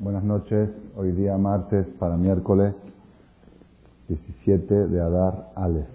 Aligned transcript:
Buenas 0.00 0.24
noches. 0.24 0.70
Hoy 0.96 1.12
día 1.12 1.38
martes 1.38 1.86
para 2.00 2.16
miércoles 2.16 2.74
17 4.08 4.88
de 4.88 5.00
Adar 5.00 5.52
Aleph. 5.54 5.86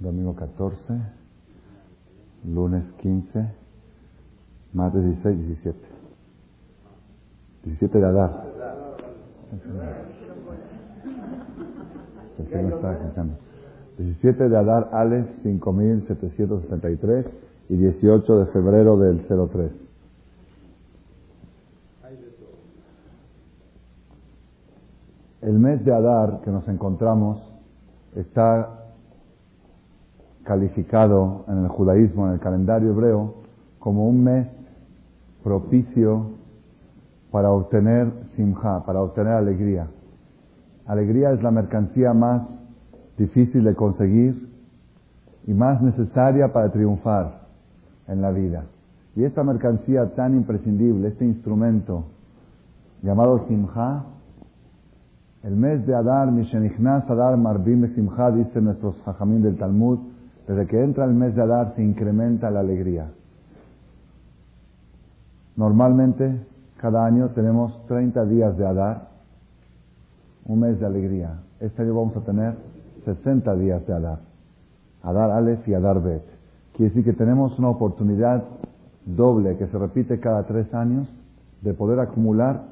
Domingo 0.00 0.34
14, 0.34 1.00
lunes 2.52 2.84
15, 3.00 3.46
martes 4.72 5.04
16, 5.04 5.38
17. 5.38 5.78
17 7.62 7.98
de 7.98 8.04
Adar. 8.04 8.44
No 12.50 12.68
está 12.76 12.92
escuchando. 12.94 13.34
17 13.96 14.48
de 14.48 14.56
Adar 14.56 14.90
Aleph 14.92 15.30
5763 15.44 17.26
y 17.68 17.76
18 17.76 18.38
de 18.40 18.46
febrero 18.46 18.98
del 18.98 19.24
03. 19.24 19.91
El 25.42 25.58
mes 25.58 25.84
de 25.84 25.92
Adar 25.92 26.40
que 26.44 26.52
nos 26.52 26.68
encontramos 26.68 27.42
está 28.14 28.68
calificado 30.44 31.44
en 31.48 31.64
el 31.64 31.68
judaísmo, 31.68 32.28
en 32.28 32.34
el 32.34 32.38
calendario 32.38 32.90
hebreo, 32.90 33.34
como 33.80 34.06
un 34.06 34.22
mes 34.22 34.46
propicio 35.42 36.26
para 37.32 37.50
obtener 37.50 38.12
simja, 38.36 38.84
para 38.86 39.00
obtener 39.00 39.32
alegría. 39.32 39.88
Alegría 40.86 41.32
es 41.32 41.42
la 41.42 41.50
mercancía 41.50 42.12
más 42.12 42.48
difícil 43.18 43.64
de 43.64 43.74
conseguir 43.74 44.48
y 45.48 45.54
más 45.54 45.82
necesaria 45.82 46.52
para 46.52 46.70
triunfar 46.70 47.40
en 48.06 48.22
la 48.22 48.30
vida. 48.30 48.66
Y 49.16 49.24
esta 49.24 49.42
mercancía 49.42 50.14
tan 50.14 50.36
imprescindible, 50.36 51.08
este 51.08 51.24
instrumento 51.24 52.04
llamado 53.02 53.44
Simha, 53.48 54.04
el 55.42 55.56
mes 55.56 55.84
de 55.86 55.94
Adar, 55.94 56.30
Mishenichnas 56.30 57.08
Adar 57.10 57.36
Marbim 57.36 57.92
Simha, 57.94 58.30
dice 58.30 58.60
nuestros 58.60 59.00
Jajamín 59.02 59.42
del 59.42 59.56
Talmud, 59.56 59.98
desde 60.46 60.66
que 60.66 60.82
entra 60.82 61.04
el 61.04 61.14
mes 61.14 61.34
de 61.34 61.42
Adar 61.42 61.72
se 61.74 61.82
incrementa 61.82 62.50
la 62.50 62.60
alegría. 62.60 63.08
Normalmente, 65.56 66.40
cada 66.76 67.04
año 67.04 67.30
tenemos 67.30 67.84
30 67.86 68.24
días 68.26 68.56
de 68.56 68.66
Adar, 68.66 69.08
un 70.46 70.60
mes 70.60 70.78
de 70.78 70.86
alegría. 70.86 71.40
Este 71.60 71.82
año 71.82 71.94
vamos 71.94 72.16
a 72.16 72.20
tener 72.20 72.54
60 73.04 73.54
días 73.56 73.86
de 73.86 73.94
Adar. 73.94 74.18
Adar 75.02 75.30
Aleph 75.32 75.66
y 75.66 75.74
Adar 75.74 76.00
Bet. 76.02 76.22
Quiere 76.76 76.90
decir 76.90 77.04
que 77.04 77.12
tenemos 77.12 77.58
una 77.58 77.68
oportunidad 77.68 78.44
doble 79.04 79.56
que 79.56 79.66
se 79.66 79.78
repite 79.78 80.20
cada 80.20 80.44
tres 80.44 80.72
años 80.72 81.08
de 81.60 81.74
poder 81.74 81.98
acumular 81.98 82.62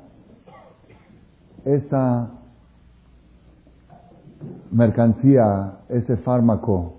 esa 1.64 2.30
mercancía, 4.70 5.78
ese 5.88 6.16
fármaco 6.18 6.94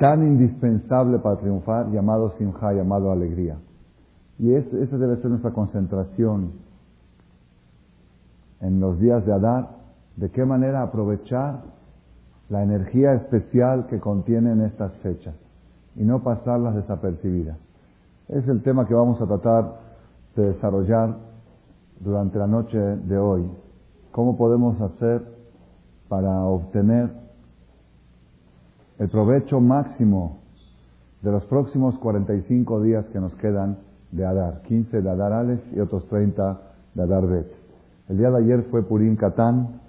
tan 0.00 0.22
indispensable 0.22 1.18
para 1.18 1.36
triunfar 1.36 1.90
llamado 1.90 2.30
simja, 2.32 2.72
llamado 2.72 3.12
alegría. 3.12 3.56
Y 4.38 4.52
esa 4.52 4.98
debe 4.98 5.16
ser 5.16 5.30
nuestra 5.30 5.52
concentración 5.52 6.52
en 8.60 8.80
los 8.80 8.98
días 8.98 9.24
de 9.24 9.32
Adar, 9.32 9.68
de 10.16 10.30
qué 10.30 10.44
manera 10.44 10.82
aprovechar 10.82 11.62
la 12.48 12.62
energía 12.62 13.14
especial 13.14 13.86
que 13.86 14.00
contienen 14.00 14.62
estas 14.62 14.92
fechas 14.94 15.34
y 15.96 16.02
no 16.04 16.22
pasarlas 16.22 16.74
desapercibidas. 16.74 17.56
Es 18.28 18.46
el 18.48 18.62
tema 18.62 18.86
que 18.86 18.94
vamos 18.94 19.20
a 19.20 19.26
tratar 19.26 19.80
de 20.34 20.48
desarrollar 20.48 21.16
durante 22.00 22.38
la 22.38 22.46
noche 22.46 22.78
de 22.78 23.18
hoy. 23.18 23.48
¿Cómo 24.10 24.36
podemos 24.36 24.80
hacer 24.80 25.22
para 26.08 26.44
obtener 26.44 27.10
el 28.98 29.08
provecho 29.08 29.60
máximo 29.60 30.38
de 31.22 31.32
los 31.32 31.44
próximos 31.46 31.98
45 31.98 32.82
días 32.82 33.06
que 33.06 33.20
nos 33.20 33.34
quedan 33.36 33.78
de 34.12 34.24
Adar? 34.24 34.62
15 34.62 35.02
de 35.02 35.10
Adar 35.10 35.32
Aleph 35.32 35.62
y 35.74 35.80
otros 35.80 36.06
30 36.08 36.60
de 36.94 37.02
Adar 37.02 37.26
Bet. 37.26 37.52
El 38.08 38.18
día 38.18 38.30
de 38.30 38.38
ayer 38.38 38.62
fue 38.70 38.82
Purim 38.82 39.16
Katán, 39.16 39.80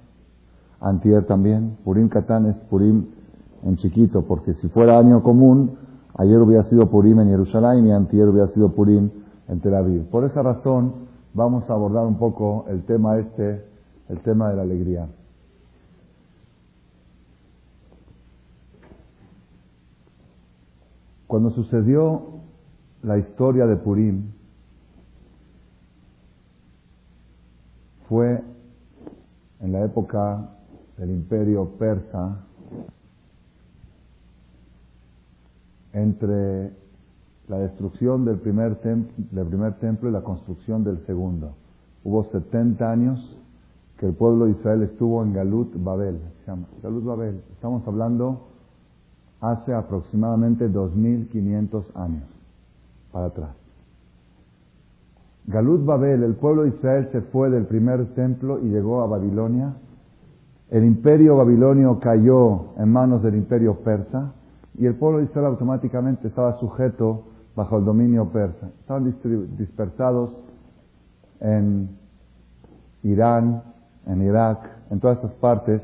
antier 0.80 1.26
también. 1.26 1.78
Purim 1.84 2.08
Katán 2.08 2.46
es 2.46 2.58
Purim 2.70 3.06
en 3.64 3.78
chiquito, 3.78 4.24
porque 4.24 4.54
si 4.54 4.68
fuera 4.70 4.98
año 4.98 5.22
común, 5.22 5.78
ayer 6.18 6.40
hubiera 6.40 6.64
sido 6.64 6.90
Purim 6.90 7.20
en 7.20 7.30
Jerusalén 7.30 7.88
y 7.88 7.92
antier 7.92 8.30
hubiera 8.30 8.48
sido 8.50 8.70
Purim 8.70 9.10
en 9.48 9.60
Tel 9.60 9.76
Aviv. 9.76 10.06
Por 10.10 10.24
esa 10.24 10.42
razón, 10.42 10.94
vamos 11.34 11.70
a 11.70 11.74
abordar 11.74 12.06
un 12.06 12.18
poco 12.18 12.66
el 12.70 12.84
tema 12.84 13.18
este, 13.18 13.66
el 14.10 14.20
tema 14.22 14.50
de 14.50 14.56
la 14.56 14.62
alegría. 14.62 15.08
Cuando 21.28 21.50
sucedió 21.52 22.42
la 23.02 23.18
historia 23.18 23.66
de 23.66 23.76
Purim, 23.78 24.32
fue 28.08 28.44
en 29.60 29.72
la 29.72 29.84
época 29.84 30.50
del 30.98 31.10
imperio 31.12 31.70
persa 31.80 32.46
entre 35.94 36.72
la 37.48 37.60
destrucción 37.60 38.26
del 38.26 38.38
primer, 38.38 38.80
del 38.82 39.48
primer 39.48 39.80
templo 39.80 40.10
y 40.10 40.12
la 40.12 40.22
construcción 40.22 40.84
del 40.84 41.04
segundo. 41.06 41.56
Hubo 42.04 42.24
70 42.26 42.92
años 42.92 43.38
que 43.98 44.06
el 44.06 44.14
pueblo 44.14 44.46
de 44.46 44.52
Israel 44.52 44.84
estuvo 44.84 45.24
en 45.24 45.34
Galut 45.34 45.74
Babel, 45.84 46.20
Galut 46.84 47.04
Babel. 47.04 47.42
Estamos 47.54 47.88
hablando 47.88 48.55
hace 49.42 49.74
aproximadamente 49.74 50.68
2500 50.68 51.96
años 51.96 52.24
para 53.12 53.28
atrás. 53.28 53.56
Galut 55.48 55.86
Babel, 55.86 56.24
el 56.24 56.36
pueblo 56.36 56.64
de 56.64 56.70
Israel 56.70 57.10
se 57.12 57.22
fue 57.22 57.50
del 57.50 57.66
primer 57.66 58.06
templo 58.16 58.60
y 58.60 58.70
llegó 58.70 59.02
a 59.02 59.08
Babilonia 59.08 59.76
el 60.70 60.84
imperio 60.84 61.38
babilonio 61.38 62.00
cayó 62.00 62.74
en 62.78 62.92
manos 62.92 63.22
del 63.22 63.36
imperio 63.36 63.76
persa 63.76 64.34
y 64.78 64.86
el 64.88 64.96
pueblo 64.96 65.20
de 65.20 65.26
Israel 65.26 65.48
automáticamente 65.48 66.28
estaba 66.28 66.60
sujeto 66.60 67.24
bajo 67.56 67.78
el 67.78 67.86
dominio 67.86 68.26
persa. 68.30 68.68
Estaban 68.80 69.16
dispersados 69.58 70.44
en 71.40 71.90
Irán, 73.04 73.62
en 74.08 74.22
Irak, 74.24 74.70
en 74.90 75.00
todas 75.00 75.20
esas 75.20 75.34
partes 75.34 75.82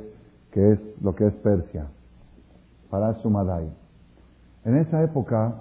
que 0.51 0.71
es 0.71 0.79
lo 1.01 1.15
que 1.15 1.27
es 1.27 1.33
Persia, 1.35 1.85
para 2.91 3.15
Sumadai. 3.15 3.67
En 4.63 4.77
esa 4.77 5.01
época 5.01 5.55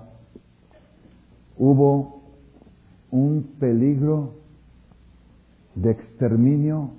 hubo 1.57 2.21
un 3.11 3.55
peligro 3.59 4.35
de 5.75 5.93
exterminio 5.93 6.91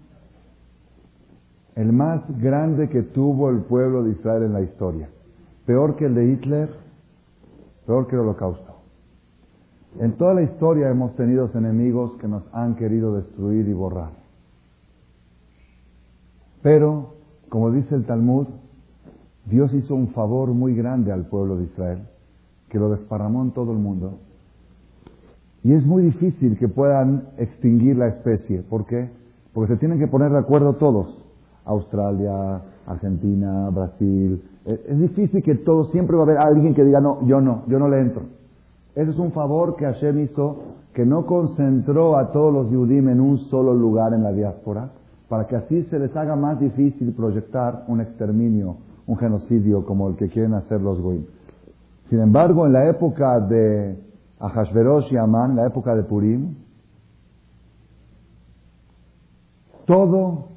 el 1.76 1.94
más 1.94 2.22
grande 2.42 2.90
que 2.90 3.02
tuvo 3.04 3.50
el 3.50 3.60
pueblo 3.60 4.04
de 4.04 4.12
Israel 4.12 4.44
en 4.44 4.54
la 4.54 4.62
historia. 4.62 5.10
Peor 5.66 5.96
que 5.96 6.06
el 6.06 6.16
de 6.16 6.26
Hitler, 6.26 6.70
peor 7.86 8.08
que 8.08 8.16
el 8.16 8.22
holocausto. 8.22 8.72
En 10.00 10.14
toda 10.14 10.34
la 10.34 10.44
historia 10.44 10.90
hemos 10.90 11.16
tenido 11.16 11.50
enemigos 11.54 12.14
que 12.20 12.28
nos 12.28 12.44
han 12.54 12.76
querido 12.76 13.16
destruir 13.16 13.68
y 13.68 13.74
borrar. 13.74 14.12
Pero, 16.62 17.16
como 17.50 17.72
dice 17.72 17.96
el 17.96 18.06
Talmud, 18.06 18.48
Dios 19.46 19.74
hizo 19.74 19.96
un 19.96 20.10
favor 20.10 20.50
muy 20.50 20.76
grande 20.76 21.12
al 21.12 21.26
pueblo 21.26 21.58
de 21.58 21.66
Israel, 21.66 22.00
que 22.70 22.80
lo 22.80 22.90
desparramó 22.90 23.42
en 23.42 23.52
todo 23.52 23.72
el 23.72 23.80
mundo. 23.80 24.20
Y 25.64 25.74
es 25.74 25.86
muy 25.86 26.04
difícil 26.04 26.58
que 26.58 26.68
puedan 26.68 27.24
extinguir 27.38 27.98
la 27.98 28.08
especie. 28.08 28.62
¿Por 28.62 28.86
qué? 28.86 29.10
Porque 29.54 29.74
se 29.74 29.80
tienen 29.80 30.00
que 30.00 30.08
poner 30.08 30.32
de 30.32 30.40
acuerdo 30.40 30.74
todos. 30.74 31.24
Australia, 31.66 32.62
Argentina, 32.88 33.70
Brasil. 33.70 34.42
Es, 34.66 35.00
difícil 35.00 35.44
que 35.44 35.56
todo, 35.56 35.86
siempre 35.92 36.16
va 36.16 36.24
a 36.24 36.26
haber 36.26 36.38
alguien 36.38 36.74
que 36.74 36.84
diga, 36.84 37.00
no, 37.00 37.26
yo 37.26 37.42
no, 37.42 37.64
yo 37.68 37.80
no 37.80 37.88
le 37.90 38.00
entro. 38.00 38.24
Ese 38.96 39.12
es 39.12 39.18
un 39.18 39.32
favor 39.32 39.76
que 39.76 39.86
Hashem 39.86 40.20
hizo, 40.20 40.64
que 40.94 41.06
no 41.06 41.26
concentró 41.26 42.18
a 42.18 42.32
todos 42.32 42.54
los 42.54 42.72
Yudim 42.72 43.10
en 43.10 43.20
un 43.20 43.38
solo 43.50 43.74
lugar 43.74 44.14
en 44.14 44.24
la 44.24 44.32
diáspora, 44.32 44.90
para 45.30 45.48
que 45.48 45.56
así 45.56 45.84
se 45.84 45.98
les 45.98 46.16
haga 46.16 46.36
más 46.36 46.60
difícil 46.60 47.14
proyectar 47.14 47.86
un 47.88 48.02
exterminio, 48.02 48.76
un 49.08 49.18
genocidio 49.18 49.86
como 49.86 50.10
el 50.10 50.16
que 50.16 50.30
quieren 50.30 50.54
hacer 50.54 50.82
los 50.82 51.00
Goim. 51.00 51.26
Sin 52.10 52.20
embargo, 52.20 52.66
en 52.66 52.74
la 52.74 52.90
época 52.90 53.40
de 53.40 53.98
Ahashverosh 54.40 55.14
y 55.14 55.18
Amán, 55.18 55.56
la 55.56 55.68
época 55.68 55.96
de 55.96 56.04
Purim, 56.04 56.56
todo 59.86 60.50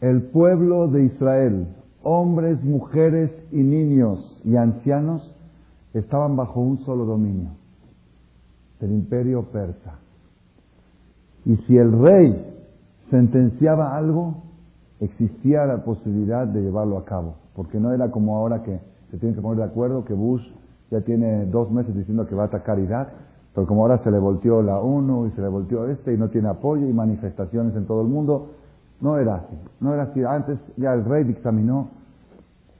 el 0.00 0.22
pueblo 0.30 0.88
de 0.88 1.04
Israel, 1.04 1.68
hombres, 2.02 2.62
mujeres 2.62 3.30
y 3.50 3.62
niños 3.62 4.40
y 4.44 4.56
ancianos, 4.56 5.34
estaban 5.94 6.36
bajo 6.36 6.60
un 6.60 6.78
solo 6.84 7.04
dominio. 7.04 7.50
del 8.80 8.92
imperio 8.92 9.42
persa. 9.50 9.98
Y 11.44 11.56
si 11.66 11.76
el 11.76 11.90
rey 12.00 12.46
sentenciaba 13.10 13.96
algo, 13.96 14.42
existía 15.00 15.64
la 15.66 15.82
posibilidad 15.84 16.46
de 16.46 16.62
llevarlo 16.62 16.98
a 16.98 17.04
cabo, 17.04 17.34
porque 17.58 17.80
no 17.80 17.92
era 17.92 18.08
como 18.12 18.36
ahora 18.36 18.62
que 18.62 18.78
se 19.10 19.18
tienen 19.18 19.34
que 19.34 19.42
poner 19.42 19.58
de 19.58 19.64
acuerdo, 19.64 20.04
que 20.04 20.14
Bush 20.14 20.46
ya 20.92 21.00
tiene 21.00 21.44
dos 21.46 21.72
meses 21.72 21.92
diciendo 21.92 22.24
que 22.24 22.36
va 22.36 22.44
a 22.44 22.46
atacar 22.46 22.78
Irak, 22.78 23.08
pero 23.52 23.66
como 23.66 23.82
ahora 23.82 23.98
se 23.98 24.12
le 24.12 24.18
volteó 24.20 24.62
la 24.62 24.78
ONU 24.78 25.26
y 25.26 25.32
se 25.32 25.40
le 25.40 25.48
volteó 25.48 25.88
este 25.88 26.14
y 26.14 26.16
no 26.16 26.28
tiene 26.28 26.50
apoyo 26.50 26.86
y 26.86 26.92
manifestaciones 26.92 27.74
en 27.74 27.84
todo 27.86 28.02
el 28.02 28.06
mundo, 28.06 28.50
no 29.00 29.18
era 29.18 29.34
así, 29.34 29.58
no 29.80 29.92
era 29.92 30.04
así. 30.04 30.22
Antes 30.22 30.60
ya 30.76 30.94
el 30.94 31.04
rey 31.04 31.24
dictaminó 31.24 31.88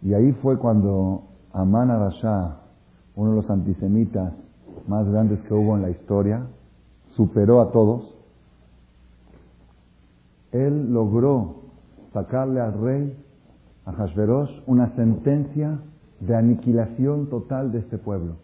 y 0.00 0.14
ahí 0.14 0.30
fue 0.30 0.58
cuando 0.58 1.25
Amán 1.52 1.90
Arashá, 1.90 2.58
uno 3.16 3.30
de 3.30 3.36
los 3.38 3.50
antisemitas 3.50 4.32
más 4.86 5.08
grandes 5.08 5.40
que 5.40 5.54
hubo 5.54 5.75
en 5.75 5.82
la 5.82 5.90
historia, 5.90 6.46
superó 7.16 7.60
a 7.62 7.72
todos. 7.72 8.16
Él 10.52 10.92
logró 10.92 11.62
sacarle 12.12 12.60
al 12.60 12.80
rey, 12.80 13.25
a 13.88 14.49
una 14.67 14.94
sentencia 14.96 15.79
de 16.20 16.37
aniquilación 16.37 17.31
total 17.31 17.73
de 17.73 17.79
este 17.79 17.96
pueblo. 17.96 18.35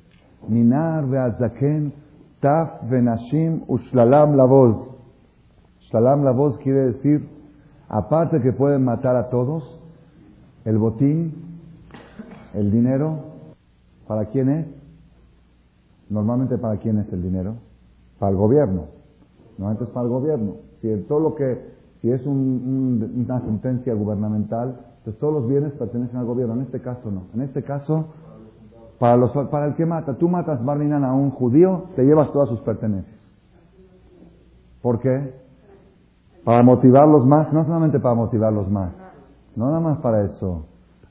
Minar 0.48 1.06
ve'azaken, 1.06 1.92
taf 2.40 2.82
ve'nashim 2.88 3.64
ushlalam 3.68 4.36
la 4.36 4.44
voz. 4.44 4.88
Shlalam 5.90 6.24
la 6.24 6.30
voz 6.30 6.56
quiere 6.58 6.92
decir, 6.92 7.28
aparte 7.88 8.40
que 8.40 8.52
pueden 8.52 8.84
matar 8.84 9.16
a 9.16 9.28
todos, 9.28 9.80
el 10.64 10.78
botín, 10.78 11.34
el 12.54 12.70
dinero, 12.70 13.18
¿para 14.06 14.26
quién 14.26 14.48
es? 14.48 14.66
Normalmente 16.08 16.56
para 16.56 16.78
quién 16.78 16.98
es 16.98 17.12
el 17.12 17.22
dinero? 17.22 17.56
Para 18.18 18.30
el 18.30 18.38
gobierno. 18.38 18.86
Normalmente 19.58 19.84
es 19.84 19.90
para 19.90 20.06
el 20.06 20.10
gobierno. 20.10 20.56
Si 20.80 22.10
es 22.10 22.26
una 22.26 23.40
sentencia 23.40 23.94
gubernamental, 23.94 24.93
entonces 25.04 25.20
todos 25.20 25.34
los 25.34 25.46
bienes 25.46 25.74
pertenecen 25.74 26.16
al 26.16 26.24
gobierno. 26.24 26.54
En 26.54 26.62
este 26.62 26.80
caso 26.80 27.10
no. 27.10 27.24
En 27.34 27.42
este 27.42 27.62
caso, 27.62 28.06
para, 28.98 29.18
los, 29.18 29.32
para 29.48 29.66
el 29.66 29.74
que 29.74 29.84
mata, 29.84 30.14
tú 30.14 30.30
matas 30.30 30.64
Barminan 30.64 31.04
a 31.04 31.12
un 31.12 31.30
judío, 31.30 31.84
te 31.94 32.04
llevas 32.04 32.32
todas 32.32 32.48
sus 32.48 32.60
pertenencias. 32.60 33.14
¿Por 34.80 35.00
qué? 35.00 35.34
Para 36.42 36.62
motivarlos 36.62 37.26
más, 37.26 37.52
no 37.52 37.66
solamente 37.66 38.00
para 38.00 38.14
motivarlos 38.14 38.70
más, 38.70 38.92
no 39.56 39.66
nada 39.66 39.80
más 39.80 39.98
para 39.98 40.24
eso. 40.24 40.64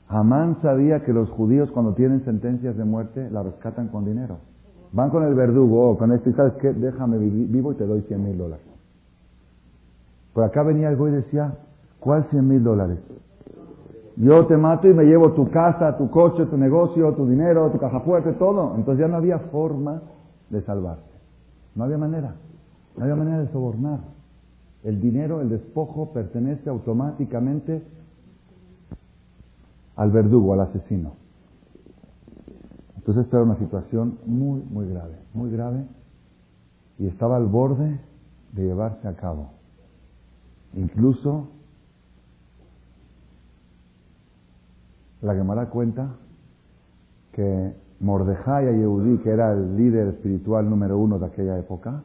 Amán 0.08 0.56
sabía 0.60 1.04
que 1.04 1.12
los 1.12 1.30
judíos 1.30 1.70
cuando 1.70 1.94
tienen 1.94 2.24
sentencias 2.24 2.76
de 2.76 2.84
muerte 2.84 3.30
la 3.30 3.44
rescatan 3.44 3.88
con 3.88 4.04
dinero. 4.04 4.38
Van 4.90 5.10
con 5.10 5.22
el 5.22 5.34
verdugo, 5.34 5.90
o 5.90 5.98
con 5.98 6.10
este, 6.10 6.32
¿sabes 6.32 6.54
qué? 6.54 6.72
Déjame 6.72 7.18
vivo 7.18 7.70
y 7.70 7.74
te 7.76 7.86
doy 7.86 8.00
100 8.02 8.24
mil 8.24 8.38
dólares. 8.38 8.66
Por 10.32 10.42
acá 10.42 10.64
venía 10.64 10.92
güey 10.94 11.12
y 11.12 11.16
decía, 11.16 11.54
¿cuál 12.00 12.24
100 12.30 12.48
mil 12.48 12.64
dólares? 12.64 12.98
Yo 14.16 14.46
te 14.46 14.56
mato 14.56 14.88
y 14.88 14.94
me 14.94 15.04
llevo 15.04 15.32
tu 15.32 15.50
casa, 15.50 15.96
tu 15.96 16.08
coche, 16.10 16.46
tu 16.46 16.56
negocio, 16.56 17.12
tu 17.14 17.26
dinero, 17.26 17.70
tu 17.70 17.78
caja 17.78 18.00
fuerte, 18.00 18.32
todo. 18.32 18.74
Entonces 18.76 19.00
ya 19.00 19.08
no 19.08 19.16
había 19.16 19.38
forma 19.38 20.02
de 20.50 20.62
salvarte. 20.62 21.10
No 21.74 21.84
había 21.84 21.98
manera. 21.98 22.36
No 22.96 23.02
había 23.02 23.16
manera 23.16 23.40
de 23.40 23.48
sobornar. 23.48 24.00
El 24.84 25.00
dinero, 25.00 25.40
el 25.40 25.48
despojo, 25.48 26.12
pertenece 26.12 26.70
automáticamente 26.70 27.82
al 29.96 30.10
verdugo, 30.10 30.52
al 30.52 30.60
asesino. 30.60 31.12
Entonces 32.96 33.24
esta 33.24 33.38
era 33.38 33.44
una 33.44 33.56
situación 33.56 34.18
muy, 34.26 34.62
muy 34.62 34.88
grave, 34.88 35.16
muy 35.34 35.50
grave, 35.50 35.84
y 36.98 37.06
estaba 37.06 37.36
al 37.36 37.46
borde 37.46 38.00
de 38.52 38.62
llevarse 38.62 39.06
a 39.08 39.14
cabo. 39.14 39.50
Incluso 40.74 41.48
la 45.24 45.34
Gemara 45.34 45.66
cuenta 45.66 46.16
que 47.32 47.72
Mordejai 48.00 48.66
Yehudí, 48.76 49.18
que 49.18 49.30
era 49.30 49.52
el 49.52 49.76
líder 49.76 50.08
espiritual 50.08 50.68
número 50.68 50.98
uno 50.98 51.18
de 51.18 51.26
aquella 51.26 51.58
época, 51.58 52.02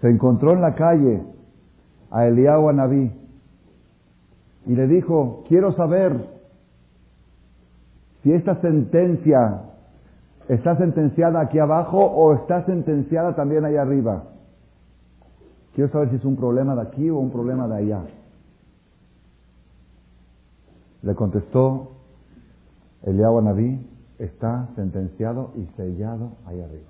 se 0.00 0.08
encontró 0.08 0.52
en 0.52 0.60
la 0.60 0.74
calle 0.74 1.22
a 2.10 2.26
Eliyahu 2.26 2.68
Anabí 2.68 3.10
y 4.66 4.74
le 4.74 4.86
dijo, 4.86 5.44
quiero 5.48 5.72
saber 5.72 6.34
si 8.22 8.32
esta 8.32 8.60
sentencia 8.60 9.62
está 10.48 10.76
sentenciada 10.76 11.40
aquí 11.40 11.58
abajo 11.58 11.98
o 11.98 12.34
está 12.34 12.64
sentenciada 12.64 13.34
también 13.34 13.64
ahí 13.64 13.76
arriba. 13.76 14.24
Quiero 15.74 15.90
saber 15.90 16.10
si 16.10 16.16
es 16.16 16.24
un 16.24 16.36
problema 16.36 16.76
de 16.76 16.82
aquí 16.82 17.10
o 17.10 17.18
un 17.18 17.30
problema 17.30 17.66
de 17.66 17.76
allá. 17.76 18.02
Le 21.02 21.14
contestó 21.14 21.93
Eliyahu 23.04 23.40
Naví 23.42 23.86
está 24.18 24.68
sentenciado 24.74 25.52
y 25.56 25.66
sellado 25.76 26.32
ahí 26.46 26.60
arriba. 26.60 26.88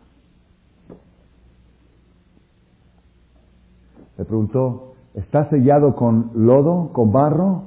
Le 4.17 4.25
preguntó, 4.25 4.95
¿está 5.15 5.49
sellado 5.51 5.97
con 5.97 6.31
lodo, 6.35 6.93
con 6.93 7.13
barro 7.13 7.65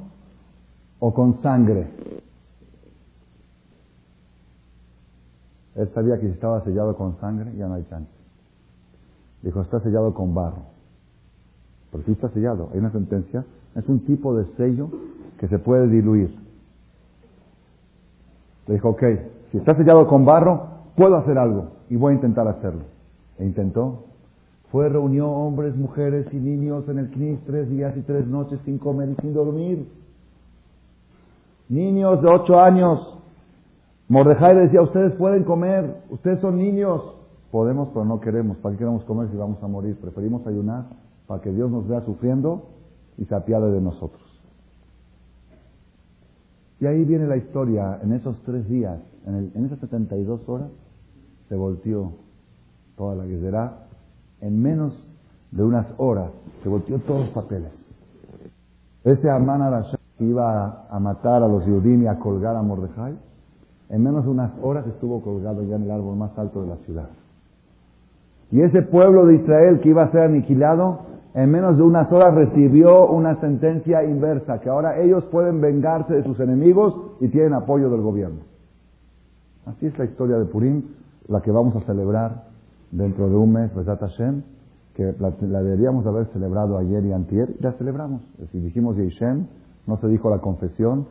o 1.00 1.14
con 1.14 1.42
sangre? 1.42 1.90
Él 5.76 5.90
sabía 5.94 6.16
que 6.16 6.28
si 6.28 6.34
estaba 6.34 6.64
sellado 6.64 6.96
con 6.96 7.20
sangre 7.20 7.54
ya 7.56 7.68
no 7.68 7.76
hay 7.76 7.86
chance. 7.90 8.12
Dijo, 9.44 9.62
está 9.62 9.80
sellado 9.82 10.14
con 10.14 10.34
barro. 10.34 10.64
Pero 11.92 12.04
sí 12.04 12.14
está 12.14 12.30
sellado. 12.30 12.70
Hay 12.74 12.80
una 12.80 12.92
sentencia. 12.92 13.46
Es 13.76 13.88
un 13.88 14.00
tipo 14.06 14.36
de 14.36 14.46
sello 14.56 14.90
que 15.38 15.48
se 15.48 15.60
puede 15.60 15.88
diluir. 15.88 16.47
Le 18.68 18.76
dijo, 18.76 18.90
ok, 18.90 19.04
si 19.52 19.58
está 19.58 19.76
sellado 19.76 20.08
con 20.08 20.26
barro, 20.26 20.68
puedo 20.96 21.16
hacer 21.16 21.38
algo 21.38 21.72
y 21.90 21.96
voy 21.96 22.12
a 22.12 22.16
intentar 22.16 22.48
hacerlo. 22.48 22.84
E 23.40 23.46
intentó. 23.46 24.04
Fue, 24.72 24.90
reunió 24.90 25.30
hombres, 25.30 25.76
mujeres 25.76 26.28
y 26.34 26.36
niños 26.38 26.88
en 26.90 27.00
el 27.00 27.10
CNIS 27.12 27.40
tres 27.46 27.70
días 27.70 27.96
y 27.96 28.02
tres 28.02 28.28
noches 28.28 28.60
sin 28.66 28.78
comer 28.78 29.10
y 29.10 29.16
sin 29.22 29.34
dormir. 29.34 29.90
Niños 31.70 32.22
de 32.22 32.30
ocho 32.30 32.60
años. 32.60 33.18
Mordejai 34.10 34.56
decía, 34.56 34.82
ustedes 34.82 35.14
pueden 35.14 35.44
comer, 35.44 36.02
ustedes 36.10 36.40
son 36.40 36.58
niños. 36.58 37.02
Podemos, 37.52 37.90
pero 37.94 38.04
no 38.04 38.20
queremos. 38.20 38.58
¿Para 38.58 38.74
qué 38.74 38.80
queremos 38.80 39.06
comer 39.06 39.30
si 39.30 39.38
vamos 39.38 39.62
a 39.64 39.68
morir? 39.68 39.98
Preferimos 40.02 40.46
ayunar 40.48 40.86
para 41.28 41.42
que 41.42 41.52
Dios 41.52 41.72
nos 41.72 41.88
vea 41.88 42.02
sufriendo 42.02 42.64
y 43.18 43.26
se 43.26 43.36
apiade 43.36 43.72
de 43.72 43.82
nosotros. 43.82 44.27
Y 46.80 46.86
ahí 46.86 47.04
viene 47.06 47.26
la 47.26 47.38
historia, 47.38 48.00
en 48.04 48.14
esos 48.14 48.40
tres 48.44 48.68
días, 48.70 49.00
en, 49.26 49.36
el, 49.36 49.52
en 49.56 49.66
esas 49.66 49.80
72 49.80 50.48
horas, 50.48 50.70
se 51.50 51.56
volteó 51.56 52.12
toda 52.96 53.16
la 53.16 53.26
guerra. 53.26 53.74
En 54.42 54.62
menos 54.62 54.94
de 55.52 55.64
unas 55.64 55.88
horas, 55.98 56.32
se 56.62 56.70
volteó 56.70 57.00
todos 57.00 57.22
los 57.22 57.30
papeles. 57.30 57.72
Ese 59.04 59.30
Amán 59.30 59.62
Arashah 59.62 59.98
iba 60.20 60.88
a, 60.90 61.00
matar 61.00 61.44
a 61.44 61.48
los 61.48 61.66
Yudim 61.66 62.04
y 62.04 62.08
a 62.08 62.20
colgar 62.20 62.56
a 62.56 62.62
Mordejai, 62.62 63.16
en 63.90 64.04
menos 64.04 64.26
de 64.26 64.32
unas 64.32 64.52
horas 64.62 64.86
estuvo 64.88 65.22
colgado 65.22 65.64
ya 65.64 65.76
en 65.76 65.84
el 65.84 65.92
árbol 65.92 66.18
más 66.18 66.38
alto 66.38 66.62
de 66.62 66.68
la 66.68 66.76
ciudad. 66.78 67.10
Y 68.52 68.62
ese 68.62 68.82
pueblo 68.82 69.26
de 69.26 69.36
Israel 69.36 69.80
que 69.80 69.90
iba 69.90 70.04
a 70.04 70.12
ser 70.12 70.22
aniquilado, 70.24 71.02
en 71.38 71.52
menos 71.52 71.78
de 71.78 71.84
unas 71.84 72.12
horas 72.12 72.34
recibió 72.34 73.06
una 73.12 73.40
sentencia 73.40 74.04
inversa, 74.04 74.60
que 74.60 74.70
ahora 74.70 75.00
ellos 75.00 75.24
pueden 75.26 75.62
vengarse 75.62 76.16
de 76.16 76.24
sus 76.24 76.40
enemigos 76.40 76.96
y 77.20 77.28
tienen 77.28 77.54
apoyo 77.54 77.92
del 77.92 78.02
gobierno. 78.02 78.40
Así 79.68 79.86
es 79.86 79.96
la 80.00 80.06
historia 80.06 80.40
de 80.40 80.46
Purim, 80.46 80.82
la 81.28 81.42
que 81.42 81.52
vamos 81.52 81.76
a 81.76 81.82
celebrar 81.82 82.46
dentro 82.90 83.30
de 83.30 83.36
un 83.36 83.54
mes, 83.54 83.76
Besat 83.76 84.00
Hashem, 84.00 84.42
que 84.96 85.14
la, 85.20 85.30
deberíamos 85.62 86.08
haber 86.08 86.26
celebrado 86.34 86.76
ayer 86.76 87.06
y 87.06 87.14
antier, 87.14 87.54
y 87.60 87.62
la 87.62 87.74
celebramos. 87.74 88.22
Si 88.52 88.60
dijimos 88.60 88.98
Yishem, 88.98 89.46
no 89.86 89.98
se 89.98 90.08
dijo 90.08 90.32
la 90.32 90.40
confesión, 90.40 91.06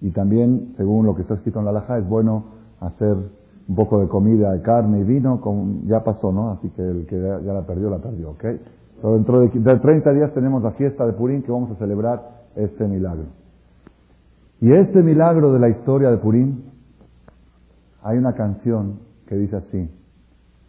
y 0.00 0.10
también, 0.10 0.74
según 0.76 1.06
lo 1.06 1.16
que 1.16 1.22
está 1.22 1.34
escrito 1.34 1.58
en 1.58 1.64
la 1.64 1.72
Laja, 1.72 1.98
es 1.98 2.08
bueno 2.08 2.44
hacer 2.78 3.16
un 3.68 3.74
poco 3.74 3.98
de 3.98 4.06
comida, 4.06 4.62
carne 4.62 5.00
y 5.00 5.02
vino, 5.02 5.40
ya 5.86 6.04
pasó, 6.04 6.30
¿no? 6.30 6.52
Así 6.52 6.68
que 6.68 6.82
el 6.82 7.04
que 7.06 7.20
ya 7.20 7.52
la 7.52 7.62
perdió, 7.62 7.90
la 7.90 7.98
perdió, 7.98 8.30
¿ok? 8.30 8.44
Pero 9.02 9.14
dentro 9.14 9.40
de, 9.40 9.48
30 9.48 10.12
días 10.12 10.32
tenemos 10.32 10.62
la 10.62 10.70
fiesta 10.70 11.04
de 11.04 11.12
Purim 11.12 11.42
que 11.42 11.50
vamos 11.50 11.72
a 11.72 11.74
celebrar 11.74 12.22
este 12.54 12.86
milagro. 12.86 13.24
Y 14.60 14.72
este 14.72 15.02
milagro 15.02 15.52
de 15.52 15.58
la 15.58 15.68
historia 15.70 16.08
de 16.08 16.18
Purim, 16.18 16.60
hay 18.04 18.16
una 18.16 18.32
canción 18.34 19.00
que 19.26 19.34
dice 19.34 19.56
así, 19.56 19.90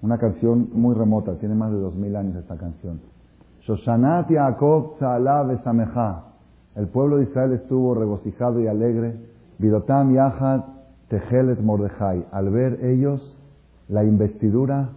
una 0.02 0.18
canción 0.18 0.68
muy 0.74 0.96
remota, 0.96 1.36
tiene 1.36 1.54
más 1.54 1.72
de 1.72 1.78
dos 1.78 1.96
mil 1.96 2.16
años 2.16 2.36
esta 2.38 2.58
canción. 2.58 3.02
Shoshanat 3.62 4.32
Yaakov 4.32 4.98
Besamecha. 5.48 6.24
El 6.76 6.88
pueblo 6.88 7.18
de 7.18 7.26
Israel 7.26 7.52
estuvo 7.54 7.94
regocijado 7.94 8.60
y 8.60 8.66
alegre. 8.66 9.16
Bidotam 9.60 10.12
Yahad 10.12 10.62
Tehelet 11.08 11.62
Mordejai. 11.62 12.26
Al 12.32 12.50
ver 12.50 12.84
ellos 12.84 13.40
la 13.90 14.04
investidura 14.04 14.90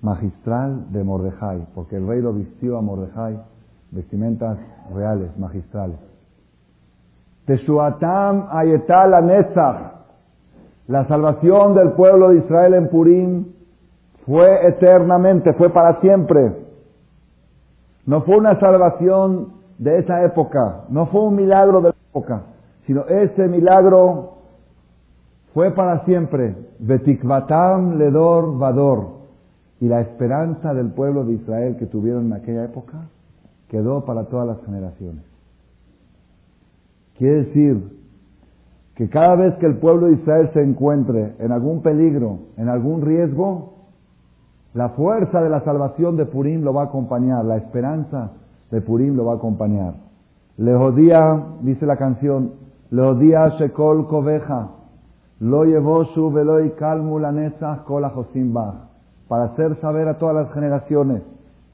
magistral 0.00 0.92
de 0.92 1.02
Mordejai, 1.02 1.66
porque 1.74 1.96
el 1.96 2.06
rey 2.06 2.20
lo 2.20 2.32
vistió 2.32 2.78
a 2.78 2.82
Mordejai 2.82 3.38
vestimentas 3.90 4.58
reales, 4.94 5.36
magistrales. 5.38 5.98
Teshuatam 7.46 8.48
ayetal 8.50 9.14
anetzach. 9.14 9.94
La 10.86 11.06
salvación 11.06 11.74
del 11.74 11.92
pueblo 11.92 12.30
de 12.30 12.38
Israel 12.38 12.74
en 12.74 12.88
Purim 12.88 13.46
fue 14.26 14.66
eternamente, 14.68 15.52
fue 15.54 15.70
para 15.70 16.00
siempre. 16.00 16.66
No 18.06 18.22
fue 18.22 18.36
una 18.36 18.58
salvación 18.58 19.52
de 19.78 19.98
esa 19.98 20.24
época, 20.24 20.84
no 20.88 21.06
fue 21.06 21.22
un 21.22 21.36
milagro 21.36 21.80
de 21.80 21.88
la 21.90 21.94
época, 22.10 22.42
sino 22.86 23.04
ese 23.06 23.48
milagro 23.48 24.38
fue 25.52 25.70
para 25.72 26.04
siempre. 26.04 26.54
Betikvatam 26.78 27.98
ledor 27.98 28.58
vador. 28.58 29.17
Y 29.80 29.88
la 29.88 30.00
esperanza 30.00 30.74
del 30.74 30.90
pueblo 30.90 31.24
de 31.24 31.34
Israel 31.34 31.76
que 31.76 31.86
tuvieron 31.86 32.26
en 32.26 32.32
aquella 32.32 32.64
época 32.64 33.08
quedó 33.68 34.04
para 34.04 34.24
todas 34.24 34.46
las 34.46 34.64
generaciones. 34.64 35.24
Quiere 37.16 37.44
decir 37.44 37.98
que 38.94 39.08
cada 39.08 39.36
vez 39.36 39.54
que 39.56 39.66
el 39.66 39.76
pueblo 39.76 40.06
de 40.06 40.14
Israel 40.14 40.50
se 40.52 40.62
encuentre 40.62 41.34
en 41.38 41.52
algún 41.52 41.82
peligro, 41.82 42.40
en 42.56 42.68
algún 42.68 43.02
riesgo, 43.02 43.74
la 44.74 44.90
fuerza 44.90 45.40
de 45.40 45.48
la 45.48 45.60
salvación 45.60 46.16
de 46.16 46.26
Purim 46.26 46.62
lo 46.62 46.72
va 46.72 46.82
a 46.82 46.86
acompañar, 46.86 47.44
la 47.44 47.56
esperanza 47.56 48.32
de 48.70 48.80
Purim 48.80 49.16
lo 49.16 49.24
va 49.24 49.34
a 49.34 49.36
acompañar. 49.36 49.94
Leodía, 50.56 51.44
dice 51.62 51.86
la 51.86 51.96
canción, 51.96 52.52
Leodía 52.90 53.48
Shekol 53.50 54.08
Koveja, 54.08 54.70
Lo 55.40 55.64
Yevoshu 55.64 56.32
Veloy 56.32 56.70
Kalmu 56.70 57.20
Lanezach 57.20 57.84
Kol 57.84 58.04
para 59.28 59.44
hacer 59.44 59.78
saber 59.80 60.08
a 60.08 60.18
todas 60.18 60.34
las 60.34 60.52
generaciones 60.52 61.22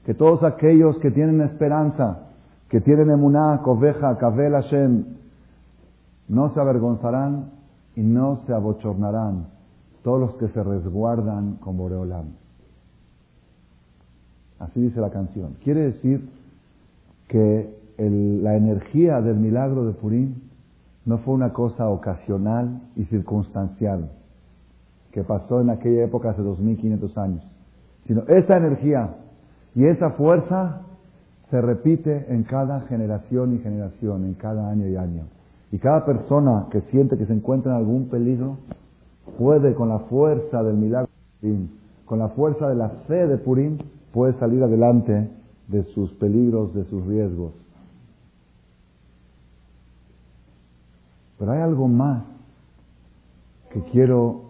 que 0.05 0.13
todos 0.13 0.43
aquellos 0.43 0.99
que 0.99 1.09
tienen 1.09 1.41
esperanza, 1.41 2.19
que 2.69 2.81
tienen 2.81 3.09
emuná, 3.09 3.61
coveja, 3.63 4.17
kabel 4.17 4.53
Hashem, 4.53 5.05
no 6.27 6.49
se 6.49 6.59
avergonzarán 6.59 7.51
y 7.95 8.01
no 8.01 8.37
se 8.45 8.53
abochornarán 8.53 9.47
todos 10.03 10.19
los 10.19 10.35
que 10.35 10.47
se 10.49 10.63
resguardan 10.63 11.55
con 11.55 11.77
Boreolam. 11.77 12.25
Así 14.59 14.81
dice 14.81 14.99
la 14.99 15.09
canción. 15.09 15.55
Quiere 15.63 15.91
decir 15.91 16.29
que 17.27 17.73
la 17.97 18.55
energía 18.55 19.21
del 19.21 19.37
milagro 19.37 19.85
de 19.85 19.93
Purim 19.93 20.35
no 21.05 21.17
fue 21.19 21.33
una 21.33 21.53
cosa 21.53 21.89
ocasional 21.89 22.81
y 22.95 23.05
circunstancial 23.05 24.09
que 25.15 25.23
pasó 25.23 25.61
en 25.61 25.69
aquella 25.69 26.03
época 26.03 26.31
hace 26.31 26.41
2500 26.41 27.17
años, 27.17 27.41
sino 28.05 28.23
esa 28.27 28.57
energía 28.57 29.15
y 29.73 29.85
esa 29.85 30.09
fuerza 30.09 30.81
se 31.49 31.61
repite 31.61 32.25
en 32.33 32.43
cada 32.43 32.81
generación 32.81 33.55
y 33.55 33.59
generación, 33.59 34.25
en 34.25 34.33
cada 34.33 34.69
año 34.69 34.89
y 34.89 34.97
año. 34.97 35.23
Y 35.71 35.77
cada 35.77 36.05
persona 36.05 36.65
que 36.69 36.81
siente 36.91 37.17
que 37.17 37.25
se 37.25 37.31
encuentra 37.31 37.71
en 37.71 37.77
algún 37.77 38.09
peligro 38.09 38.57
puede 39.37 39.73
con 39.73 39.87
la 39.87 39.99
fuerza 39.99 40.61
del 40.63 40.75
milagro 40.75 41.07
de 41.07 41.47
Purim, 41.47 41.67
con 42.03 42.19
la 42.19 42.27
fuerza 42.27 42.67
de 42.67 42.75
la 42.75 42.89
fe 43.07 43.25
de 43.25 43.37
Purim, 43.37 43.77
puede 44.11 44.33
salir 44.33 44.61
adelante 44.63 45.29
de 45.69 45.83
sus 45.93 46.11
peligros, 46.15 46.75
de 46.75 46.83
sus 46.83 47.05
riesgos. 47.05 47.53
Pero 51.39 51.53
hay 51.53 51.61
algo 51.61 51.87
más 51.87 52.23
que 53.71 53.79
quiero 53.91 54.44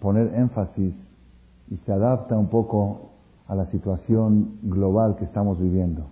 poner 0.00 0.34
énfasis 0.34 0.94
y 1.70 1.76
se 1.78 1.92
adapta 1.92 2.36
un 2.36 2.48
poco 2.48 3.10
a 3.48 3.54
la 3.54 3.66
situación 3.66 4.58
global 4.62 5.16
que 5.16 5.24
estamos 5.24 5.60
viviendo. 5.60 6.06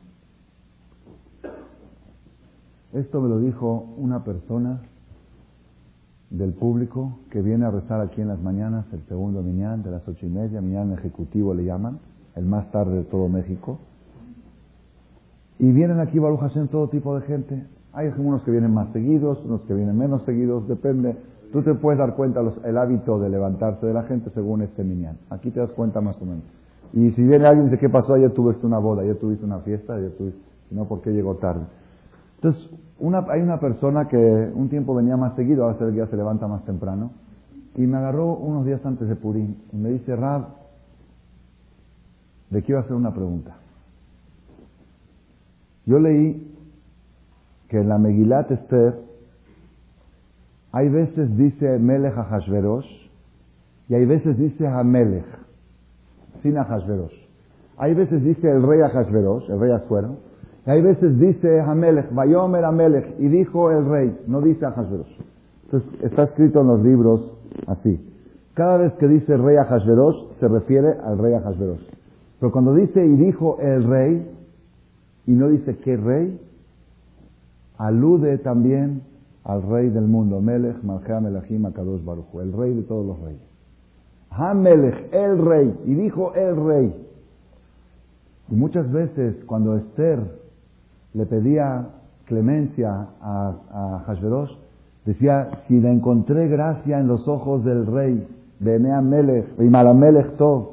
Esto 2.92 3.20
me 3.20 3.28
lo 3.28 3.40
dijo 3.40 3.88
una 3.96 4.22
persona 4.22 4.80
del 6.30 6.52
público 6.52 7.18
que 7.30 7.42
viene 7.42 7.64
a 7.64 7.70
rezar 7.70 8.00
aquí 8.00 8.20
en 8.20 8.28
las 8.28 8.40
mañanas, 8.40 8.86
el 8.92 9.02
segundo 9.08 9.42
miñán 9.42 9.82
de 9.82 9.90
las 9.90 10.06
ocho 10.06 10.26
y 10.26 10.28
media, 10.28 10.60
miñán 10.60 10.92
ejecutivo 10.92 11.54
le 11.54 11.64
llaman, 11.64 11.98
el 12.36 12.44
más 12.44 12.70
tarde 12.70 12.96
de 12.96 13.04
todo 13.04 13.28
México. 13.28 13.78
Y 15.58 15.70
vienen 15.70 16.00
aquí, 16.00 16.18
Baruch 16.18 16.40
todo 16.70 16.88
tipo 16.88 17.18
de 17.18 17.26
gente. 17.26 17.64
Hay 17.92 18.12
unos 18.16 18.42
que 18.42 18.50
vienen 18.50 18.74
más 18.74 18.92
seguidos, 18.92 19.38
unos 19.44 19.62
que 19.62 19.74
vienen 19.74 19.96
menos 19.96 20.24
seguidos, 20.24 20.66
depende. 20.66 21.16
Tú 21.54 21.62
te 21.62 21.72
puedes 21.72 22.00
dar 22.00 22.16
cuenta 22.16 22.42
el 22.64 22.76
hábito 22.76 23.20
de 23.20 23.28
levantarse 23.28 23.86
de 23.86 23.94
la 23.94 24.02
gente 24.02 24.28
según 24.30 24.62
este 24.62 24.82
miñán. 24.82 25.18
Aquí 25.30 25.52
te 25.52 25.60
das 25.60 25.70
cuenta 25.70 26.00
más 26.00 26.20
o 26.20 26.24
menos. 26.24 26.42
Y 26.92 27.12
si 27.12 27.22
viene 27.22 27.46
alguien 27.46 27.68
y 27.68 27.70
dice, 27.70 27.78
¿qué 27.78 27.88
pasó? 27.88 28.14
Ayer 28.14 28.32
tuviste 28.32 28.66
una 28.66 28.80
boda, 28.80 29.02
ayer 29.02 29.16
tuviste 29.20 29.44
una 29.44 29.60
fiesta, 29.60 29.94
ayer 29.94 30.10
tuviste... 30.18 30.40
No, 30.72 30.86
¿por 30.86 31.00
qué 31.00 31.12
llegó 31.12 31.36
tarde? 31.36 31.62
Entonces, 32.38 32.68
una, 32.98 33.24
hay 33.28 33.40
una 33.40 33.60
persona 33.60 34.08
que 34.08 34.50
un 34.52 34.68
tiempo 34.68 34.96
venía 34.96 35.16
más 35.16 35.36
seguido, 35.36 35.62
ahora 35.62 35.90
ya 35.94 36.08
se 36.08 36.16
levanta 36.16 36.48
más 36.48 36.64
temprano, 36.64 37.12
y 37.76 37.82
me 37.82 37.98
agarró 37.98 38.32
unos 38.34 38.66
días 38.66 38.84
antes 38.84 39.08
de 39.08 39.14
Purim 39.14 39.54
y 39.72 39.76
me 39.76 39.90
dice, 39.90 40.16
Rab, 40.16 40.46
le 42.50 42.62
quiero 42.62 42.80
hacer 42.80 42.94
una 42.94 43.14
pregunta. 43.14 43.54
Yo 45.86 46.00
leí 46.00 46.52
que 47.68 47.78
en 47.78 47.88
la 47.88 47.98
Megilat 47.98 48.50
Esther 48.50 49.13
hay 50.74 50.88
veces 50.88 51.36
dice 51.36 51.78
Melech 51.78 52.18
a 52.18 52.40
y 53.88 53.94
hay 53.94 54.06
veces 54.06 54.36
dice 54.36 54.66
a 54.66 54.82
Melech 54.82 55.24
sin 56.42 56.58
Ahasverosh. 56.58 57.14
Hay 57.76 57.94
veces 57.94 58.24
dice 58.24 58.50
el 58.50 58.60
rey 58.60 58.80
Ahasverosh, 58.80 59.50
el 59.50 59.60
rey 59.60 59.70
Asuero, 59.70 60.16
y 60.66 60.70
hay 60.70 60.82
veces 60.82 61.16
dice 61.20 61.60
Hamelech, 61.60 62.12
Bayomer 62.12 62.64
Amelech, 62.64 63.20
y 63.20 63.28
dijo 63.28 63.70
el 63.70 63.84
rey, 63.88 64.18
no 64.26 64.40
dice 64.40 64.66
Ahasverosh. 64.66 65.16
Entonces 65.66 65.88
está 66.02 66.24
escrito 66.24 66.62
en 66.62 66.66
los 66.66 66.82
libros 66.82 67.38
así. 67.68 68.00
Cada 68.54 68.78
vez 68.78 68.94
que 68.94 69.06
dice 69.06 69.36
rey 69.36 69.56
Ahasverosh, 69.56 70.38
se 70.40 70.48
refiere 70.48 70.92
al 71.04 71.18
rey 71.18 71.34
Ahasverosh. 71.34 71.86
Pero 72.40 72.50
cuando 72.50 72.74
dice 72.74 73.06
y 73.06 73.14
dijo 73.14 73.58
el 73.60 73.84
rey, 73.84 74.28
y 75.24 75.32
no 75.34 75.50
dice 75.50 75.76
qué 75.76 75.96
rey, 75.96 76.40
alude 77.78 78.38
también 78.38 79.13
al 79.44 79.62
rey 79.62 79.90
del 79.90 80.06
mundo, 80.06 80.40
Melech, 80.40 80.82
Malchea, 80.82 81.20
Melachim, 81.20 81.66
Akadosh 81.66 82.02
Baruch, 82.02 82.26
el 82.40 82.52
rey 82.52 82.74
de 82.74 82.82
todos 82.82 83.06
los 83.06 83.20
reyes. 83.20 83.42
Hamelech, 84.30 85.12
el 85.12 85.38
rey, 85.38 85.74
y 85.84 85.94
dijo 85.94 86.34
el 86.34 86.56
rey. 86.56 87.06
Y 88.50 88.54
muchas 88.54 88.90
veces 88.90 89.36
cuando 89.46 89.76
Esther 89.76 90.20
le 91.12 91.26
pedía 91.26 91.86
clemencia 92.24 93.08
a, 93.20 94.02
a 94.06 94.14
decía, 95.04 95.50
si 95.68 95.78
le 95.78 95.92
encontré 95.92 96.48
gracia 96.48 96.98
en 96.98 97.06
los 97.06 97.28
ojos 97.28 97.64
del 97.64 97.86
rey, 97.86 98.26
Benea 98.60 99.00
Melech, 99.00 99.46
y 99.58 99.64
Malamelech 99.64 100.36
Tov, 100.36 100.70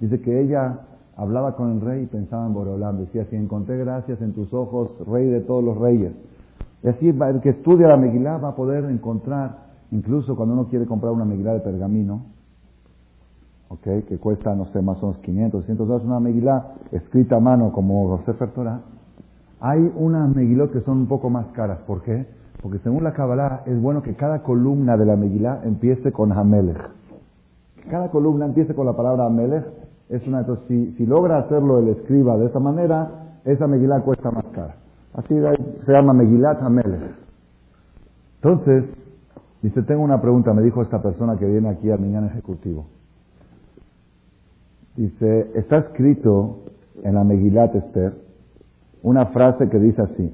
dice 0.00 0.20
que 0.20 0.40
ella 0.40 0.78
hablaba 1.16 1.56
con 1.56 1.72
el 1.72 1.80
rey 1.80 2.04
y 2.04 2.06
pensaba 2.06 2.46
en 2.46 2.54
Borolam, 2.54 2.98
decía, 2.98 3.24
si 3.26 3.36
encontré 3.36 3.78
gracias 3.78 4.20
en 4.22 4.32
tus 4.32 4.52
ojos, 4.54 4.96
rey 5.06 5.28
de 5.28 5.40
todos 5.40 5.62
los 5.62 5.76
reyes. 5.78 6.12
Y 6.82 6.88
así 6.88 7.08
el 7.08 7.40
que 7.40 7.50
estudia 7.50 7.88
la 7.88 7.96
Megilá 7.96 8.38
va 8.38 8.48
a 8.48 8.56
poder 8.56 8.84
encontrar, 8.84 9.58
incluso 9.90 10.34
cuando 10.36 10.54
uno 10.54 10.66
quiere 10.66 10.86
comprar 10.86 11.12
una 11.12 11.24
Megilá 11.24 11.52
de 11.52 11.60
pergamino, 11.60 12.22
que 13.80 14.18
cuesta, 14.18 14.54
no 14.54 14.66
sé, 14.66 14.82
más 14.82 15.02
o 15.02 15.08
menos 15.08 15.18
500, 15.22 15.60
600 15.62 15.88
dólares, 15.88 16.06
una 16.06 16.20
megilá 16.20 16.74
escrita 16.90 17.36
a 17.36 17.40
mano 17.40 17.72
como 17.72 18.20
Sefer 18.24 18.50
Torah, 18.50 18.80
hay 19.60 19.92
unas 19.96 20.34
megilot 20.34 20.72
que 20.72 20.80
son 20.80 20.98
un 20.98 21.06
poco 21.06 21.30
más 21.30 21.46
caras. 21.48 21.78
¿Por 21.86 22.02
qué? 22.02 22.26
Porque 22.60 22.78
según 22.78 23.04
la 23.04 23.12
Kabbalah 23.12 23.62
es 23.66 23.80
bueno 23.80 24.02
que 24.02 24.14
cada 24.14 24.42
columna 24.42 24.96
de 24.96 25.06
la 25.06 25.16
megilá 25.16 25.60
empiece 25.64 26.12
con 26.12 26.32
Hamelech. 26.32 26.90
Cada 27.90 28.10
columna 28.10 28.46
empiece 28.46 28.74
con 28.74 28.86
la 28.86 28.96
palabra 28.96 29.26
Hamelech 29.26 29.64
es 30.08 30.26
una... 30.26 30.40
Entonces, 30.40 30.64
si, 30.68 30.92
si 30.92 31.06
logra 31.06 31.38
hacerlo 31.38 31.78
el 31.78 31.88
escriba 31.88 32.36
de 32.36 32.46
esa 32.46 32.60
manera, 32.60 33.38
esa 33.44 33.66
megilá 33.66 34.00
cuesta 34.00 34.30
más 34.30 34.44
cara. 34.52 34.76
Así 35.14 35.34
se 35.84 35.92
llama 35.92 36.14
Megilat 36.14 36.62
Hamelech. 36.62 37.14
Entonces, 38.42 38.84
dice, 39.60 39.82
tengo 39.82 40.02
una 40.02 40.20
pregunta, 40.20 40.54
me 40.54 40.62
dijo 40.62 40.82
esta 40.82 41.02
persona 41.02 41.36
que 41.36 41.46
viene 41.46 41.68
aquí 41.68 41.90
al 41.90 42.00
mañana 42.00 42.28
ejecutivo. 42.28 42.86
Dice, 44.96 45.50
está 45.54 45.78
escrito 45.78 46.60
en 47.02 47.14
la 47.14 47.24
Megilat 47.24 47.74
Esther 47.74 48.14
una 49.02 49.26
frase 49.26 49.68
que 49.68 49.78
dice 49.78 50.02
así: 50.02 50.32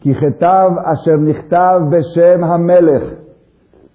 Kijetav 0.00 0.78
asher 0.78 1.18
nichtav 1.18 1.88
beshem 1.90 2.42
hamelech 2.44 3.18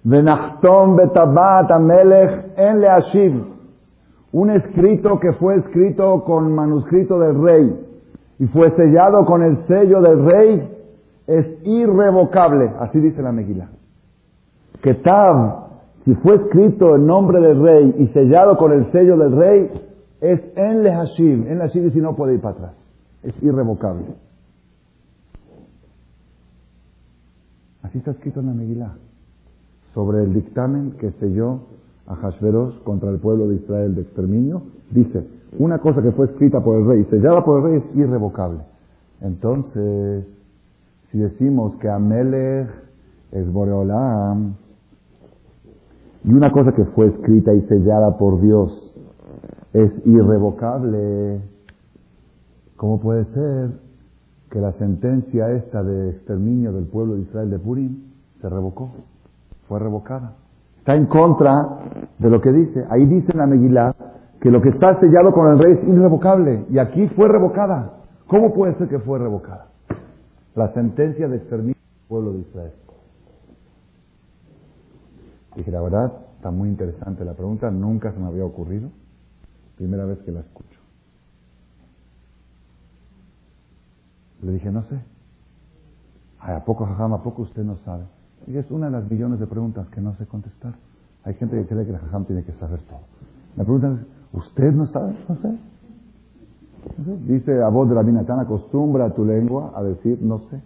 venachtom 0.04 0.96
betabat 0.96 1.70
hamelech 1.70 2.58
en 2.58 2.80
leashiv. 2.80 3.44
Un 4.32 4.50
escrito 4.50 5.18
que 5.20 5.32
fue 5.34 5.56
escrito 5.56 6.24
con 6.24 6.52
manuscrito 6.52 7.18
del 7.18 7.40
rey 7.40 7.93
y 8.38 8.46
fue 8.46 8.70
sellado 8.76 9.24
con 9.24 9.42
el 9.42 9.66
sello 9.66 10.00
del 10.00 10.24
rey 10.24 10.70
es 11.26 11.46
irrevocable. 11.64 12.70
Así 12.80 12.98
dice 12.98 13.22
la 13.22 13.32
Megilá. 13.32 13.68
Ketav 14.82 15.64
si 16.04 16.14
fue 16.16 16.36
escrito 16.36 16.96
en 16.96 17.06
nombre 17.06 17.40
del 17.40 17.62
rey 17.62 17.94
y 17.98 18.06
sellado 18.08 18.58
con 18.58 18.72
el 18.72 18.90
sello 18.92 19.16
del 19.16 19.36
rey, 19.36 19.70
Es 20.20 20.40
en 20.56 20.82
Lehashim. 20.82 21.46
En 21.46 21.58
Lehashim 21.58 21.86
y 21.86 21.90
si 21.90 22.00
no 22.00 22.14
puede 22.14 22.34
ir 22.34 22.40
para 22.40 22.54
atrás. 22.54 22.74
Es 23.22 23.42
irrevocable. 23.42 24.06
Así 27.82 27.98
está 27.98 28.12
escrito 28.12 28.40
en 28.40 28.46
la 28.46 28.52
Megilá. 28.54 28.94
Sobre 29.92 30.22
el 30.22 30.32
dictamen 30.32 30.92
que 30.92 31.10
selló 31.12 31.60
a 32.06 32.16
Hashverosh 32.16 32.82
contra 32.84 33.10
el 33.10 33.18
pueblo 33.18 33.48
de 33.48 33.56
Israel 33.56 33.94
de 33.94 34.02
exterminio, 34.02 34.62
dice, 34.90 35.26
una 35.58 35.78
cosa 35.78 36.02
que 36.02 36.12
fue 36.12 36.26
escrita 36.26 36.60
por 36.62 36.78
el 36.78 36.86
rey, 36.86 37.04
sellada 37.10 37.44
por 37.44 37.58
el 37.58 37.64
rey, 37.64 37.76
es 37.78 37.96
irrevocable. 37.96 38.60
Entonces, 39.20 40.26
si 41.10 41.18
decimos 41.18 41.76
que 41.76 41.88
Amelech 41.88 42.68
es 43.32 43.52
Boreolam, 43.52 44.54
y 46.24 46.32
una 46.32 46.50
cosa 46.50 46.72
que 46.72 46.84
fue 46.86 47.06
escrita 47.08 47.52
y 47.52 47.60
sellada 47.62 48.16
por 48.16 48.40
Dios 48.40 48.94
es 49.72 49.92
irrevocable, 50.06 51.40
¿cómo 52.76 53.00
puede 53.00 53.24
ser 53.26 53.70
que 54.50 54.60
la 54.60 54.72
sentencia 54.72 55.50
esta 55.50 55.82
de 55.82 56.10
exterminio 56.10 56.72
del 56.72 56.86
pueblo 56.86 57.14
de 57.16 57.22
Israel 57.22 57.50
de 57.50 57.58
Purim 57.58 58.04
se 58.40 58.48
revocó? 58.48 58.90
Fue 59.68 59.78
revocada. 59.78 60.34
Está 60.78 60.96
en 60.96 61.06
contra 61.06 61.78
de 62.18 62.30
lo 62.30 62.40
que 62.40 62.52
dice. 62.52 62.84
Ahí 62.88 63.04
dice 63.06 63.32
la 63.34 63.46
Megilá 63.46 63.94
que 64.44 64.50
lo 64.50 64.60
que 64.60 64.68
está 64.68 65.00
sellado 65.00 65.32
con 65.32 65.50
el 65.50 65.58
rey 65.58 65.72
es 65.72 65.88
irrevocable 65.88 66.66
y 66.68 66.76
aquí 66.76 67.08
fue 67.16 67.28
revocada. 67.28 67.92
¿Cómo 68.26 68.52
puede 68.52 68.74
ser 68.74 68.90
que 68.90 68.98
fue 68.98 69.18
revocada? 69.18 69.68
La 70.54 70.70
sentencia 70.74 71.28
de 71.28 71.38
exterminio 71.38 71.74
del 71.74 72.08
pueblo 72.08 72.32
de 72.34 72.40
Israel. 72.40 72.72
Dije, 75.56 75.70
la 75.70 75.80
verdad, 75.80 76.12
está 76.36 76.50
muy 76.50 76.68
interesante 76.68 77.24
la 77.24 77.32
pregunta, 77.32 77.70
nunca 77.70 78.12
se 78.12 78.18
me 78.18 78.26
había 78.26 78.44
ocurrido. 78.44 78.90
Primera 79.76 80.04
vez 80.04 80.18
que 80.18 80.30
la 80.30 80.40
escucho. 80.40 80.78
Le 84.42 84.52
dije, 84.52 84.70
no 84.70 84.82
sé. 84.82 85.00
¿A 86.40 86.62
poco, 86.66 86.84
jajam, 86.84 87.14
a 87.14 87.22
poco 87.22 87.40
usted 87.40 87.64
no 87.64 87.78
sabe? 87.78 88.04
Y 88.46 88.58
es 88.58 88.70
una 88.70 88.86
de 88.86 88.92
las 88.92 89.10
millones 89.10 89.40
de 89.40 89.46
preguntas 89.46 89.88
que 89.88 90.02
no 90.02 90.14
sé 90.16 90.26
contestar. 90.26 90.74
Hay 91.24 91.32
gente 91.32 91.56
que 91.56 91.66
cree 91.66 91.86
que 91.86 91.92
el 91.92 91.98
jajam 91.98 92.26
tiene 92.26 92.44
que 92.44 92.52
saber 92.52 92.82
todo. 92.82 93.00
Me 93.56 93.64
preguntan, 93.64 94.06
¿usted 94.34 94.72
no 94.72 94.86
sabe? 94.86 95.16
No 95.28 95.36
sé. 95.36 95.56
Dice 97.26 97.62
a 97.62 97.68
voz 97.68 97.88
de 97.88 97.94
la 97.94 98.02
Binatán, 98.02 98.40
acostumbra 98.40 99.10
tu 99.14 99.24
lengua 99.24 99.72
a 99.74 99.82
decir 99.82 100.18
no 100.20 100.40
sé. 100.50 100.60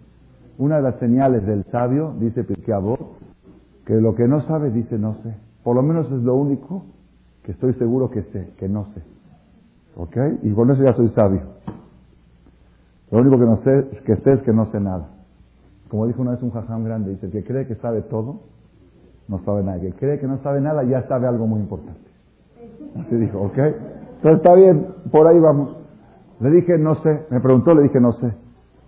Una 0.57 0.77
de 0.77 0.81
las 0.81 0.95
señales 0.99 1.45
del 1.45 1.63
sabio, 1.71 2.13
dice 2.19 2.45
que 2.45 2.73
a 2.73 2.79
voz, 2.79 2.99
que 3.85 3.93
lo 3.95 4.15
que 4.15 4.27
no 4.27 4.41
sabe 4.41 4.71
dice 4.71 4.97
no 4.97 5.15
sé. 5.23 5.33
Por 5.63 5.75
lo 5.75 5.81
menos 5.81 6.11
es 6.11 6.21
lo 6.21 6.35
único 6.35 6.83
que 7.43 7.53
estoy 7.53 7.73
seguro 7.75 8.09
que 8.09 8.23
sé, 8.23 8.53
que 8.57 8.67
no 8.67 8.85
sé. 8.93 9.01
¿Ok? 9.95 10.17
Y 10.43 10.51
con 10.51 10.69
eso 10.71 10.83
ya 10.83 10.93
soy 10.93 11.09
sabio. 11.09 11.41
Lo 13.11 13.19
único 13.19 13.39
que 13.39 13.45
no 13.45 13.57
sé, 13.57 14.01
que 14.05 14.15
sé 14.17 14.33
es 14.33 14.41
que 14.41 14.53
no 14.53 14.71
sé 14.71 14.79
nada. 14.79 15.07
Como 15.89 16.05
dijo 16.05 16.21
una 16.21 16.31
vez 16.31 16.43
un 16.43 16.51
jajam 16.51 16.83
grande, 16.83 17.11
dice, 17.11 17.29
que 17.29 17.43
cree 17.43 17.65
que 17.65 17.75
sabe 17.75 18.01
todo, 18.03 18.41
no 19.27 19.39
sabe 19.45 19.63
nada. 19.63 19.79
Que 19.79 19.93
cree 19.93 20.19
que 20.19 20.27
no 20.27 20.37
sabe 20.43 20.61
nada, 20.61 20.83
ya 20.83 21.07
sabe 21.07 21.27
algo 21.27 21.47
muy 21.47 21.59
importante. 21.59 21.99
Así 22.95 23.15
dijo, 23.15 23.39
¿ok? 23.39 23.57
Entonces 23.57 24.37
está 24.37 24.55
bien, 24.55 24.87
por 25.11 25.27
ahí 25.27 25.39
vamos. 25.39 25.75
Le 26.39 26.51
dije, 26.51 26.77
no 26.77 26.95
sé. 26.95 27.25
Me 27.29 27.39
preguntó, 27.39 27.73
le 27.73 27.83
dije, 27.83 27.99
no 27.99 28.13
sé. 28.13 28.33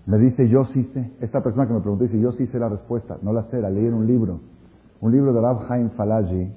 Me 0.05 0.17
dice, 0.17 0.47
yo 0.49 0.65
sí 0.65 0.89
sé. 0.93 1.11
Esta 1.21 1.41
persona 1.41 1.67
que 1.67 1.73
me 1.73 1.79
preguntó 1.81 2.05
dice, 2.05 2.19
yo 2.19 2.31
sí 2.33 2.47
sé 2.47 2.59
la 2.59 2.69
respuesta. 2.69 3.17
No 3.21 3.33
la 3.33 3.43
sé, 3.43 3.61
la 3.61 3.69
leí 3.69 3.85
en 3.85 3.93
un 3.93 4.07
libro. 4.07 4.39
Un 4.99 5.11
libro 5.11 5.33
de 5.33 5.41
Rab 5.41 5.71
Haim 5.71 5.89
Falaji, 5.91 6.51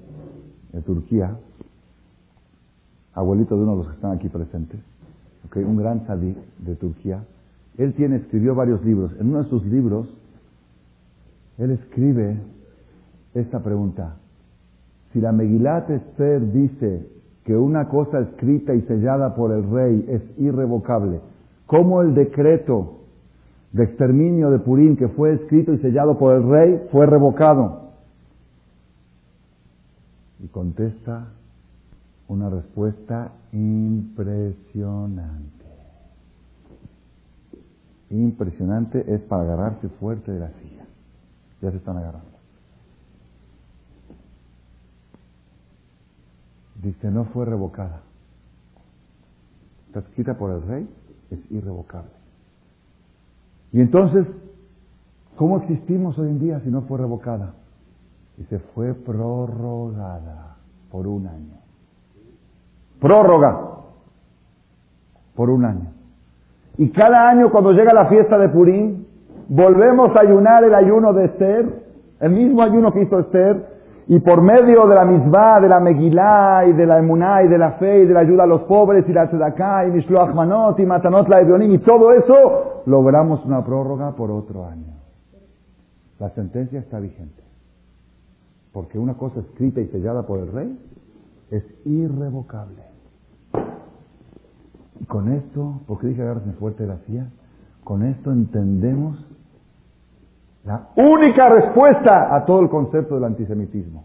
de 0.72 0.80
Turquía. 0.82 1.36
Abuelito 3.14 3.56
de 3.56 3.62
uno 3.62 3.72
de 3.72 3.78
los 3.78 3.88
que 3.88 3.94
están 3.94 4.12
aquí 4.12 4.28
presentes. 4.28 4.80
Un 5.54 5.76
gran 5.76 6.04
sadí 6.06 6.36
de 6.58 6.74
Turquía. 6.74 7.22
Él 7.78 7.94
tiene, 7.94 8.16
escribió 8.16 8.54
varios 8.54 8.84
libros. 8.84 9.12
En 9.20 9.28
uno 9.28 9.42
de 9.42 9.48
sus 9.48 9.64
libros, 9.64 10.08
él 11.58 11.70
escribe 11.70 12.38
esta 13.34 13.60
pregunta. 13.60 14.16
Si 15.12 15.20
la 15.20 15.30
Megilat 15.30 15.90
Esther 15.90 16.52
dice 16.52 17.06
que 17.44 17.56
una 17.56 17.88
cosa 17.88 18.20
escrita 18.20 18.74
y 18.74 18.82
sellada 18.82 19.34
por 19.34 19.52
el 19.52 19.68
rey 19.70 20.04
es 20.08 20.22
irrevocable, 20.38 21.20
¿cómo 21.66 22.00
el 22.00 22.14
decreto 22.14 23.00
de 23.72 23.84
exterminio 23.84 24.50
de 24.50 24.58
Purín 24.58 24.96
que 24.96 25.08
fue 25.08 25.34
escrito 25.34 25.74
y 25.74 25.78
sellado 25.78 26.18
por 26.18 26.34
el 26.34 26.48
rey 26.48 26.88
fue 26.90 27.06
revocado? 27.06 27.90
Y 30.42 30.48
contesta 30.48 31.28
una 32.28 32.48
respuesta 32.48 33.32
impresionante. 33.52 35.52
Impresionante 38.10 39.14
es 39.14 39.20
para 39.22 39.42
agarrarse 39.42 39.88
fuerte 40.00 40.32
de 40.32 40.40
la 40.40 40.48
silla. 40.48 40.86
Ya 41.60 41.70
se 41.70 41.76
están 41.76 41.98
agarrando. 41.98 42.33
Dice, 46.84 47.10
no 47.10 47.24
fue 47.24 47.46
revocada. 47.46 48.02
Está 49.86 50.00
escrita 50.00 50.34
por 50.34 50.50
el 50.50 50.62
rey, 50.62 50.88
es 51.30 51.50
irrevocable. 51.50 52.10
Y 53.72 53.80
entonces, 53.80 54.26
¿cómo 55.36 55.56
existimos 55.58 56.18
hoy 56.18 56.28
en 56.28 56.38
día 56.40 56.60
si 56.60 56.68
no 56.68 56.82
fue 56.82 56.98
revocada? 56.98 57.54
Dice, 58.36 58.58
fue 58.74 58.92
prorrogada 58.92 60.56
por 60.90 61.06
un 61.06 61.26
año. 61.26 61.54
Prórroga 63.00 63.60
por 65.34 65.48
un 65.48 65.64
año. 65.64 65.90
Y 66.76 66.90
cada 66.90 67.30
año 67.30 67.50
cuando 67.50 67.72
llega 67.72 67.94
la 67.94 68.08
fiesta 68.08 68.36
de 68.36 68.50
Purim, 68.50 69.04
volvemos 69.48 70.14
a 70.14 70.20
ayunar 70.20 70.64
el 70.64 70.74
ayuno 70.74 71.14
de 71.14 71.24
Esther, 71.24 71.82
el 72.20 72.30
mismo 72.30 72.62
ayuno 72.62 72.92
que 72.92 73.04
hizo 73.04 73.20
Esther, 73.20 73.73
y 74.06 74.18
por 74.18 74.42
medio 74.42 74.86
de 74.86 74.94
la 74.94 75.04
misma, 75.04 75.60
de 75.60 75.68
la 75.68 75.80
Megilá, 75.80 76.64
y 76.68 76.72
de 76.72 76.86
la 76.86 76.98
Emuná, 76.98 77.42
y 77.42 77.48
de 77.48 77.56
la 77.56 77.72
fe, 77.72 78.02
y 78.02 78.06
de 78.06 78.12
la 78.12 78.20
ayuda 78.20 78.44
a 78.44 78.46
los 78.46 78.62
pobres, 78.64 79.08
y 79.08 79.12
la 79.12 79.28
Tzedaká, 79.28 79.86
y 79.86 79.92
Mishloach 79.92 80.34
Manot, 80.34 80.78
y 80.78 80.84
Matanot 80.84 81.28
la 81.28 81.40
Ebionim, 81.40 81.72
y 81.72 81.78
todo 81.78 82.12
eso, 82.12 82.82
logramos 82.86 83.44
una 83.46 83.64
prórroga 83.64 84.12
por 84.12 84.30
otro 84.30 84.66
año. 84.66 84.92
La 86.18 86.30
sentencia 86.30 86.80
está 86.80 87.00
vigente. 87.00 87.42
Porque 88.72 88.98
una 88.98 89.14
cosa 89.14 89.40
escrita 89.40 89.80
y 89.80 89.86
sellada 89.86 90.26
por 90.26 90.40
el 90.40 90.52
rey 90.52 90.78
es 91.50 91.64
irrevocable. 91.86 92.82
Y 95.00 95.04
con 95.06 95.32
esto, 95.32 95.80
porque 95.86 96.08
dije 96.08 96.22
agarrarse 96.22 96.52
fuerte 96.52 96.82
de 96.82 96.88
la 96.88 96.98
con 97.84 98.02
esto 98.02 98.32
entendemos 98.32 99.18
la 100.64 100.88
única 100.96 101.48
respuesta 101.48 102.34
a 102.34 102.44
todo 102.44 102.60
el 102.60 102.68
concepto 102.68 103.14
del 103.14 103.24
antisemitismo. 103.24 104.04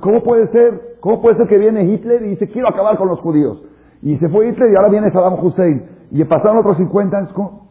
¿cómo 0.00 0.22
puede 0.22 0.48
ser? 0.48 0.98
¿Cómo 1.00 1.20
puede 1.20 1.36
ser 1.36 1.48
que 1.48 1.58
viene 1.58 1.84
Hitler 1.84 2.22
y 2.22 2.30
dice 2.30 2.48
quiero 2.48 2.68
acabar 2.68 2.96
con 2.96 3.08
los 3.08 3.20
judíos? 3.20 3.62
Y 4.02 4.16
se 4.18 4.28
fue 4.28 4.48
Hitler 4.48 4.72
y 4.72 4.76
ahora 4.76 4.88
viene 4.88 5.10
Saddam 5.10 5.44
Hussein. 5.44 5.84
Y 6.10 6.24
pasaron 6.24 6.58
otros 6.58 6.76
50 6.76 7.16
años. 7.16 7.32
¿cómo? 7.32 7.68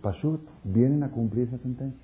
Pashut, 0.00 0.40
vienen 0.64 1.02
a 1.02 1.10
cumplir 1.10 1.48
esa 1.48 1.58
sentencia. 1.58 2.00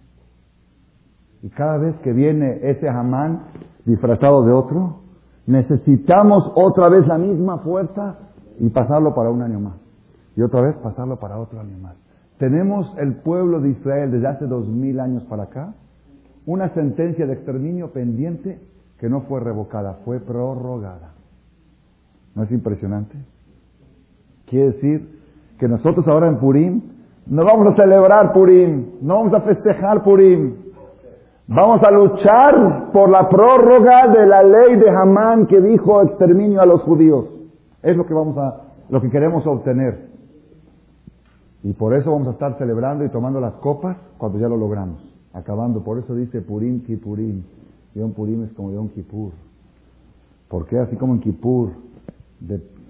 Y 1.42 1.48
cada 1.50 1.78
vez 1.78 1.96
que 1.96 2.12
viene 2.12 2.60
ese 2.62 2.88
Hamán 2.88 3.44
disfrazado 3.84 4.44
de 4.44 4.52
otro, 4.52 5.00
necesitamos 5.46 6.50
otra 6.54 6.88
vez 6.88 7.06
la 7.06 7.18
misma 7.18 7.58
fuerza 7.58 8.18
y 8.58 8.68
pasarlo 8.70 9.14
para 9.14 9.30
un 9.30 9.42
año 9.42 9.60
más. 9.60 9.74
Y 10.36 10.42
otra 10.42 10.60
vez 10.62 10.76
pasarlo 10.76 11.18
para 11.18 11.38
otro 11.38 11.60
año 11.60 11.76
más. 11.78 11.96
Tenemos 12.40 12.90
el 12.96 13.16
pueblo 13.16 13.60
de 13.60 13.68
Israel 13.68 14.12
desde 14.12 14.26
hace 14.26 14.46
dos 14.46 14.66
mil 14.66 14.98
años 14.98 15.22
para 15.24 15.42
acá, 15.42 15.74
una 16.46 16.70
sentencia 16.70 17.26
de 17.26 17.34
exterminio 17.34 17.92
pendiente 17.92 18.58
que 18.98 19.10
no 19.10 19.20
fue 19.28 19.40
revocada, 19.40 19.98
fue 20.06 20.20
prorrogada. 20.20 21.12
¿No 22.34 22.44
es 22.44 22.50
impresionante? 22.50 23.14
Quiere 24.46 24.72
decir 24.72 25.20
que 25.58 25.68
nosotros 25.68 26.08
ahora 26.08 26.28
en 26.28 26.38
Purim 26.38 26.80
no 27.26 27.44
vamos 27.44 27.74
a 27.74 27.76
celebrar 27.76 28.32
Purim, 28.32 28.86
no 29.02 29.16
vamos 29.16 29.34
a 29.34 29.42
festejar 29.42 30.02
Purim. 30.02 30.54
Vamos 31.46 31.82
a 31.82 31.90
luchar 31.90 32.90
por 32.90 33.10
la 33.10 33.28
prórroga 33.28 34.08
de 34.08 34.26
la 34.26 34.42
ley 34.42 34.76
de 34.76 34.88
Hamán 34.88 35.46
que 35.46 35.60
dijo 35.60 36.00
exterminio 36.00 36.62
a 36.62 36.66
los 36.66 36.80
judíos. 36.84 37.26
Es 37.82 37.94
lo 37.98 38.06
que 38.06 38.14
vamos 38.14 38.38
a, 38.38 38.62
lo 38.88 39.02
que 39.02 39.10
queremos 39.10 39.46
obtener. 39.46 40.09
Y 41.62 41.72
por 41.74 41.94
eso 41.94 42.10
vamos 42.10 42.28
a 42.28 42.32
estar 42.32 42.56
celebrando 42.58 43.04
y 43.04 43.10
tomando 43.10 43.40
las 43.40 43.54
copas 43.54 43.96
cuando 44.18 44.38
ya 44.38 44.48
lo 44.48 44.56
logramos. 44.56 45.00
Acabando. 45.32 45.82
Por 45.84 45.98
eso 45.98 46.14
dice 46.14 46.40
Purim 46.40 46.82
Kipurim. 46.84 47.42
Yom 47.94 48.12
Purim 48.12 48.44
es 48.44 48.52
como 48.52 48.72
Yom 48.72 48.88
Kippur. 48.88 49.32
Porque 50.48 50.78
así 50.78 50.96
como 50.96 51.14
en 51.14 51.20
Kippur 51.20 51.70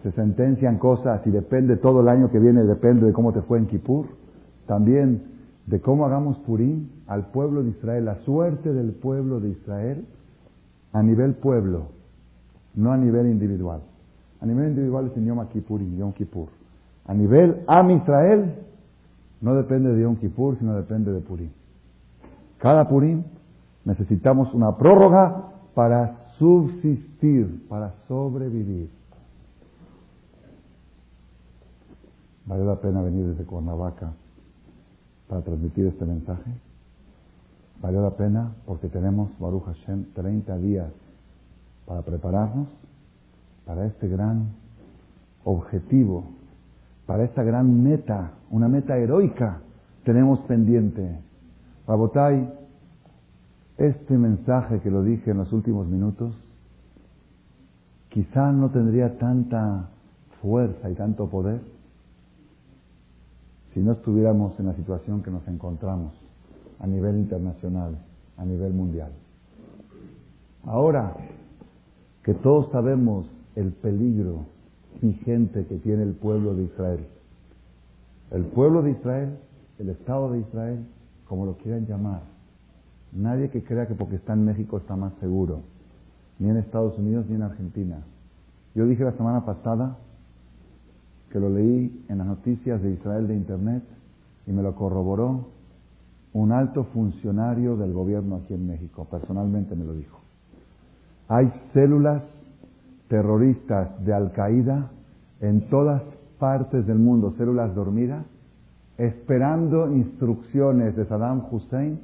se 0.02 0.12
sentencian 0.12 0.78
cosas 0.78 1.26
y 1.26 1.30
depende 1.30 1.76
todo 1.76 2.00
el 2.00 2.08
año 2.08 2.30
que 2.30 2.38
viene, 2.38 2.64
depende 2.64 3.06
de 3.06 3.12
cómo 3.12 3.32
te 3.32 3.42
fue 3.42 3.58
en 3.58 3.66
Kippur, 3.66 4.06
también 4.66 5.22
de 5.66 5.80
cómo 5.80 6.06
hagamos 6.06 6.38
Purim 6.38 6.88
al 7.06 7.26
pueblo 7.26 7.62
de 7.62 7.70
Israel, 7.70 8.06
la 8.06 8.16
suerte 8.20 8.72
del 8.72 8.92
pueblo 8.92 9.40
de 9.40 9.50
Israel 9.50 10.04
a 10.92 11.02
nivel 11.02 11.34
pueblo, 11.34 11.88
no 12.74 12.92
a 12.92 12.96
nivel 12.96 13.26
individual. 13.26 13.80
A 14.40 14.46
nivel 14.46 14.70
individual 14.70 15.08
es 15.08 15.16
en 15.16 15.26
Yom 15.26 15.46
Kippur 15.48 15.82
y 15.82 15.96
Yom 15.96 16.12
Kippur. 16.12 16.48
A 17.10 17.14
nivel 17.14 17.64
Am 17.66 17.90
Israel, 17.90 18.54
no 19.40 19.56
depende 19.56 19.92
de 19.92 20.02
Yom 20.02 20.14
Kippur, 20.14 20.56
sino 20.58 20.74
depende 20.74 21.12
de 21.12 21.18
Purim. 21.18 21.50
Cada 22.58 22.88
Purim 22.88 23.24
necesitamos 23.84 24.54
una 24.54 24.76
prórroga 24.76 25.48
para 25.74 26.14
subsistir, 26.38 27.66
para 27.68 27.94
sobrevivir. 28.06 28.88
¿Vale 32.46 32.64
la 32.64 32.76
pena 32.76 33.02
venir 33.02 33.26
desde 33.26 33.42
Cuernavaca 33.42 34.12
para 35.26 35.42
transmitir 35.42 35.86
este 35.86 36.04
mensaje? 36.04 36.52
¿Vale 37.82 38.00
la 38.00 38.10
pena 38.10 38.52
porque 38.66 38.86
tenemos, 38.86 39.36
Baruch 39.40 39.64
Hashem, 39.64 40.12
30 40.14 40.58
días 40.58 40.92
para 41.86 42.02
prepararnos 42.02 42.68
para 43.66 43.86
este 43.86 44.06
gran 44.06 44.50
objetivo, 45.44 46.38
para 47.10 47.24
esta 47.24 47.42
gran 47.42 47.82
meta, 47.82 48.34
una 48.50 48.68
meta 48.68 48.96
heroica 48.96 49.62
tenemos 50.04 50.38
pendiente. 50.42 51.18
Rabotai, 51.84 52.48
este 53.78 54.16
mensaje 54.16 54.78
que 54.78 54.92
lo 54.92 55.02
dije 55.02 55.32
en 55.32 55.38
los 55.38 55.52
últimos 55.52 55.88
minutos, 55.88 56.36
quizá 58.10 58.52
no 58.52 58.70
tendría 58.70 59.18
tanta 59.18 59.88
fuerza 60.40 60.88
y 60.88 60.94
tanto 60.94 61.28
poder 61.28 61.60
si 63.74 63.80
no 63.80 63.90
estuviéramos 63.90 64.56
en 64.60 64.66
la 64.66 64.74
situación 64.74 65.24
que 65.24 65.32
nos 65.32 65.48
encontramos 65.48 66.12
a 66.78 66.86
nivel 66.86 67.16
internacional, 67.16 67.98
a 68.36 68.44
nivel 68.44 68.72
mundial. 68.72 69.10
Ahora 70.62 71.16
que 72.22 72.34
todos 72.34 72.70
sabemos 72.70 73.28
el 73.56 73.72
peligro 73.72 74.59
vigente 75.00 75.66
que 75.66 75.76
tiene 75.76 76.02
el 76.02 76.12
pueblo 76.12 76.54
de 76.54 76.64
Israel, 76.64 77.06
el 78.30 78.44
pueblo 78.44 78.82
de 78.82 78.92
Israel, 78.92 79.36
el 79.78 79.88
Estado 79.90 80.32
de 80.32 80.40
Israel, 80.40 80.86
como 81.26 81.46
lo 81.46 81.56
quieran 81.56 81.86
llamar, 81.86 82.22
nadie 83.12 83.50
que 83.50 83.62
crea 83.62 83.86
que 83.86 83.94
porque 83.94 84.16
está 84.16 84.34
en 84.34 84.44
México 84.44 84.78
está 84.78 84.96
más 84.96 85.12
seguro, 85.20 85.60
ni 86.38 86.48
en 86.48 86.56
Estados 86.56 86.98
Unidos 86.98 87.26
ni 87.28 87.36
en 87.36 87.42
Argentina. 87.42 87.98
Yo 88.74 88.86
dije 88.86 89.04
la 89.04 89.12
semana 89.12 89.44
pasada 89.44 89.96
que 91.30 91.40
lo 91.40 91.48
leí 91.48 92.04
en 92.08 92.18
las 92.18 92.26
noticias 92.26 92.82
de 92.82 92.92
Israel 92.92 93.28
de 93.28 93.36
Internet 93.36 93.82
y 94.46 94.52
me 94.52 94.62
lo 94.62 94.74
corroboró 94.74 95.48
un 96.32 96.52
alto 96.52 96.84
funcionario 96.84 97.76
del 97.76 97.92
gobierno 97.92 98.36
aquí 98.36 98.54
en 98.54 98.66
México, 98.66 99.06
personalmente 99.10 99.74
me 99.74 99.84
lo 99.84 99.94
dijo. 99.94 100.20
Hay 101.28 101.52
células 101.72 102.22
terroristas 103.10 103.88
de 104.06 104.14
Al-Qaeda 104.14 104.88
en 105.40 105.68
todas 105.68 106.00
partes 106.38 106.86
del 106.86 106.98
mundo, 106.98 107.34
células 107.36 107.74
dormidas, 107.74 108.24
esperando 108.98 109.92
instrucciones 109.92 110.94
de 110.94 111.04
Saddam 111.06 111.44
Hussein 111.50 112.00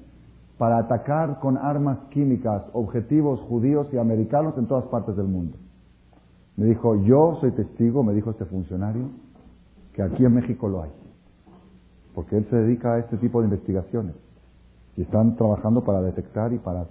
para 0.59 0.79
atacar 0.79 1.38
con 1.38 1.59
armas 1.59 1.99
químicas 2.11 2.64
objetivos 2.73 3.40
judíos 3.42 3.87
y 3.92 3.99
americanos 3.99 4.59
en 4.59 4.66
todas 4.66 4.85
partes 4.87 5.16
del 5.16 5.29
mundo. 5.29 5.57
Me 6.57 6.66
dijo, 6.66 6.97
yo 6.97 7.38
soy 7.40 7.53
testigo, 7.53 8.03
me 8.03 8.12
dijo 8.12 8.31
este 8.31 8.47
funcionario, 8.47 9.11
que 9.92 10.03
aquí 10.03 10.25
en 10.25 10.35
México 10.35 10.69
lo 10.69 10.83
hay. 10.83 10.90
Porque 12.14 12.38
él 12.38 12.47
se 12.51 12.57
dedica 12.57 12.95
a 12.95 12.99
este 12.99 13.16
tipo 13.19 13.40
de 13.40 13.47
investigaciones. 13.47 14.14
Y 14.97 15.03
están 15.03 15.37
trabajando 15.37 15.85
para 15.85 16.01
detectar 16.01 16.53
y 16.53 16.59
para, 16.59 16.87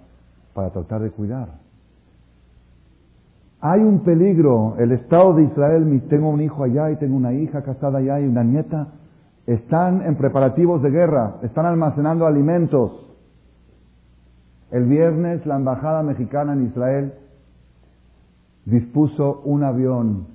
para 0.54 0.70
tratar 0.70 1.02
de 1.02 1.10
cuidar. 1.10 1.65
Hay 3.60 3.80
un 3.80 4.00
peligro. 4.00 4.76
El 4.78 4.92
Estado 4.92 5.34
de 5.34 5.44
Israel, 5.44 6.02
tengo 6.08 6.28
un 6.28 6.40
hijo 6.40 6.64
allá 6.64 6.90
y 6.90 6.96
tengo 6.96 7.16
una 7.16 7.32
hija 7.32 7.62
casada 7.62 7.98
allá 7.98 8.20
y 8.20 8.26
una 8.26 8.44
nieta, 8.44 8.88
están 9.46 10.02
en 10.02 10.16
preparativos 10.16 10.82
de 10.82 10.90
guerra, 10.90 11.36
están 11.42 11.66
almacenando 11.66 12.26
alimentos. 12.26 12.92
El 14.70 14.84
viernes 14.86 15.46
la 15.46 15.56
Embajada 15.56 16.02
Mexicana 16.02 16.52
en 16.52 16.66
Israel 16.66 17.14
dispuso 18.64 19.42
un 19.44 19.62
avión 19.62 20.26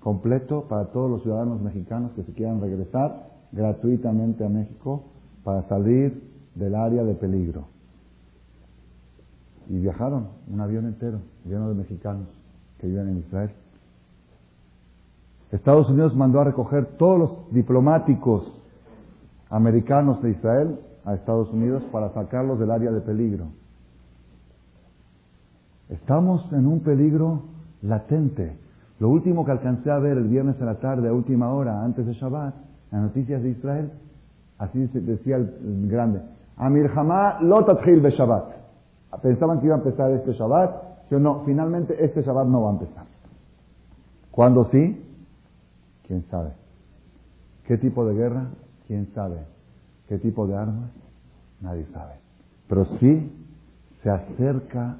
completo 0.00 0.66
para 0.68 0.86
todos 0.86 1.10
los 1.10 1.22
ciudadanos 1.22 1.60
mexicanos 1.60 2.12
que 2.12 2.22
se 2.22 2.32
quieran 2.32 2.60
regresar 2.60 3.30
gratuitamente 3.50 4.44
a 4.44 4.48
México 4.48 5.04
para 5.44 5.62
salir 5.68 6.30
del 6.54 6.74
área 6.74 7.02
de 7.02 7.14
peligro. 7.14 7.71
Y 9.68 9.78
viajaron, 9.78 10.28
un 10.52 10.60
avión 10.60 10.86
entero, 10.86 11.18
lleno 11.44 11.68
de 11.68 11.74
mexicanos 11.74 12.26
que 12.78 12.86
viven 12.86 13.08
en 13.08 13.18
Israel. 13.18 13.50
Estados 15.52 15.88
Unidos 15.90 16.16
mandó 16.16 16.40
a 16.40 16.44
recoger 16.44 16.86
todos 16.96 17.18
los 17.18 17.52
diplomáticos 17.52 18.60
americanos 19.50 20.22
de 20.22 20.30
Israel 20.30 20.78
a 21.04 21.14
Estados 21.14 21.50
Unidos 21.52 21.82
para 21.92 22.10
sacarlos 22.14 22.58
del 22.58 22.70
área 22.70 22.90
de 22.90 23.00
peligro. 23.00 23.46
Estamos 25.90 26.50
en 26.52 26.66
un 26.66 26.80
peligro 26.80 27.42
latente. 27.82 28.56
Lo 28.98 29.10
último 29.10 29.44
que 29.44 29.50
alcancé 29.50 29.90
a 29.90 29.98
ver 29.98 30.16
el 30.16 30.28
viernes 30.28 30.60
a 30.62 30.64
la 30.64 30.76
tarde, 30.76 31.08
a 31.08 31.12
última 31.12 31.52
hora, 31.52 31.82
antes 31.82 32.06
de 32.06 32.14
Shabbat, 32.14 32.54
las 32.90 33.02
noticias 33.02 33.42
de 33.42 33.50
Israel, 33.50 33.90
así 34.58 34.86
decía 34.86 35.36
el 35.36 35.88
grande, 35.88 36.22
Amir 36.56 36.90
Hamá 36.94 37.40
lotatchil 37.40 38.00
be 38.00 38.10
Shabbat. 38.10 38.61
Pensaban 39.22 39.60
que 39.60 39.66
iba 39.66 39.76
a 39.76 39.78
empezar 39.78 40.10
este 40.10 40.32
Shabbat, 40.32 41.08
pero 41.08 41.20
no, 41.20 41.42
finalmente 41.44 42.04
este 42.04 42.22
Shabbat 42.22 42.46
no 42.48 42.62
va 42.62 42.70
a 42.70 42.72
empezar. 42.72 43.04
¿Cuándo 44.30 44.64
sí? 44.64 45.00
¿Quién 46.06 46.24
sabe? 46.30 46.50
¿Qué 47.66 47.78
tipo 47.78 48.04
de 48.04 48.14
guerra? 48.14 48.46
¿Quién 48.86 49.08
sabe? 49.14 49.38
¿Qué 50.08 50.18
tipo 50.18 50.46
de 50.46 50.56
armas? 50.56 50.90
Nadie 51.60 51.86
sabe. 51.92 52.14
Pero 52.68 52.84
sí 52.98 53.30
se 54.02 54.10
acerca 54.10 54.96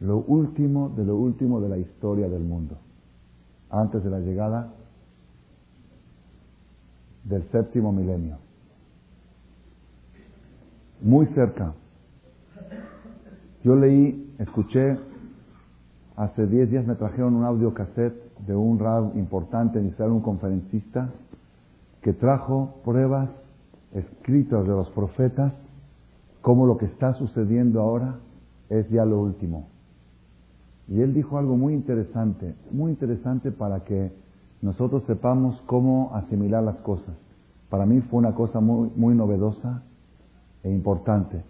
lo 0.00 0.18
último 0.18 0.90
de 0.90 1.04
lo 1.04 1.16
último 1.16 1.60
de 1.60 1.68
la 1.68 1.78
historia 1.78 2.28
del 2.28 2.42
mundo, 2.42 2.76
antes 3.70 4.02
de 4.02 4.10
la 4.10 4.18
llegada 4.18 4.68
del 7.24 7.44
séptimo 7.50 7.92
milenio. 7.92 8.38
Muy 11.02 11.26
cerca. 11.28 11.72
Yo 13.62 13.76
leí, 13.76 14.34
escuché, 14.38 14.96
hace 16.16 16.46
10 16.46 16.70
días 16.70 16.86
me 16.86 16.94
trajeron 16.94 17.34
un 17.34 17.44
audio 17.44 17.74
cassette 17.74 18.14
de 18.46 18.56
un 18.56 18.78
rab 18.78 19.14
importante 19.18 19.78
en 19.78 19.88
Israel, 19.88 20.12
un 20.12 20.22
conferencista, 20.22 21.10
que 22.00 22.14
trajo 22.14 22.76
pruebas 22.86 23.28
escritas 23.92 24.62
de 24.62 24.70
los 24.70 24.88
profetas, 24.92 25.52
como 26.40 26.64
lo 26.64 26.78
que 26.78 26.86
está 26.86 27.12
sucediendo 27.12 27.82
ahora 27.82 28.14
es 28.70 28.88
ya 28.88 29.04
lo 29.04 29.20
último. 29.20 29.68
Y 30.88 31.02
él 31.02 31.12
dijo 31.12 31.36
algo 31.36 31.58
muy 31.58 31.74
interesante, 31.74 32.54
muy 32.70 32.92
interesante 32.92 33.52
para 33.52 33.80
que 33.80 34.10
nosotros 34.62 35.04
sepamos 35.04 35.60
cómo 35.66 36.12
asimilar 36.14 36.62
las 36.62 36.76
cosas. 36.76 37.14
Para 37.68 37.84
mí 37.84 38.00
fue 38.00 38.20
una 38.20 38.34
cosa 38.34 38.60
muy, 38.60 38.90
muy 38.96 39.14
novedosa 39.14 39.82
e 40.62 40.70
importante. 40.70 41.42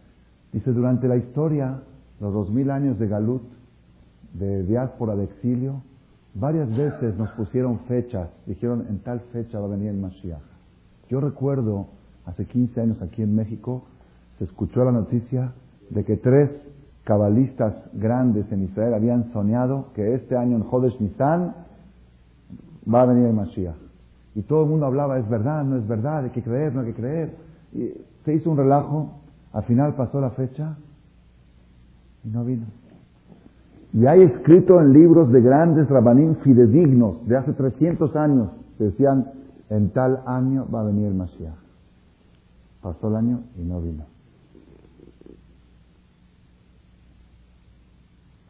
Dice, 0.53 0.73
durante 0.73 1.07
la 1.07 1.16
historia, 1.16 1.81
los 2.20 2.33
dos 2.33 2.50
mil 2.50 2.70
años 2.70 2.98
de 2.98 3.09
Galut, 3.09 3.42
de 4.35 4.62
diáspora, 4.64 5.16
de 5.16 5.24
exilio, 5.24 5.83
varias 6.35 6.68
veces 6.76 7.16
nos 7.16 7.30
pusieron 7.30 7.80
fechas, 7.80 8.28
dijeron, 8.46 8.87
en 8.88 9.00
tal 9.00 9.20
fecha 9.33 9.59
va 9.59 9.66
a 9.66 9.70
venir 9.70 9.88
el 9.88 9.96
Mashiach. 9.96 10.38
Yo 11.09 11.20
recuerdo, 11.20 11.87
hace 12.26 12.44
15 12.44 12.80
años 12.80 13.02
aquí 13.02 13.22
en 13.22 13.35
México, 13.35 13.85
se 14.38 14.44
escuchó 14.44 14.85
la 14.85 14.92
noticia 14.92 15.52
de 15.88 16.04
que 16.04 16.16
tres 16.16 16.50
cabalistas 17.04 17.74
grandes 17.94 18.50
en 18.52 18.64
Israel 18.64 18.94
habían 18.94 19.33
soñado 19.33 19.87
que 19.94 20.14
este 20.14 20.37
año 20.37 20.56
en 20.56 20.62
Jodesh 20.62 21.00
Nisan 21.00 21.54
va 22.92 23.02
a 23.02 23.06
venir 23.06 23.26
el 23.26 23.35
Mashiach. 23.35 23.74
Y 24.37 24.42
todo 24.42 24.62
el 24.62 24.68
mundo 24.70 24.87
hablaba, 24.87 25.18
es 25.18 25.28
verdad, 25.28 25.64
no 25.64 25.76
es 25.76 25.88
verdad, 25.88 26.24
hay 26.24 26.30
que 26.30 26.42
creer, 26.42 26.72
no 26.74 26.83
hay 26.83 26.87
que 26.88 26.94
creer. 26.94 27.35
Y 27.72 27.92
se 28.24 28.35
hizo 28.35 28.50
un 28.50 28.59
relajo, 28.59 29.11
al 29.52 29.64
final 29.64 29.94
pasó 29.94 30.20
la 30.20 30.30
fecha 30.30 30.76
y 32.24 32.28
no 32.28 32.44
vino. 32.44 32.66
Y 33.92 34.06
hay 34.06 34.22
escrito 34.22 34.80
en 34.80 34.92
libros 34.92 35.33
de 35.33 35.40
grandes 35.40 35.88
rabanín 35.88 36.37
fidedignos 36.37 37.26
de 37.26 37.37
hace 37.37 37.52
300 37.52 38.14
años 38.16 38.50
decían, 38.85 39.30
en 39.68 39.90
tal 39.90 40.22
año 40.26 40.66
va 40.72 40.80
a 40.80 40.85
venir 40.85 41.06
el 41.06 41.14
Mashiach. 41.14 41.54
Pasó 42.83 43.09
el 43.09 43.16
año 43.16 43.40
y 43.59 43.62
no 43.62 43.80
vino. 43.80 44.04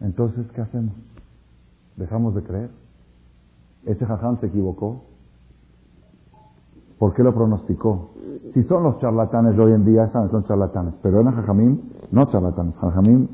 Entonces, 0.00 0.46
¿qué 0.54 0.60
hacemos? 0.60 0.94
¿Dejamos 1.96 2.34
de 2.34 2.42
creer? 2.42 2.70
¿Ese 3.84 4.06
jajam 4.06 4.40
se 4.40 4.46
equivocó? 4.46 5.02
¿Por 6.98 7.14
qué 7.14 7.22
lo 7.22 7.34
pronosticó? 7.34 8.10
Si 8.54 8.62
son 8.64 8.82
los 8.82 8.98
charlatanes 9.00 9.56
de 9.56 9.62
hoy 9.62 9.72
en 9.72 9.84
día, 9.84 10.10
son 10.12 10.44
charlatanes. 10.44 10.94
Pero 11.02 11.20
en 11.20 11.30
Jajamim, 11.30 11.80
no 12.10 12.26
charlatanes. 12.30 12.74
Jajamim 12.76 13.28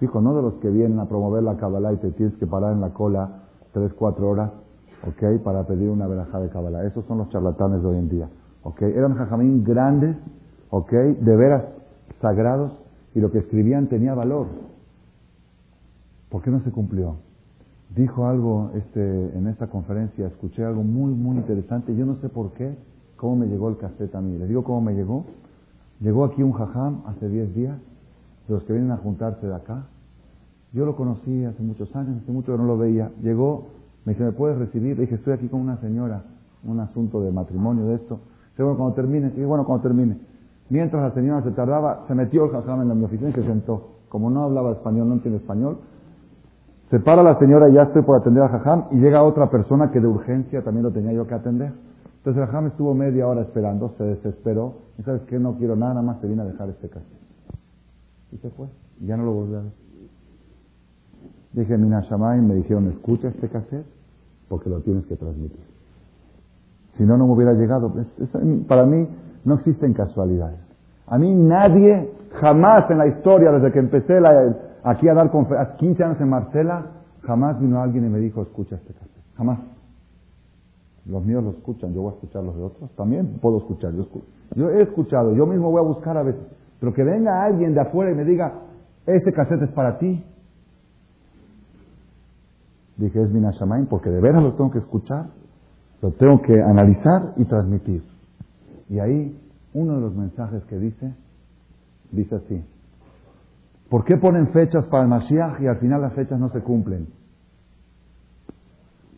dijo, 0.00 0.20
no 0.20 0.34
de 0.34 0.42
los 0.42 0.54
que 0.54 0.70
vienen 0.70 0.98
a 0.98 1.06
promover 1.06 1.42
la 1.42 1.56
Kabbalah 1.56 1.92
y 1.92 1.96
te 1.98 2.10
tienes 2.12 2.36
que 2.36 2.46
parar 2.46 2.72
en 2.72 2.80
la 2.80 2.90
cola 2.90 3.42
3, 3.72 3.92
4 3.94 4.28
horas, 4.28 4.50
¿ok? 5.06 5.42
Para 5.42 5.66
pedir 5.66 5.90
una 5.90 6.06
verajá 6.06 6.40
de 6.40 6.48
Kabbalah. 6.48 6.84
Esos 6.84 7.04
son 7.06 7.18
los 7.18 7.28
charlatanes 7.28 7.82
de 7.82 7.88
hoy 7.88 7.98
en 7.98 8.08
día, 8.08 8.28
¿ok? 8.62 8.82
Eran 8.82 9.14
jajamín 9.14 9.64
grandes, 9.64 10.16
¿ok? 10.70 10.90
De 10.90 11.36
veras 11.36 11.64
sagrados, 12.20 12.72
y 13.14 13.20
lo 13.20 13.30
que 13.30 13.38
escribían 13.38 13.88
tenía 13.88 14.14
valor. 14.14 14.46
¿Por 16.28 16.42
qué 16.42 16.50
no 16.50 16.60
se 16.60 16.70
cumplió? 16.70 17.16
Dijo 17.94 18.26
algo 18.26 18.70
este, 18.74 19.36
en 19.36 19.48
esta 19.48 19.66
conferencia, 19.66 20.28
escuché 20.28 20.64
algo 20.64 20.84
muy, 20.84 21.12
muy 21.12 21.36
interesante. 21.38 21.94
Yo 21.96 22.06
no 22.06 22.16
sé 22.16 22.28
por 22.28 22.52
qué, 22.52 22.76
cómo 23.16 23.36
me 23.36 23.46
llegó 23.46 23.68
el 23.68 23.78
cassette 23.78 24.14
a 24.14 24.20
mí. 24.20 24.38
Les 24.38 24.48
digo 24.48 24.62
cómo 24.62 24.80
me 24.80 24.94
llegó. 24.94 25.24
Llegó 26.00 26.24
aquí 26.24 26.42
un 26.42 26.52
jajam 26.52 27.02
hace 27.06 27.28
10 27.28 27.54
días, 27.54 27.76
los 28.54 28.64
que 28.64 28.72
vienen 28.72 28.90
a 28.90 28.96
juntarse 28.96 29.46
de 29.46 29.54
acá. 29.54 29.84
Yo 30.72 30.86
lo 30.86 30.96
conocí 30.96 31.44
hace 31.44 31.62
muchos 31.62 31.94
años, 31.96 32.22
hace 32.22 32.32
mucho 32.32 32.52
que 32.52 32.58
no 32.58 32.64
lo 32.64 32.78
veía. 32.78 33.10
Llegó, 33.22 33.66
me 34.04 34.12
dice, 34.12 34.24
¿me 34.24 34.32
puedes 34.32 34.58
recibir? 34.58 34.96
Le 34.96 35.02
dije, 35.02 35.16
estoy 35.16 35.32
aquí 35.32 35.48
con 35.48 35.60
una 35.60 35.76
señora, 35.78 36.22
un 36.64 36.80
asunto 36.80 37.20
de 37.20 37.32
matrimonio 37.32 37.86
de 37.86 37.94
esto. 37.96 38.20
Dice, 38.50 38.62
bueno, 38.62 38.78
cuando 38.78 38.94
termine. 38.94 39.30
Dije, 39.30 39.44
bueno, 39.44 39.64
cuando 39.64 39.82
termine. 39.82 40.18
Mientras 40.68 41.02
la 41.02 41.14
señora 41.14 41.42
se 41.42 41.50
tardaba, 41.50 42.04
se 42.06 42.14
metió 42.14 42.44
el 42.44 42.50
jajam 42.52 42.82
en 42.82 42.98
mi 42.98 43.04
oficina 43.04 43.30
y 43.30 43.32
se 43.32 43.42
sentó. 43.42 43.88
Como 44.08 44.30
no 44.30 44.44
hablaba 44.44 44.72
español, 44.72 45.08
no 45.08 45.14
entiende 45.14 45.38
español, 45.38 45.78
se 46.90 46.98
para 46.98 47.22
la 47.22 47.38
señora 47.38 47.68
y 47.68 47.74
ya 47.74 47.84
estoy 47.84 48.02
por 48.02 48.16
atender 48.16 48.42
a 48.42 48.48
Jajam 48.48 48.86
y 48.90 48.98
llega 48.98 49.22
otra 49.22 49.48
persona 49.48 49.92
que 49.92 50.00
de 50.00 50.08
urgencia 50.08 50.62
también 50.62 50.82
lo 50.82 50.90
tenía 50.90 51.12
yo 51.12 51.24
que 51.24 51.34
atender. 51.34 51.72
Entonces 52.16 52.44
Jajam 52.44 52.66
estuvo 52.66 52.94
media 52.94 53.28
hora 53.28 53.42
esperando, 53.42 53.94
se 53.96 54.02
desesperó 54.02 54.74
y 54.98 55.02
sabes 55.04 55.22
que 55.22 55.38
no 55.38 55.54
quiero 55.54 55.76
nada, 55.76 56.02
más 56.02 56.20
se 56.20 56.26
vino 56.26 56.42
a 56.42 56.46
dejar 56.46 56.68
este 56.68 56.88
cassette. 56.88 57.29
Y 58.32 58.36
se 58.38 58.50
fue. 58.50 58.66
Ya 59.00 59.16
no 59.16 59.24
lo 59.24 59.32
volvió 59.32 59.58
a 59.58 59.62
ver. 59.62 59.72
Dije, 61.52 61.76
Mina 61.76 62.00
Shamay, 62.02 62.40
me 62.40 62.54
dijeron, 62.54 62.88
escucha 62.88 63.28
este 63.28 63.48
cassette 63.48 63.86
porque 64.48 64.68
lo 64.68 64.80
tienes 64.80 65.04
que 65.06 65.16
transmitir. 65.16 65.64
Si 66.94 67.04
no, 67.04 67.16
no 67.16 67.26
me 67.26 67.32
hubiera 67.32 67.54
llegado. 67.54 67.92
Para 68.68 68.86
mí 68.86 69.08
no 69.44 69.54
existen 69.54 69.92
casualidades. 69.94 70.58
A 71.06 71.18
mí 71.18 71.34
nadie, 71.34 72.10
jamás 72.40 72.90
en 72.90 72.98
la 72.98 73.06
historia, 73.06 73.52
desde 73.52 73.72
que 73.72 73.78
empecé 73.78 74.20
la, 74.20 74.56
aquí 74.84 75.08
a 75.08 75.14
dar 75.14 75.30
conferencias, 75.30 75.76
15 75.78 76.04
años 76.04 76.20
en 76.20 76.28
Marcela, 76.28 76.86
jamás 77.22 77.60
vino 77.60 77.80
alguien 77.80 78.06
y 78.06 78.08
me 78.08 78.18
dijo, 78.18 78.42
escucha 78.42 78.76
este 78.76 78.92
cassette. 78.92 79.24
Jamás. 79.36 79.58
Los 81.06 81.24
míos 81.24 81.42
lo 81.42 81.50
escuchan, 81.50 81.92
yo 81.94 82.02
voy 82.02 82.12
a 82.12 82.14
escuchar 82.14 82.44
los 82.44 82.56
de 82.56 82.62
otros. 82.62 82.90
También 82.96 83.38
puedo 83.40 83.58
escuchar. 83.58 83.92
Yo, 83.94 84.06
yo 84.54 84.70
he 84.70 84.82
escuchado, 84.82 85.34
yo 85.34 85.46
mismo 85.46 85.70
voy 85.70 85.80
a 85.80 85.86
buscar 85.86 86.16
a 86.16 86.22
veces. 86.22 86.42
Pero 86.80 86.94
que 86.94 87.04
venga 87.04 87.44
alguien 87.44 87.74
de 87.74 87.80
afuera 87.80 88.10
y 88.10 88.14
me 88.14 88.24
diga, 88.24 88.62
este 89.06 89.32
cassette 89.32 89.62
es 89.62 89.70
para 89.72 89.98
ti. 89.98 90.24
Dije, 92.96 93.22
es 93.22 93.30
mi 93.30 93.40
Nashamain, 93.40 93.86
porque 93.86 94.10
de 94.10 94.20
veras 94.20 94.42
lo 94.42 94.54
tengo 94.54 94.70
que 94.70 94.78
escuchar, 94.78 95.26
lo 96.02 96.12
tengo 96.12 96.40
que 96.42 96.60
analizar 96.60 97.34
y 97.36 97.44
transmitir. 97.44 98.02
Y 98.88 98.98
ahí, 98.98 99.38
uno 99.74 99.94
de 99.94 100.00
los 100.00 100.14
mensajes 100.14 100.64
que 100.64 100.78
dice, 100.78 101.14
dice 102.10 102.34
así. 102.34 102.64
¿Por 103.88 104.04
qué 104.04 104.16
ponen 104.16 104.48
fechas 104.52 104.86
para 104.86 105.02
el 105.02 105.08
Mashiach 105.08 105.60
y 105.60 105.66
al 105.66 105.78
final 105.78 106.00
las 106.00 106.14
fechas 106.14 106.38
no 106.38 106.48
se 106.50 106.60
cumplen? 106.60 107.08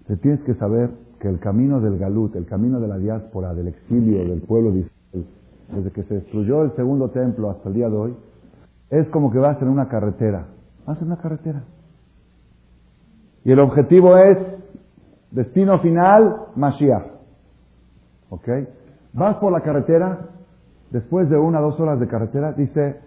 Te 0.06 0.16
tienes 0.16 0.40
que 0.42 0.54
saber 0.54 0.90
que 1.20 1.28
el 1.28 1.38
camino 1.38 1.80
del 1.80 1.98
Galut, 1.98 2.34
el 2.36 2.46
camino 2.46 2.80
de 2.80 2.88
la 2.88 2.98
diáspora, 2.98 3.54
del 3.54 3.68
exilio 3.68 4.24
del 4.24 4.42
pueblo 4.42 4.72
de 4.72 4.80
desde 5.72 5.90
que 5.90 6.02
se 6.04 6.14
destruyó 6.14 6.62
el 6.62 6.72
segundo 6.76 7.10
templo 7.10 7.50
hasta 7.50 7.68
el 7.68 7.74
día 7.74 7.88
de 7.88 7.96
hoy, 7.96 8.16
es 8.90 9.08
como 9.08 9.30
que 9.30 9.38
vas 9.38 9.60
en 9.62 9.68
una 9.68 9.88
carretera. 9.88 10.46
Vas 10.86 11.00
en 11.00 11.06
una 11.06 11.16
carretera. 11.16 11.62
Y 13.44 13.52
el 13.52 13.58
objetivo 13.58 14.16
es 14.16 14.38
destino 15.30 15.78
final, 15.80 16.46
Mashiach. 16.54 17.06
¿Ok? 18.30 18.48
Vas 19.14 19.36
por 19.36 19.52
la 19.52 19.60
carretera, 19.60 20.28
después 20.90 21.28
de 21.28 21.36
una 21.36 21.60
o 21.60 21.70
dos 21.70 21.80
horas 21.80 21.98
de 22.00 22.08
carretera, 22.08 22.52
dice, 22.52 23.00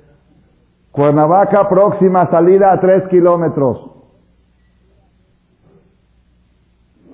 Cuernavaca, 0.91 1.67
próxima 1.69 2.29
salida 2.29 2.71
a 2.71 2.79
tres 2.79 3.07
kilómetros. 3.09 3.91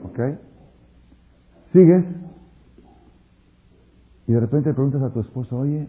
¿Ok? 0.06 0.20
Sigues 1.74 2.06
y 4.28 4.34
de 4.34 4.40
repente 4.40 4.74
preguntas 4.74 5.02
a 5.02 5.10
tu 5.10 5.20
esposa, 5.22 5.56
oye, 5.56 5.88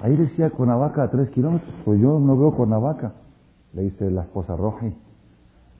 ahí 0.00 0.16
decía 0.16 0.50
Cuernavaca 0.50 1.02
a 1.04 1.10
tres 1.10 1.30
kilómetros, 1.30 1.72
pues 1.84 2.00
yo 2.00 2.18
no 2.18 2.36
veo 2.36 2.52
Cuernavaca. 2.52 3.12
Le 3.72 3.82
dice 3.82 4.10
la 4.10 4.22
esposa 4.22 4.56
roja. 4.56 4.86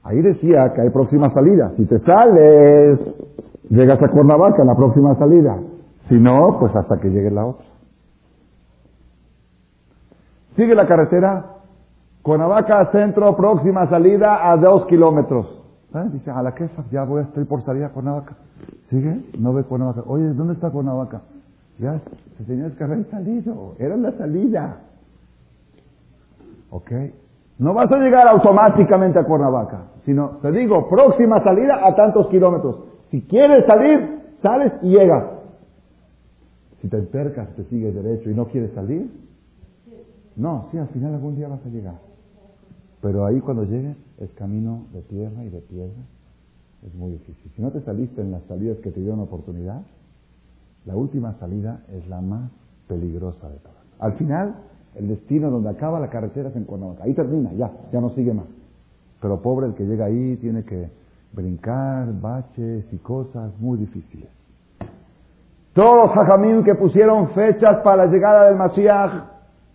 Ahí 0.03 0.21
decía 0.21 0.71
que 0.73 0.81
hay 0.81 0.89
próxima 0.89 1.29
salida. 1.29 1.71
Si 1.75 1.85
te 1.85 1.99
sales, 1.99 2.99
llegas 3.69 4.01
a 4.01 4.07
Cuernavaca 4.09 4.63
la 4.63 4.75
próxima 4.75 5.15
salida. 5.15 5.57
Si 6.07 6.19
no, 6.19 6.57
pues 6.59 6.75
hasta 6.75 6.97
que 6.99 7.09
llegue 7.09 7.31
la 7.31 7.45
otra. 7.45 7.65
Sigue 10.55 10.73
la 10.75 10.87
carretera, 10.87 11.45
Cuernavaca 12.21 12.91
Centro, 12.91 13.35
próxima 13.35 13.87
salida 13.89 14.49
a 14.51 14.57
dos 14.57 14.85
kilómetros. 14.87 15.45
¿Eh? 15.93 16.09
Dice, 16.11 16.31
a 16.31 16.41
la 16.41 16.53
que 16.53 16.69
ya 16.91 17.03
voy 17.03 17.21
a 17.21 17.23
estar 17.25 17.45
por 17.45 17.61
salir 17.63 17.83
a 17.83 17.89
Cuernavaca. 17.89 18.35
Sigue, 18.89 19.29
no 19.39 19.53
ve 19.53 19.63
Cuernavaca. 19.63 20.03
Oye, 20.07 20.33
¿dónde 20.33 20.53
está 20.53 20.69
Cuernavaca? 20.69 21.21
Ya, 21.79 21.95
es 21.95 22.73
que 22.75 22.83
había 22.83 23.03
salido, 23.05 23.75
era 23.79 23.95
la 23.97 24.11
salida. 24.13 24.81
¿Ok? 26.71 26.91
No 27.59 27.73
vas 27.73 27.91
a 27.91 27.97
llegar 27.97 28.27
automáticamente 28.27 29.19
a 29.19 29.23
Cuernavaca, 29.23 29.85
sino, 30.05 30.37
te 30.41 30.51
digo, 30.51 30.87
próxima 30.89 31.43
salida 31.43 31.85
a 31.85 31.95
tantos 31.95 32.27
kilómetros. 32.27 32.83
Si 33.09 33.21
quieres 33.21 33.65
salir, 33.65 34.21
sales 34.41 34.73
y 34.81 34.89
llegas. 34.89 35.25
Si 36.81 36.87
te 36.87 36.97
entercas, 36.97 37.49
te 37.55 37.63
sigues 37.65 37.95
derecho 37.95 38.29
y 38.29 38.35
no 38.35 38.45
quieres 38.45 38.71
salir, 38.73 39.09
no, 40.35 40.67
sí, 40.71 40.77
al 40.77 40.87
final 40.89 41.15
algún 41.15 41.35
día 41.35 41.47
vas 41.47 41.65
a 41.65 41.69
llegar. 41.69 41.95
Pero 43.01 43.25
ahí 43.25 43.39
cuando 43.39 43.63
llegues 43.63 43.97
es 44.19 44.31
camino 44.33 44.85
de 44.93 45.01
tierra 45.01 45.43
y 45.43 45.49
de 45.49 45.61
piedra. 45.61 46.03
Es 46.85 46.93
muy 46.93 47.11
difícil. 47.11 47.51
Si 47.55 47.61
no 47.61 47.71
te 47.71 47.81
saliste 47.81 48.21
en 48.21 48.31
las 48.31 48.43
salidas 48.43 48.77
que 48.79 48.91
te 48.91 48.99
dieron 48.99 49.19
oportunidad, 49.19 49.81
la 50.87 50.95
última 50.95 51.33
salida 51.33 51.81
es 51.91 52.07
la 52.07 52.21
más 52.21 52.49
peligrosa 52.87 53.49
de 53.49 53.57
todas. 53.57 53.77
Al 53.99 54.13
final, 54.13 54.55
el 54.95 55.09
destino 55.09 55.51
donde 55.51 55.69
acaba 55.69 55.99
la 55.99 56.09
carretera 56.09 56.49
es 56.49 56.55
en 56.55 56.63
Cuernavaca. 56.63 57.03
Ahí 57.03 57.13
termina, 57.13 57.51
ya, 57.53 57.69
ya 57.91 57.99
no 57.99 58.09
sigue 58.11 58.33
más. 58.33 58.45
Pero 59.21 59.41
pobre 59.41 59.67
el 59.67 59.73
que 59.73 59.83
llega 59.83 60.05
ahí 60.05 60.37
tiene 60.37 60.63
que 60.63 60.89
brincar, 61.33 62.07
baches 62.21 62.85
y 62.91 62.97
cosas 62.99 63.51
muy 63.59 63.77
difíciles. 63.77 64.29
Todos 65.73 66.09
los 66.15 66.63
que 66.63 66.75
pusieron 66.75 67.29
fechas 67.31 67.81
para 67.83 68.05
la 68.05 68.11
llegada 68.11 68.45
del 68.45 68.55
Mashiach 68.55 69.11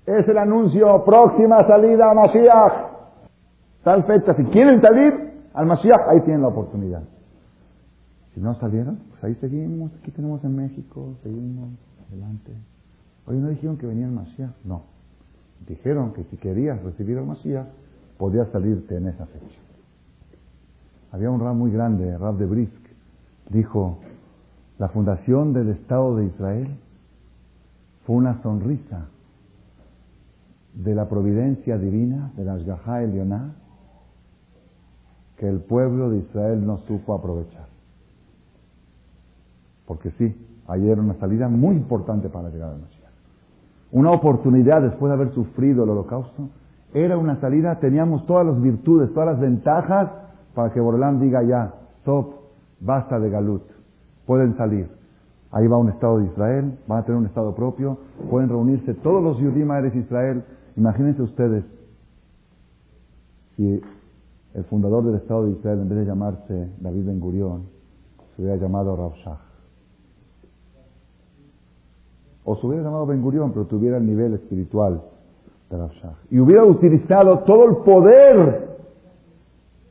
es 0.06 0.26
el 0.26 0.38
anuncio, 0.38 1.04
próxima 1.04 1.64
salida 1.66 2.10
a 2.10 2.14
Mashiach. 2.14 2.72
Tal 3.84 4.04
fecha, 4.04 4.34
si 4.34 4.44
quieren 4.44 4.80
salir 4.80 5.32
al 5.52 5.66
Mashiach, 5.66 6.08
ahí 6.08 6.22
tienen 6.22 6.40
la 6.40 6.48
oportunidad. 6.48 7.02
Si 8.34 8.40
no 8.40 8.54
salieron, 8.58 8.98
pues 9.10 9.24
ahí 9.24 9.34
seguimos, 9.36 9.92
aquí 10.00 10.10
tenemos 10.10 10.42
en 10.44 10.56
México, 10.56 11.14
seguimos 11.22 11.70
adelante. 12.08 12.52
Hoy 13.26 13.36
no 13.36 13.48
dijeron 13.48 13.76
que 13.76 13.86
venía 13.86 14.06
el 14.06 14.12
Mashiach, 14.12 14.54
no. 14.64 14.84
Dijeron 15.66 16.12
que 16.12 16.24
si 16.24 16.36
querías 16.38 16.82
recibir 16.82 17.18
al 17.18 17.26
Mashiach, 17.26 17.66
podías 18.18 18.48
salirte 18.50 18.96
en 18.96 19.08
esa 19.08 19.26
fecha. 19.26 19.58
Había 21.12 21.30
un 21.30 21.40
rab 21.40 21.54
muy 21.54 21.70
grande, 21.70 22.16
Rab 22.16 22.38
de 22.38 22.46
Brisk, 22.46 22.72
dijo, 23.50 23.98
la 24.78 24.88
fundación 24.88 25.52
del 25.52 25.68
Estado 25.68 26.16
de 26.16 26.26
Israel 26.26 26.68
fue 28.06 28.16
una 28.16 28.42
sonrisa 28.42 29.06
de 30.74 30.94
la 30.94 31.08
providencia 31.08 31.76
divina, 31.76 32.32
de 32.36 32.44
la 32.44 32.54
Ashgaha 32.54 33.02
Elioná, 33.02 33.54
que 35.36 35.48
el 35.48 35.60
pueblo 35.60 36.10
de 36.10 36.18
Israel 36.18 36.66
no 36.66 36.78
supo 36.78 37.14
aprovechar. 37.14 37.71
Porque 39.92 40.10
sí, 40.12 40.34
ayer 40.68 40.92
era 40.92 41.02
una 41.02 41.18
salida 41.20 41.48
muy 41.48 41.76
importante 41.76 42.30
para 42.30 42.48
la 42.48 42.54
llegada 42.54 42.72
de 42.72 42.80
Mashiach. 42.80 43.12
Una 43.90 44.10
oportunidad 44.12 44.80
después 44.80 45.10
de 45.10 45.14
haber 45.14 45.34
sufrido 45.34 45.84
el 45.84 45.90
holocausto, 45.90 46.48
era 46.94 47.18
una 47.18 47.38
salida, 47.40 47.78
teníamos 47.78 48.24
todas 48.24 48.46
las 48.46 48.58
virtudes, 48.58 49.12
todas 49.12 49.34
las 49.34 49.40
ventajas 49.40 50.10
para 50.54 50.72
que 50.72 50.80
Borolán 50.80 51.20
diga 51.20 51.42
ya, 51.42 51.74
stop, 52.00 52.36
basta 52.80 53.20
de 53.20 53.28
Galut, 53.28 53.64
pueden 54.24 54.56
salir. 54.56 54.88
Ahí 55.50 55.66
va 55.66 55.76
un 55.76 55.90
Estado 55.90 56.20
de 56.20 56.24
Israel, 56.24 56.78
van 56.86 57.00
a 57.00 57.02
tener 57.04 57.18
un 57.18 57.26
Estado 57.26 57.54
propio, 57.54 57.98
pueden 58.30 58.48
reunirse 58.48 58.94
todos 58.94 59.22
los 59.22 59.38
Yudim 59.38 59.70
Eres 59.72 59.94
Israel, 59.94 60.42
Imagínense 60.74 61.20
ustedes 61.20 61.64
si 63.56 63.82
el 64.54 64.64
fundador 64.64 65.04
del 65.04 65.16
Estado 65.16 65.44
de 65.44 65.52
Israel, 65.52 65.80
en 65.80 65.88
vez 65.90 65.98
de 65.98 66.04
llamarse 66.06 66.70
David 66.80 67.06
Ben 67.06 67.20
Gurión, 67.20 67.64
se 68.34 68.42
hubiera 68.42 68.56
llamado 68.56 68.96
Rav 68.96 69.12
Shach. 69.16 69.51
O 72.44 72.56
se 72.56 72.66
hubiera 72.66 72.84
llamado 72.84 73.06
Ben 73.06 73.22
Gurión, 73.22 73.52
pero 73.52 73.66
tuviera 73.66 73.98
el 73.98 74.06
nivel 74.06 74.34
espiritual 74.34 75.02
de 75.70 75.76
Rav 75.76 75.90
Shach. 75.90 76.16
Y 76.30 76.40
hubiera 76.40 76.64
utilizado 76.64 77.40
todo 77.40 77.64
el 77.64 77.76
poder 77.84 78.78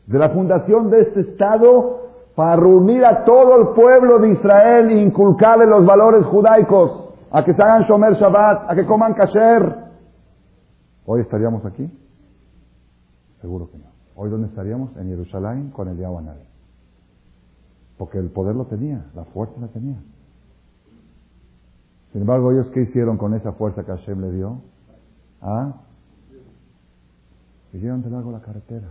de 0.06 0.20
la 0.20 0.30
fundación 0.30 0.90
de 0.90 1.02
este 1.02 1.22
Estado 1.22 2.02
para 2.36 2.56
reunir 2.56 3.06
a 3.06 3.24
todo 3.24 3.58
el 3.58 3.68
pueblo 3.76 4.20
de 4.20 4.32
Israel 4.32 4.90
e 4.90 5.02
inculcarle 5.02 5.66
los 5.66 5.86
valores 5.86 6.26
judaicos, 6.26 7.10
a 7.32 7.44
que 7.44 7.54
se 7.54 7.62
hagan 7.62 7.84
Shomer 7.84 8.16
Shabbat, 8.16 8.70
a 8.70 8.76
que 8.76 8.86
coman 8.86 9.14
kasher. 9.14 9.76
¿Hoy 11.06 11.22
estaríamos 11.22 11.66
aquí? 11.66 11.90
Seguro 13.42 13.70
que 13.70 13.78
no. 13.78 13.86
¿Hoy 14.16 14.30
dónde 14.30 14.48
estaríamos? 14.48 14.96
En 14.98 15.08
Jerusalén 15.08 15.72
con 15.72 15.88
el 15.88 15.98
Yahuanari. 15.98 16.46
Porque 17.98 18.18
el 18.18 18.30
poder 18.30 18.56
lo 18.56 18.66
tenía, 18.66 19.06
la 19.16 19.26
fuerza 19.26 19.60
la 19.60 19.68
tenía. 19.68 19.98
Sin 22.12 22.21
embargo, 22.21 22.52
ellos 22.52 22.69
qué 22.74 22.82
hicieron 22.82 23.17
con 23.17 23.34
esa 23.34 23.54
fuerza 23.54 23.86
que 23.86 23.91
Hashem 23.91 24.19
le 24.19 24.32
dio? 24.32 24.62
¿Ah? 25.41 25.82
Siguieron 27.71 28.02
de 28.02 28.10
largo 28.10 28.32
la 28.32 28.41
carretera. 28.41 28.89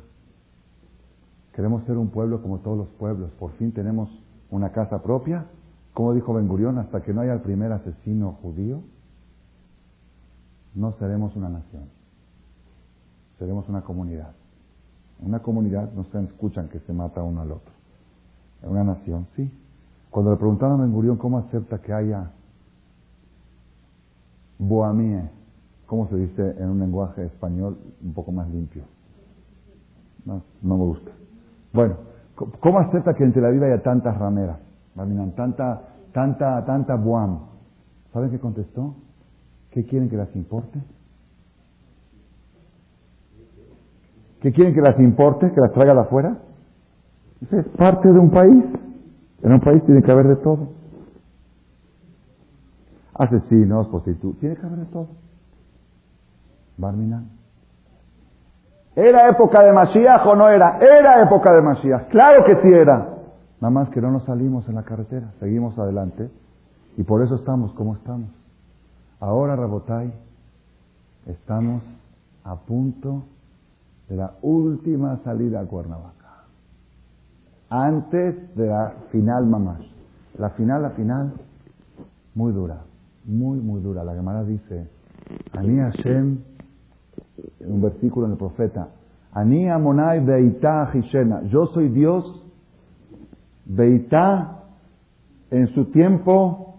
Queremos 1.55 1.85
ser 1.85 1.99
un 1.99 2.09
pueblo 2.09 2.41
como 2.41 2.59
todos 2.61 2.79
los 2.79 2.89
pueblos. 2.89 3.31
Por 3.33 3.53
fin 3.53 3.73
tenemos 3.73 4.09
una 4.51 4.73
casa 4.73 5.03
propia. 5.03 5.47
Como 5.93 6.15
dijo 6.15 6.33
Ben 6.33 6.49
Gurión, 6.49 6.79
hasta 6.79 7.03
que 7.03 7.13
no 7.13 7.21
haya 7.21 7.35
el 7.35 7.41
primer 7.41 7.73
asesino 7.73 8.39
judío, 8.41 8.81
no 10.75 10.93
seremos 10.93 11.37
una 11.37 11.51
nación. 11.51 11.91
Seremos 13.39 13.69
una 13.69 13.83
comunidad. 13.83 14.33
Una 15.21 15.41
comunidad 15.41 15.93
no 15.93 16.05
se 16.05 16.25
escuchan 16.25 16.69
que 16.69 16.79
se 16.81 16.93
mata 16.95 17.23
uno 17.23 17.43
al 17.43 17.53
otro. 17.53 17.73
Una 18.63 18.85
nación, 18.85 19.27
sí. 19.37 19.51
Cuando 20.11 20.31
le 20.31 20.37
preguntaron 20.39 20.81
a 20.81 20.83
Ben 20.85 20.93
Gurión 20.93 21.17
cómo 21.17 21.39
acepta 21.39 21.79
que 21.83 21.93
haya 21.93 22.31
boamie, 24.61 25.23
¿cómo 25.87 26.07
se 26.09 26.17
dice 26.17 26.55
en 26.59 26.69
un 26.69 26.79
lenguaje 26.79 27.25
español 27.25 27.79
un 28.05 28.13
poco 28.13 28.31
más 28.31 28.49
limpio? 28.51 28.85
No, 30.25 30.43
me 30.63 30.75
gusta. 30.77 31.11
Bueno, 31.73 31.97
¿cómo 32.61 32.79
acepta 32.79 33.15
que 33.15 33.25
entre 33.25 33.43
la 33.43 33.49
vida 33.49 33.67
haya 33.67 33.83
tantas 33.83 34.17
rameras? 34.19 34.59
Tanta, 35.35 35.83
tanta, 36.13 36.65
tanta 36.65 36.95
buam. 36.97 37.41
¿Saben 38.13 38.31
qué 38.31 38.39
contestó? 38.39 38.95
¿Qué 39.71 39.85
quieren 39.85 40.11
que 40.11 40.17
las 40.17 40.35
importe? 40.37 40.79
¿Qué 44.41 44.53
quieren 44.53 44.75
que 44.75 44.81
las 44.81 44.99
importe? 44.99 45.51
¿Que 45.53 45.61
las 45.61 45.73
traiga 45.73 45.95
de 45.95 46.01
afuera? 46.01 46.39
Es 47.51 47.67
parte 47.77 48.13
de 48.13 48.19
un 48.19 48.31
país. 48.31 48.65
En 49.43 49.53
un 49.53 49.61
país 49.61 49.83
tiene 49.87 50.03
que 50.03 50.11
haber 50.11 50.29
de 50.29 50.37
todo. 50.37 50.80
Asesinos, 53.15 53.89
prostitutas, 53.89 54.41
tiene 54.41 54.57
que 54.57 54.67
haber 54.67 54.81
de 54.81 54.87
todo. 54.87 55.09
Barmina. 56.77 57.25
¿Era 58.97 59.29
época 59.29 59.63
de 59.63 59.73
Masías 59.73 60.21
o 60.27 60.35
no 60.35 60.49
era? 60.49 60.79
Era 60.79 61.23
época 61.23 61.53
de 61.53 61.63
Masías. 61.63 62.05
Claro 62.11 62.45
que 62.45 62.57
sí 62.57 62.69
era. 62.69 63.17
Nada 63.61 63.71
más 63.71 63.91
que 63.91 64.01
no 64.01 64.11
nos 64.11 64.25
salimos 64.25 64.69
en 64.69 64.75
la 64.75 64.83
carretera, 64.83 65.33
seguimos 65.39 65.79
adelante 65.79 66.31
y 66.97 67.03
por 67.03 67.23
eso 67.23 67.35
estamos 67.35 67.73
como 67.75 67.95
estamos. 67.95 68.31
Ahora, 69.21 69.55
Rabotai, 69.55 70.13
estamos 71.27 71.83
a 72.45 72.57
punto 72.57 73.25
de 74.09 74.17
la 74.17 74.33
última 74.43 75.19
salida 75.19 75.61
a 75.61 75.67
Cuernavaca. 75.67 76.45
Antes 77.69 78.57
de 78.57 78.67
la 78.67 78.95
final 79.11 79.47
mamás. 79.47 79.81
La 80.39 80.51
final, 80.51 80.83
la 80.83 80.91
final, 80.91 81.33
muy 82.35 82.53
dura, 82.53 82.79
muy, 83.31 83.61
muy 83.61 83.81
dura. 83.81 84.05
La 84.05 84.15
Gemara 84.15 84.45
dice, 84.45 84.89
Ani 85.53 85.79
Hashem, 85.79 86.39
un 87.61 87.81
versículo 87.81 88.27
en 88.27 88.33
el 88.33 88.39
profeta, 88.39 88.89
Ani 89.33 89.69
Amonai 89.69 90.25
Beitá 90.25 90.91
Hishena, 90.93 91.43
yo 91.45 91.67
soy 91.67 91.89
Dios, 91.89 92.25
Beitá, 93.65 94.65
en 95.51 95.69
su 95.69 95.87
tiempo, 95.87 96.75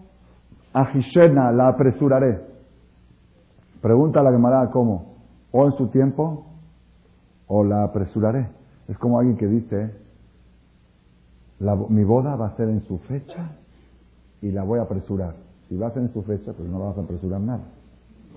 a 0.74 0.90
Hishena, 0.92 1.50
la 1.52 1.68
apresuraré. 1.68 2.40
Pregunta 3.80 4.20
a 4.20 4.22
la 4.22 4.30
Gemara, 4.30 4.70
¿cómo? 4.70 5.16
¿O 5.50 5.66
en 5.66 5.72
su 5.72 5.88
tiempo? 5.88 6.46
¿O 7.46 7.64
la 7.64 7.84
apresuraré? 7.84 8.48
Es 8.88 8.98
como 8.98 9.18
alguien 9.18 9.36
que 9.36 9.46
dice, 9.46 9.94
mi 11.88 12.04
boda 12.04 12.36
va 12.36 12.48
a 12.48 12.56
ser 12.56 12.68
en 12.68 12.82
su 12.82 12.98
fecha 12.98 13.52
y 14.40 14.50
la 14.50 14.62
voy 14.62 14.78
a 14.78 14.82
apresurar. 14.82 15.34
Si 15.72 15.78
va 15.78 15.86
a 15.86 15.90
ser 15.90 16.02
en 16.02 16.12
su 16.12 16.22
fecha, 16.24 16.52
pues 16.52 16.68
no 16.68 16.80
vas 16.80 16.98
a 16.98 17.00
apresurar 17.00 17.40
nada. 17.40 17.62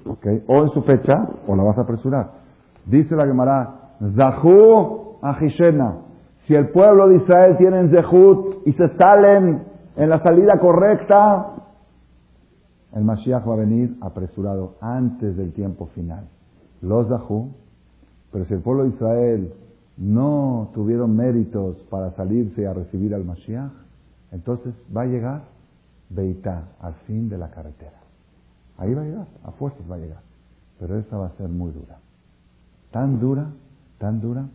¿Okay? 0.06 0.41
O 0.48 0.63
en 0.63 0.69
su 0.69 0.82
fecha, 0.84 1.28
o 1.45 1.54
la 1.54 1.63
vas 1.63 1.78
a 1.78 1.82
apresurar. 1.82 2.32
Dice 2.86 3.13
la 3.13 3.26
Gemara, 3.26 3.91
Zahu 4.15 5.17
Ahishena. 5.21 5.98
Si 6.48 6.56
el 6.56 6.69
pueblo 6.69 7.10
de 7.10 7.17
Israel 7.17 7.58
tiene 7.58 7.89
Zehut 7.89 8.65
y 8.65 8.71
se 8.71 8.88
salen 8.95 9.63
en 9.98 10.10
la 10.10 10.24
salida 10.24 10.58
correcta, 10.62 11.56
el 12.93 13.04
Mashiach 13.04 13.45
va 13.45 13.56
a 13.56 13.58
venir 13.58 13.98
apresurado 14.00 14.76
antes 14.80 15.36
del 15.36 15.52
tiempo 15.52 15.88
final. 15.88 16.30
Los 16.82 17.10
Zahu, 17.10 17.52
pero 18.32 18.45
si 18.45 18.54
el 18.54 18.62
pueblo 18.62 18.84
de 18.84 18.91
Israel 18.91 19.54
no 19.98 20.69
tuvieron 20.74 21.17
méritos 21.17 21.84
para 21.89 22.12
salirse 22.12 22.65
a 22.65 22.71
recibir 22.71 23.13
al 23.13 23.26
Mashiach, 23.26 23.74
entonces 24.32 24.74
va 24.95 25.02
a 25.02 25.08
llegar 25.08 25.54
Beitá, 26.09 26.69
al 26.79 26.93
fin 27.07 27.29
de 27.29 27.37
la 27.37 27.49
carretera. 27.49 27.99
Ahí 28.77 28.93
va 28.93 29.01
a 29.01 29.05
llegar, 29.05 29.27
a 29.43 29.51
fuerzas 29.51 29.81
va 29.89 29.95
a 29.95 29.99
llegar. 29.99 30.21
Pero 30.79 30.97
esa 30.99 31.17
va 31.17 31.27
a 31.27 31.37
ser 31.37 31.49
muy 31.49 31.71
dura. 31.71 31.97
Tan 32.91 33.19
dura, 33.19 33.47
tan 33.97 34.21
dura, 34.21 34.45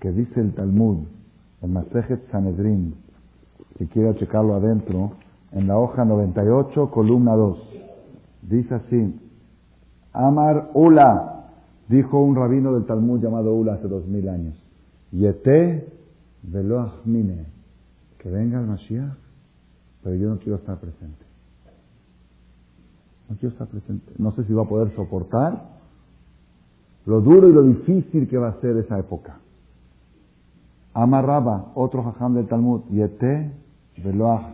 que 0.00 0.12
dice 0.12 0.40
el 0.40 0.54
Talmud, 0.54 0.98
el 1.62 1.70
Masejet 1.70 2.30
Sanedrin, 2.30 2.94
si 3.78 3.86
quiere 3.86 4.14
checarlo 4.16 4.54
adentro, 4.54 5.12
en 5.52 5.66
la 5.66 5.78
hoja 5.78 6.04
98, 6.04 6.90
columna 6.90 7.34
2. 7.34 7.58
Dice 8.42 8.74
así, 8.74 9.20
Amar 10.12 10.70
Ula, 10.74 11.44
dijo 11.88 12.20
un 12.20 12.36
rabino 12.36 12.74
del 12.74 12.86
Talmud 12.86 13.20
llamado 13.20 13.54
Ula 13.54 13.74
hace 13.74 13.88
dos 13.88 14.06
mil 14.06 14.28
años. 14.28 14.54
Yete 15.12 15.88
mine, 17.04 17.46
que 18.18 18.30
venga 18.30 18.60
el 18.60 18.66
Mashiach, 18.66 19.27
yo 20.16 20.28
no 20.28 20.38
quiero 20.38 20.56
estar 20.56 20.78
presente. 20.78 21.24
No 23.28 23.36
quiero 23.36 23.52
estar 23.52 23.68
presente. 23.68 24.12
No 24.18 24.32
sé 24.32 24.44
si 24.44 24.52
va 24.52 24.62
a 24.62 24.68
poder 24.68 24.94
soportar 24.94 25.78
lo 27.08 27.22
duro 27.22 27.48
y 27.48 27.52
lo 27.52 27.62
difícil 27.62 28.28
que 28.28 28.36
va 28.36 28.48
a 28.48 28.60
ser 28.60 28.76
esa 28.76 28.98
época. 28.98 29.38
Amarraba, 30.92 31.72
otro 31.74 32.02
jajam 32.02 32.34
del 32.34 32.46
Talmud, 32.46 32.82
Yete 32.90 33.50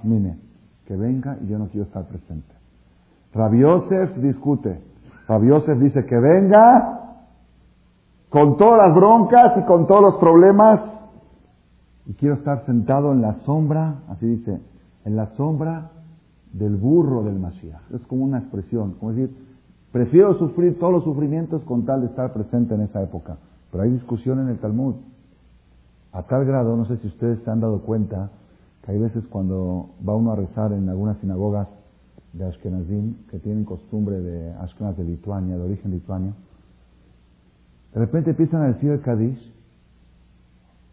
mine, 0.04 0.38
que 0.86 0.96
venga 0.96 1.36
y 1.42 1.48
yo 1.48 1.58
no 1.58 1.66
quiero 1.66 1.86
estar 1.86 2.06
presente. 2.06 2.54
Rabiosef 3.34 4.16
discute. 4.18 4.80
Rabiosef 5.26 5.78
dice 5.80 6.06
que 6.06 6.16
venga 6.16 7.00
con 8.28 8.56
todas 8.56 8.86
las 8.86 8.94
broncas 8.94 9.58
y 9.58 9.62
con 9.62 9.88
todos 9.88 10.02
los 10.02 10.14
problemas. 10.16 10.80
Y 12.06 12.14
quiero 12.14 12.36
estar 12.36 12.64
sentado 12.66 13.12
en 13.12 13.20
la 13.20 13.34
sombra, 13.44 13.96
así 14.10 14.26
dice, 14.26 14.60
en 15.04 15.16
la 15.16 15.26
sombra 15.36 15.90
del 16.52 16.76
burro 16.76 17.22
del 17.24 17.38
Mashiach. 17.38 17.90
Es 17.92 18.02
como 18.06 18.24
una 18.24 18.38
expresión, 18.38 18.92
como 19.00 19.12
decir, 19.12 19.36
prefiero 19.92 20.38
sufrir 20.38 20.78
todos 20.78 20.92
los 20.92 21.04
sufrimientos 21.04 21.62
con 21.64 21.84
tal 21.84 22.02
de 22.02 22.06
estar 22.06 22.32
presente 22.32 22.74
en 22.74 22.82
esa 22.82 23.02
época. 23.02 23.36
Pero 23.70 23.84
hay 23.84 23.90
discusión 23.90 24.40
en 24.40 24.48
el 24.48 24.58
Talmud. 24.58 24.94
A 26.12 26.22
tal 26.22 26.44
grado, 26.44 26.76
no 26.76 26.86
sé 26.86 26.96
si 26.98 27.08
ustedes 27.08 27.40
se 27.44 27.50
han 27.50 27.60
dado 27.60 27.80
cuenta, 27.80 28.30
que 28.82 28.92
hay 28.92 28.98
veces 28.98 29.26
cuando 29.28 29.90
va 30.06 30.14
uno 30.14 30.32
a 30.32 30.36
rezar 30.36 30.72
en 30.72 30.88
algunas 30.88 31.18
sinagogas 31.18 31.68
de 32.32 32.44
Ashkenazim, 32.46 33.14
que 33.30 33.38
tienen 33.38 33.64
costumbre 33.64 34.20
de 34.20 34.52
Ashkenaz 34.54 34.96
de 34.96 35.04
Lituania, 35.04 35.56
de 35.56 35.62
origen 35.62 35.90
lituano, 35.90 36.34
de 37.94 38.00
repente 38.00 38.30
empiezan 38.30 38.62
a 38.62 38.66
decir 38.66 38.90
el 38.90 39.00
Kadish 39.00 39.52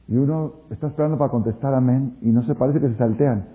y 0.08 0.16
uno 0.16 0.54
está 0.70 0.88
esperando 0.88 1.18
para 1.18 1.32
contestar 1.32 1.74
amén 1.74 2.18
y 2.22 2.28
no 2.28 2.44
se 2.44 2.54
parece 2.54 2.80
que 2.80 2.90
se 2.90 2.98
saltean. 2.98 3.46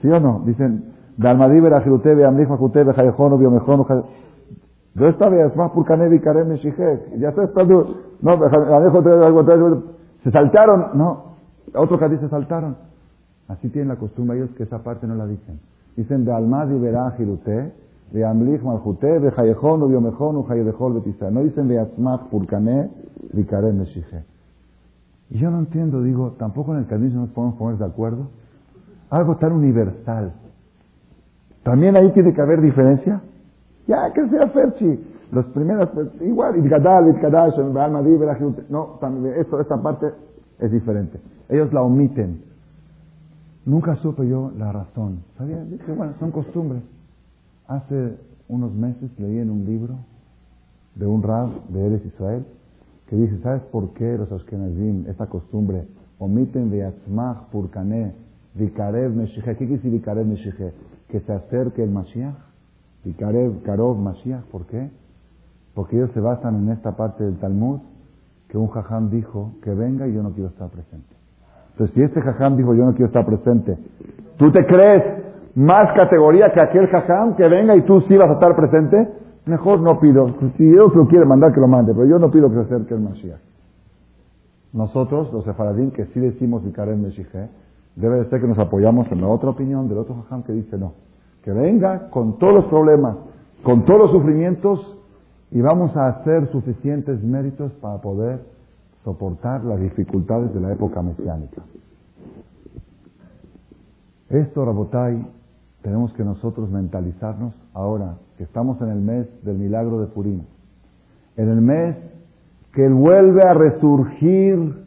¿Sí 0.00 0.08
o 0.08 0.20
no? 0.20 0.42
Dicen, 0.46 0.92
Dalmadíber, 1.16 1.74
Ajirutebe, 1.74 2.24
Amlijo, 2.24 2.54
Ajutebe, 2.54 2.92
Jayejono, 2.94 3.36
Biomejón, 3.38 3.86
Yo 4.94 5.08
estaba 5.08 5.36
es 5.36 5.54
más 5.56 5.70
por 5.72 5.84
Kanevi, 5.84 6.20
Karem, 6.20 6.54
Ya 7.18 7.28
está 7.28 7.44
esperando. 7.44 7.96
No, 8.22 8.38
se 10.22 10.30
saltaron. 10.30 10.86
No, 10.94 11.24
otro 11.74 11.98
Kadish 11.98 12.20
se 12.20 12.28
saltaron. 12.28 12.76
Así 13.48 13.68
tienen 13.68 13.88
la 13.88 13.96
costumbre 13.96 14.36
ellos 14.38 14.50
que 14.56 14.62
esa 14.62 14.78
parte 14.78 15.06
no 15.06 15.14
la 15.14 15.26
dicen. 15.26 15.58
Dicen, 15.96 16.24
de 16.24 16.32
Almadi, 16.32 16.74
Ajirutebe, 16.86 17.72
de 18.12 18.24
Amlich 18.24 18.62
Malchute, 18.62 19.20
de 19.20 19.32
Hayejón, 19.36 19.88
Biomejón, 19.88 20.44
Hayedejol, 20.48 20.94
Betisa. 20.94 21.30
No 21.30 21.42
dicen 21.42 21.68
de 21.68 21.80
Atzmach, 21.80 22.22
Purkané, 22.30 22.90
Vikaré, 23.32 23.72
Meshije. 23.72 24.24
Y 25.30 25.38
yo 25.38 25.50
no 25.50 25.58
entiendo, 25.58 26.02
digo, 26.02 26.32
tampoco 26.38 26.72
en 26.72 26.80
el 26.80 26.86
camino 26.86 27.20
nos 27.20 27.30
podemos 27.30 27.56
poner 27.56 27.78
de 27.78 27.84
acuerdo. 27.84 28.28
Algo 29.10 29.36
tan 29.36 29.52
universal. 29.52 30.32
¿También 31.62 31.96
ahí 31.96 32.10
tiene 32.12 32.32
que 32.32 32.40
haber 32.40 32.60
diferencia? 32.60 33.20
Ya, 33.86 34.12
que 34.12 34.28
sea 34.28 34.48
Ferchi. 34.48 34.98
Los 35.32 35.46
primeros, 35.46 35.88
igual, 36.20 36.56
Itgadal, 36.58 37.08
Itkadash, 37.10 37.58
Alma 37.58 38.02
No, 38.68 38.98
también, 39.00 39.34
esto, 39.36 39.60
esta 39.60 39.80
parte 39.80 40.06
es 40.58 40.70
diferente. 40.72 41.20
Ellos 41.48 41.72
la 41.72 41.82
omiten. 41.82 42.42
Nunca 43.66 43.96
supe 43.96 44.26
yo 44.26 44.50
la 44.56 44.72
razón. 44.72 45.22
¿Sabía? 45.36 45.62
Dije, 45.64 45.92
bueno, 45.92 46.14
son 46.18 46.30
costumbres. 46.30 46.82
Hace 47.68 48.16
unos 48.48 48.72
meses 48.74 49.10
leí 49.18 49.38
en 49.38 49.50
un 49.50 49.64
libro 49.64 49.94
de 50.96 51.06
un 51.06 51.22
rab 51.22 51.48
de 51.68 51.86
Eres 51.86 52.04
Israel 52.06 52.44
que 53.06 53.16
dice, 53.16 53.38
¿sabes 53.42 53.62
por 53.72 53.90
qué 53.90 54.16
los 54.16 54.30
Ashkenazim, 54.30 55.06
esta 55.08 55.26
costumbre, 55.26 55.84
omiten 56.18 56.70
de 56.70 56.84
Atzmach 56.84 57.48
Purkané, 57.50 58.12
Vikarev 58.54 59.14
Meshiche? 59.14 59.56
¿Qué 59.56 59.66
quiere 59.66 59.88
Vikarev 59.88 60.26
Meshiche? 60.26 60.72
Que 61.08 61.20
se 61.20 61.32
acerque 61.32 61.82
el 61.82 61.90
Mashiach. 61.90 62.34
Vikarev, 63.04 63.62
Karov 63.62 63.98
Mashiach. 63.98 64.44
¿Por 64.50 64.66
qué? 64.66 64.90
Porque 65.74 65.96
ellos 65.96 66.10
se 66.12 66.20
basan 66.20 66.56
en 66.62 66.70
esta 66.70 66.96
parte 66.96 67.24
del 67.24 67.38
Talmud 67.38 67.80
que 68.48 68.58
un 68.58 68.68
jajam 68.68 69.10
dijo 69.10 69.52
que 69.62 69.72
venga 69.72 70.08
y 70.08 70.14
yo 70.14 70.22
no 70.22 70.32
quiero 70.32 70.48
estar 70.48 70.68
presente. 70.68 71.14
Entonces, 71.72 71.94
si 71.94 72.02
este 72.02 72.20
jajam 72.20 72.56
dijo 72.56 72.74
yo 72.74 72.84
no 72.84 72.92
quiero 72.92 73.06
estar 73.06 73.24
presente, 73.24 73.78
¿tú 74.36 74.50
te 74.50 74.66
crees 74.66 75.04
más 75.54 75.92
categoría 75.94 76.52
que 76.52 76.60
aquel 76.60 76.88
jajam 76.88 77.36
que 77.36 77.46
venga 77.46 77.76
y 77.76 77.82
tú 77.82 78.00
sí 78.02 78.16
vas 78.16 78.30
a 78.30 78.34
estar 78.34 78.54
presente? 78.56 79.08
Mejor 79.46 79.80
no 79.80 79.98
pido. 80.00 80.34
Si 80.56 80.64
Dios 80.64 80.94
lo 80.94 81.06
quiere 81.06 81.24
mandar, 81.24 81.52
que 81.54 81.60
lo 81.60 81.68
mande, 81.68 81.94
pero 81.94 82.06
yo 82.06 82.18
no 82.18 82.30
pido 82.30 82.48
que 82.48 82.56
se 82.56 82.60
acerque 82.62 82.94
el 82.94 83.00
Mashiach. 83.00 83.40
Nosotros, 84.72 85.32
los 85.32 85.44
sefaradín, 85.44 85.90
que 85.90 86.06
sí 86.06 86.20
decimos 86.20 86.64
Ikarem 86.66 87.02
Meshije, 87.02 87.48
debe 87.96 88.18
de 88.18 88.30
ser 88.30 88.40
que 88.40 88.46
nos 88.46 88.58
apoyamos 88.58 89.10
en 89.10 89.20
la 89.20 89.28
otra 89.28 89.50
opinión 89.50 89.88
del 89.88 89.98
otro 89.98 90.14
jajam 90.14 90.42
que 90.42 90.52
dice 90.52 90.78
no. 90.78 90.92
Que 91.42 91.52
venga 91.52 92.10
con 92.10 92.38
todos 92.38 92.54
los 92.54 92.64
problemas, 92.66 93.16
con 93.62 93.84
todos 93.84 94.00
los 94.00 94.10
sufrimientos, 94.10 94.98
y 95.50 95.60
vamos 95.60 95.96
a 95.96 96.08
hacer 96.08 96.50
suficientes 96.52 97.22
méritos 97.22 97.72
para 97.80 98.00
poder 98.00 98.40
soportar 99.04 99.64
las 99.64 99.80
dificultades 99.80 100.52
de 100.54 100.60
la 100.60 100.72
época 100.72 101.02
mesiánica. 101.02 101.62
Esto, 104.28 104.64
Rabotai, 104.64 105.26
tenemos 105.82 106.12
que 106.12 106.24
nosotros 106.24 106.70
mentalizarnos 106.70 107.52
ahora 107.74 108.16
que 108.36 108.44
estamos 108.44 108.80
en 108.80 108.90
el 108.90 109.00
mes 109.00 109.26
del 109.44 109.58
milagro 109.58 110.00
de 110.00 110.06
Purim, 110.06 110.42
en 111.36 111.48
el 111.48 111.60
mes 111.60 111.96
que 112.72 112.88
vuelve 112.88 113.42
a 113.42 113.54
resurgir 113.54 114.84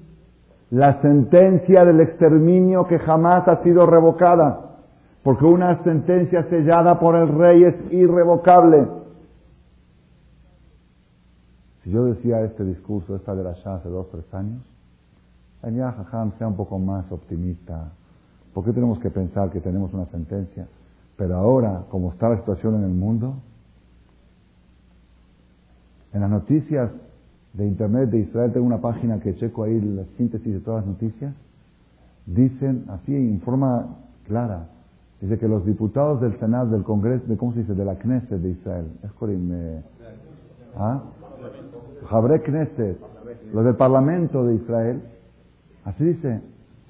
la 0.74 1.00
sentencia 1.04 1.86
del 1.86 2.00
exterminio 2.02 2.88
que 2.88 2.98
jamás 2.98 3.48
ha 3.48 3.62
sido 3.62 3.86
revocada, 3.86 4.78
porque 5.22 5.46
una 5.46 5.84
sentencia 5.84 6.50
sellada 6.50 7.00
por 7.00 7.16
el 7.16 7.28
rey 7.28 7.64
es 7.64 7.76
irrevocable. 7.94 8.88
Si 11.84 11.92
yo 11.92 12.06
decía 12.06 12.42
este 12.42 12.66
discurso, 12.66 13.16
esta 13.16 13.36
de 13.36 13.44
la 13.44 13.52
hace 13.52 13.88
dos, 13.88 14.10
tres 14.10 14.34
años, 14.34 14.64
ya 15.62 15.92
Jajam 15.92 16.32
sea 16.40 16.48
un 16.48 16.56
poco 16.56 16.80
más 16.80 17.06
optimista. 17.12 17.92
¿Por 18.52 18.66
qué 18.66 18.74
tenemos 18.74 18.98
que 18.98 19.12
pensar 19.12 19.52
que 19.52 19.60
tenemos 19.60 19.94
una 19.94 20.08
sentencia? 20.08 20.66
Pero 21.18 21.36
ahora, 21.36 21.84
como 21.90 22.12
está 22.12 22.30
la 22.30 22.38
situación 22.38 22.74
en 22.78 22.84
el 22.86 22.96
mundo, 22.96 23.36
en 26.14 26.22
las 26.22 26.32
noticias 26.32 26.90
de 27.54 27.68
Internet 27.68 28.10
de 28.10 28.20
Israel, 28.20 28.52
tengo 28.52 28.66
una 28.66 28.82
página 28.82 29.20
que 29.20 29.36
checo 29.36 29.64
ahí 29.64 29.80
la 29.80 30.04
síntesis 30.18 30.54
de 30.54 30.60
todas 30.60 30.86
las 30.86 30.94
noticias, 30.94 31.36
dicen 32.26 32.86
así 32.90 33.16
en 33.16 33.42
forma 33.42 33.98
clara, 34.28 34.68
dice 35.22 35.38
que 35.38 35.48
los 35.48 35.66
diputados 35.66 36.22
del 36.22 36.38
Senado, 36.40 36.72
del 36.72 36.84
Congreso, 36.84 37.26
de, 37.28 37.38
¿cómo 37.38 37.54
se 37.54 37.60
dice?, 37.60 37.74
de 37.74 37.86
la 37.86 37.96
Knesset 37.96 38.42
de 38.42 38.50
Israel, 38.50 38.86
es 39.04 39.12
eh, 39.30 39.82
¿ah? 40.78 41.02
Jabre 42.08 42.42
Knesset, 42.42 42.98
los 43.54 43.66
del 43.66 43.76
Parlamento 43.76 44.46
de 44.46 44.56
Israel, 44.56 45.02
así 45.86 46.04
dice, 46.04 46.42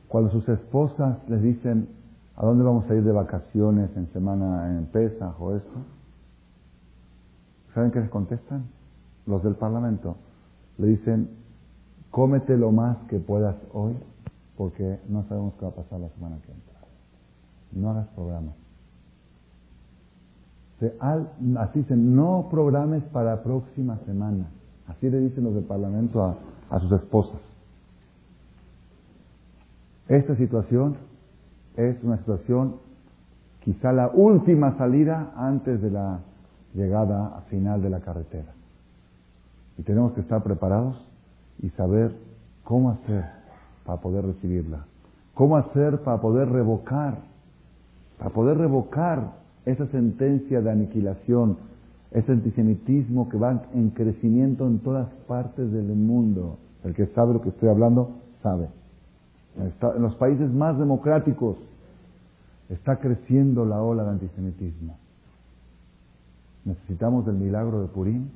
cuando 0.08 0.32
sus 0.32 0.48
esposas 0.48 1.18
les 1.28 1.42
dicen, 1.42 1.88
¿A 2.36 2.46
dónde 2.46 2.64
vamos 2.64 2.90
a 2.90 2.96
ir 2.96 3.04
de 3.04 3.12
vacaciones 3.12 3.96
en 3.96 4.12
semana 4.12 4.76
en 4.76 4.86
Pesaj 4.88 5.40
o 5.40 5.56
esto? 5.56 5.80
¿Saben 7.76 7.92
qué 7.92 8.00
les 8.00 8.10
contestan? 8.10 8.64
Los 9.28 9.44
del 9.44 9.54
Parlamento. 9.54 10.16
Le 10.78 10.88
dicen, 10.88 11.30
cómete 12.12 12.58
lo 12.58 12.72
más 12.72 12.98
que 13.10 13.20
puedas 13.20 13.56
hoy 13.74 13.94
porque 14.58 15.00
no 15.10 15.24
sabemos 15.28 15.54
qué 15.56 15.66
va 15.66 15.72
a 15.72 15.76
pasar 15.76 16.00
la 16.00 16.10
semana 16.10 16.38
que 16.46 16.52
entra. 16.52 16.74
No 17.72 17.90
hagas 17.90 18.08
programas. 18.10 18.56
así 21.60 21.80
dicen, 21.80 22.16
no 22.16 22.48
programes 22.52 23.04
para 23.06 23.36
la 23.36 23.44
próxima 23.44 23.98
semana. 24.06 24.46
Así 24.88 25.10
le 25.10 25.20
dicen 25.20 25.44
los 25.44 25.56
del 25.56 25.64
Parlamento 25.64 26.24
a, 26.24 26.36
a 26.70 26.80
sus 26.80 26.92
esposas. 26.92 27.40
Esta 30.08 30.36
situación 30.36 30.98
es 31.76 32.04
una 32.04 32.18
situación, 32.18 32.76
quizá 33.64 33.92
la 33.92 34.10
última 34.10 34.78
salida 34.78 35.32
antes 35.36 35.82
de 35.82 35.90
la 35.90 36.20
llegada 36.74 37.44
final 37.50 37.82
de 37.82 37.90
la 37.90 38.02
carretera. 38.02 38.54
Y 39.78 39.84
tenemos 39.84 40.14
que 40.14 40.22
estar 40.22 40.44
preparados 40.44 40.96
y 41.62 41.70
saber 41.72 42.16
cómo 42.64 42.92
hacer 42.92 43.26
para 43.86 44.02
poder 44.02 44.26
recibirla. 44.26 44.86
Cómo 45.34 45.58
hacer 45.58 46.00
para 46.00 46.22
poder 46.22 46.50
revocar, 46.50 47.18
para 48.18 48.30
poder 48.30 48.58
revocar 48.58 49.34
esa 49.66 49.88
sentencia 49.88 50.62
de 50.62 50.72
aniquilación, 50.72 51.58
ese 52.12 52.32
antisemitismo 52.32 53.30
que 53.30 53.38
va 53.38 53.64
en 53.74 53.90
crecimiento 53.90 54.68
en 54.68 54.80
todas 54.80 55.10
partes 55.28 55.72
del 55.72 55.88
mundo. 55.88 56.58
El 56.84 56.94
que 56.94 57.08
sabe 57.08 57.34
lo 57.34 57.42
que 57.42 57.50
estoy 57.50 57.70
hablando, 57.70 58.12
sabe. 58.44 58.68
En 59.58 60.02
los 60.02 60.16
países 60.16 60.52
más 60.52 60.78
democráticos 60.78 61.58
está 62.70 62.98
creciendo 62.98 63.66
la 63.66 63.82
ola 63.82 64.04
de 64.04 64.10
antisemitismo. 64.12 64.98
Necesitamos 66.66 67.28
el 67.28 67.36
milagro 67.36 67.82
de 67.82 67.88
Purim 67.88 68.30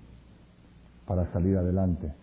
para 1.08 1.32
salir 1.32 1.58
adelante. 1.58 2.14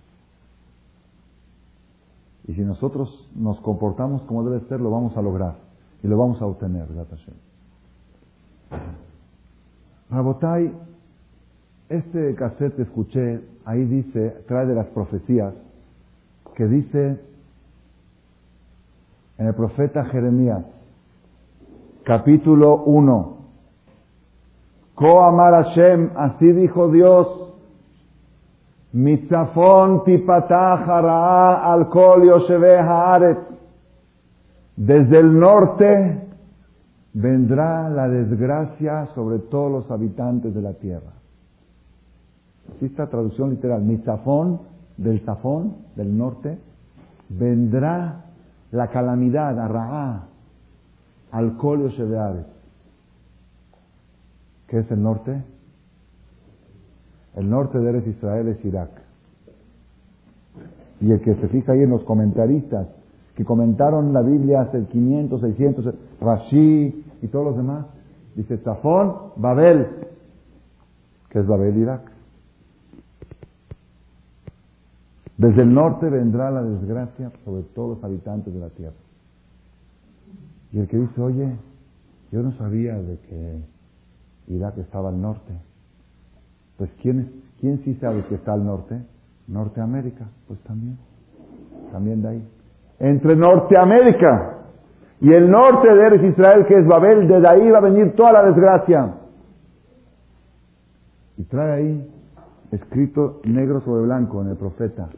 Y 2.46 2.54
si 2.54 2.60
nosotros 2.60 3.30
nos 3.34 3.58
comportamos 3.60 4.22
como 4.22 4.44
debe 4.44 4.66
ser, 4.68 4.80
lo 4.80 4.90
vamos 4.90 5.16
a 5.16 5.22
lograr 5.22 5.56
y 6.02 6.06
lo 6.06 6.18
vamos 6.18 6.40
a 6.42 6.46
obtener, 6.46 6.86
Rabotai, 10.10 10.70
este 11.88 12.34
cassette 12.34 12.78
escuché, 12.80 13.40
ahí 13.64 13.84
dice, 13.84 14.44
trae 14.46 14.66
de 14.66 14.74
las 14.74 14.86
profecías, 14.88 15.54
que 16.54 16.66
dice 16.66 17.20
en 19.38 19.46
el 19.46 19.54
profeta 19.54 20.04
Jeremías, 20.04 20.64
capítulo 22.04 22.84
1. 22.84 23.36
Koamar 24.94 25.64
Hashem, 25.64 26.10
así 26.16 26.52
dijo 26.52 26.90
Dios, 26.90 27.53
Mitzafon 28.94 30.04
tipatah 30.04 30.86
al 31.72 31.88
kol 31.88 32.30
haaretz. 32.30 33.42
Desde 34.76 35.18
el 35.18 35.38
norte 35.38 36.20
vendrá 37.12 37.88
la 37.90 38.08
desgracia 38.08 39.06
sobre 39.06 39.38
todos 39.38 39.70
los 39.70 39.90
habitantes 39.90 40.54
de 40.54 40.62
la 40.62 40.74
tierra. 40.74 41.12
Así 42.76 42.86
está 42.86 43.08
traducción 43.08 43.50
literal. 43.50 43.82
Mitzafón, 43.82 44.60
del 44.96 45.20
Zafón, 45.20 45.74
del 45.96 46.16
norte, 46.16 46.58
vendrá 47.28 48.24
la 48.70 48.88
calamidad, 48.88 49.58
Arraá, 49.58 50.26
al 51.32 51.56
Colio 51.56 51.88
Shebeares. 51.88 52.46
¿Qué 54.68 54.78
es 54.78 54.90
el 54.90 55.02
norte? 55.02 55.42
El 57.36 57.50
norte 57.50 57.78
de 57.78 57.88
Eres 57.88 58.06
Israel 58.06 58.48
es 58.48 58.64
Irak. 58.64 58.90
Y 61.00 61.10
el 61.10 61.20
que 61.20 61.34
se 61.34 61.48
fija 61.48 61.72
ahí 61.72 61.82
en 61.82 61.90
los 61.90 62.04
comentaristas 62.04 62.86
que 63.34 63.44
comentaron 63.44 64.12
la 64.12 64.22
Biblia 64.22 64.62
hace 64.62 64.84
500, 64.84 65.40
600, 65.40 65.94
Rashi 66.20 67.04
y 67.20 67.26
todos 67.28 67.44
los 67.46 67.56
demás, 67.56 67.86
dice 68.36 68.58
Zafón, 68.58 69.14
Babel. 69.36 69.88
¿Qué 71.30 71.40
es 71.40 71.46
Babel, 71.46 71.76
Irak? 71.76 72.12
Desde 75.36 75.62
el 75.62 75.74
norte 75.74 76.08
vendrá 76.08 76.50
la 76.52 76.62
desgracia 76.62 77.32
sobre 77.44 77.62
todos 77.74 77.96
los 77.96 78.04
habitantes 78.04 78.54
de 78.54 78.60
la 78.60 78.68
tierra. 78.68 78.94
Y 80.72 80.78
el 80.78 80.86
que 80.86 80.96
dice, 80.96 81.20
oye, 81.20 81.56
yo 82.30 82.42
no 82.42 82.52
sabía 82.52 82.94
de 82.94 83.18
que 83.18 83.58
Irak 84.48 84.78
estaba 84.78 85.08
al 85.08 85.20
norte. 85.20 85.52
Pues 86.76 86.90
¿quién, 87.00 87.42
quién 87.60 87.78
sí 87.84 87.94
sabe 87.94 88.24
que 88.28 88.34
está 88.36 88.52
al 88.52 88.64
norte? 88.64 89.00
Norteamérica, 89.46 90.26
pues 90.48 90.58
también. 90.60 90.98
También 91.92 92.22
de 92.22 92.28
ahí. 92.28 92.48
Entre 92.98 93.36
Norteamérica 93.36 94.54
y 95.20 95.32
el 95.32 95.50
norte 95.50 95.94
de 95.94 96.00
Eres 96.00 96.22
Israel, 96.22 96.66
que 96.66 96.78
es 96.78 96.86
Babel, 96.86 97.28
de 97.28 97.48
ahí 97.48 97.70
va 97.70 97.78
a 97.78 97.82
venir 97.82 98.14
toda 98.14 98.32
la 98.32 98.42
desgracia. 98.44 99.14
Y 101.36 101.44
trae 101.44 101.72
ahí 101.72 102.10
escrito 102.72 103.40
negro 103.44 103.80
sobre 103.80 104.04
blanco 104.04 104.42
en 104.42 104.48
el 104.48 104.56
profeta. 104.56 105.08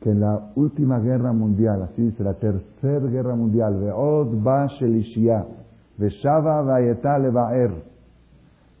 que 0.00 0.10
en 0.10 0.20
la 0.20 0.50
última 0.56 0.98
guerra 0.98 1.32
mundial, 1.32 1.82
así 1.82 2.00
dice, 2.02 2.24
la 2.24 2.32
tercera 2.34 3.06
guerra 3.06 3.34
mundial, 3.34 3.78
Ve'od 3.78 4.42
ba 4.42 4.66
shelishia, 4.66 5.44
Ve'shava 5.98 6.62
levaer, 7.18 7.70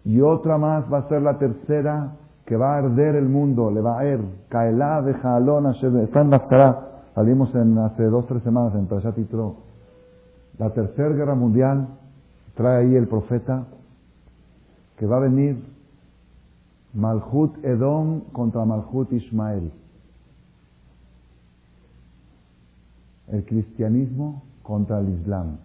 y 0.04 0.20
otra 0.20 0.58
más 0.58 0.90
va 0.92 0.98
a 0.98 1.08
ser 1.08 1.22
la 1.22 1.38
tercera 1.38 2.12
que 2.46 2.56
va 2.56 2.74
a 2.74 2.78
arder 2.78 3.14
el 3.16 3.28
mundo, 3.28 3.70
levaer, 3.70 4.20
kaelá 4.48 5.00
vejalón 5.00 5.66
está 5.66 6.20
en 6.22 6.30
salimos 7.14 7.54
en, 7.54 7.78
hace 7.78 8.04
dos, 8.04 8.26
tres 8.26 8.42
semanas 8.42 8.74
en 8.74 8.86
Prashat 8.86 9.16
La 10.58 10.70
tercera 10.70 11.10
guerra 11.10 11.34
mundial, 11.34 11.86
trae 12.54 12.86
ahí 12.86 12.96
el 12.96 13.06
profeta, 13.06 13.66
que 14.96 15.06
va 15.06 15.18
a 15.18 15.20
venir 15.20 15.62
Malhut 16.92 17.64
Edom 17.64 18.22
contra 18.32 18.64
Malhut 18.64 19.12
Ismael. 19.12 19.70
El 23.28 23.44
cristianismo 23.44 24.42
contra 24.62 24.98
el 24.98 25.10
Islam. 25.20 25.58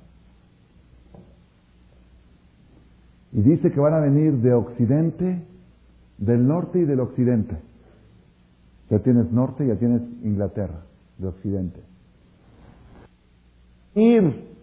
Y 3.36 3.42
dice 3.42 3.70
que 3.70 3.80
van 3.82 3.94
a 3.94 4.00
venir 4.00 4.36
de 4.36 4.54
Occidente, 4.54 5.42
del 6.18 6.48
norte 6.48 6.80
y 6.80 6.86
del 6.86 7.02
Occidente. 7.02 7.58
Ya 8.90 9.00
tienes 9.00 9.30
norte, 9.30 9.68
ya 9.68 9.76
tienes 9.76 10.02
Inglaterra, 10.24 10.86
de 11.18 11.28
Occidente. 11.28 11.82
Ir 13.94 14.56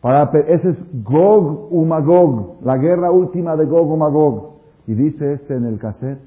para, 0.00 0.30
ese 0.38 0.70
es 0.70 0.76
Gog 1.02 1.72
u 1.72 1.84
Magog, 1.84 2.62
la 2.62 2.78
guerra 2.78 3.10
última 3.10 3.56
de 3.56 3.64
Gog 3.64 3.90
u 3.90 3.96
Magog. 3.96 4.60
Y 4.86 4.94
dice 4.94 5.32
este 5.32 5.56
en 5.56 5.64
el 5.64 5.80
cassette, 5.80 6.22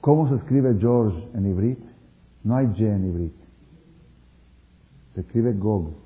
¿cómo 0.00 0.28
se 0.28 0.36
escribe 0.36 0.76
George 0.78 1.28
en 1.34 1.46
Ibrit? 1.46 1.80
No 2.44 2.54
hay 2.54 2.68
G 2.68 2.82
en 2.82 3.04
Ibrit. 3.04 3.34
Se 5.14 5.22
escribe 5.22 5.54
Gog. 5.54 6.05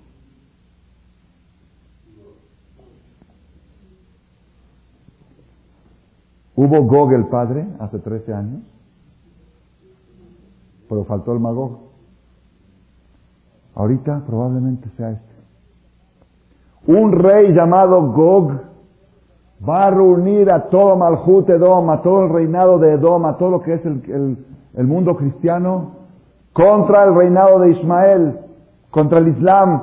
Hubo 6.62 6.82
Gog 6.82 7.14
el 7.14 7.24
padre 7.24 7.66
hace 7.78 7.98
13 7.98 8.34
años, 8.34 8.60
pero 10.90 11.04
faltó 11.04 11.32
el 11.32 11.40
Magog. 11.40 11.78
Ahorita 13.74 14.24
probablemente 14.26 14.90
sea 14.98 15.12
este. 15.12 15.34
Un 16.86 17.12
rey 17.12 17.54
llamado 17.54 18.12
Gog 18.12 18.60
va 19.66 19.86
a 19.86 19.90
reunir 19.90 20.52
a 20.52 20.68
todo 20.68 20.96
Malhut 20.96 21.48
Edom, 21.48 21.88
a 21.88 22.02
todo 22.02 22.24
el 22.24 22.28
reinado 22.30 22.78
de 22.78 22.92
Edom, 22.92 23.24
a 23.24 23.38
todo 23.38 23.48
lo 23.52 23.62
que 23.62 23.72
es 23.72 23.86
el, 23.86 24.44
el 24.74 24.86
mundo 24.86 25.16
cristiano, 25.16 25.92
contra 26.52 27.04
el 27.04 27.14
reinado 27.14 27.60
de 27.60 27.70
Ismael, 27.70 28.38
contra 28.90 29.18
el 29.20 29.28
Islam. 29.28 29.82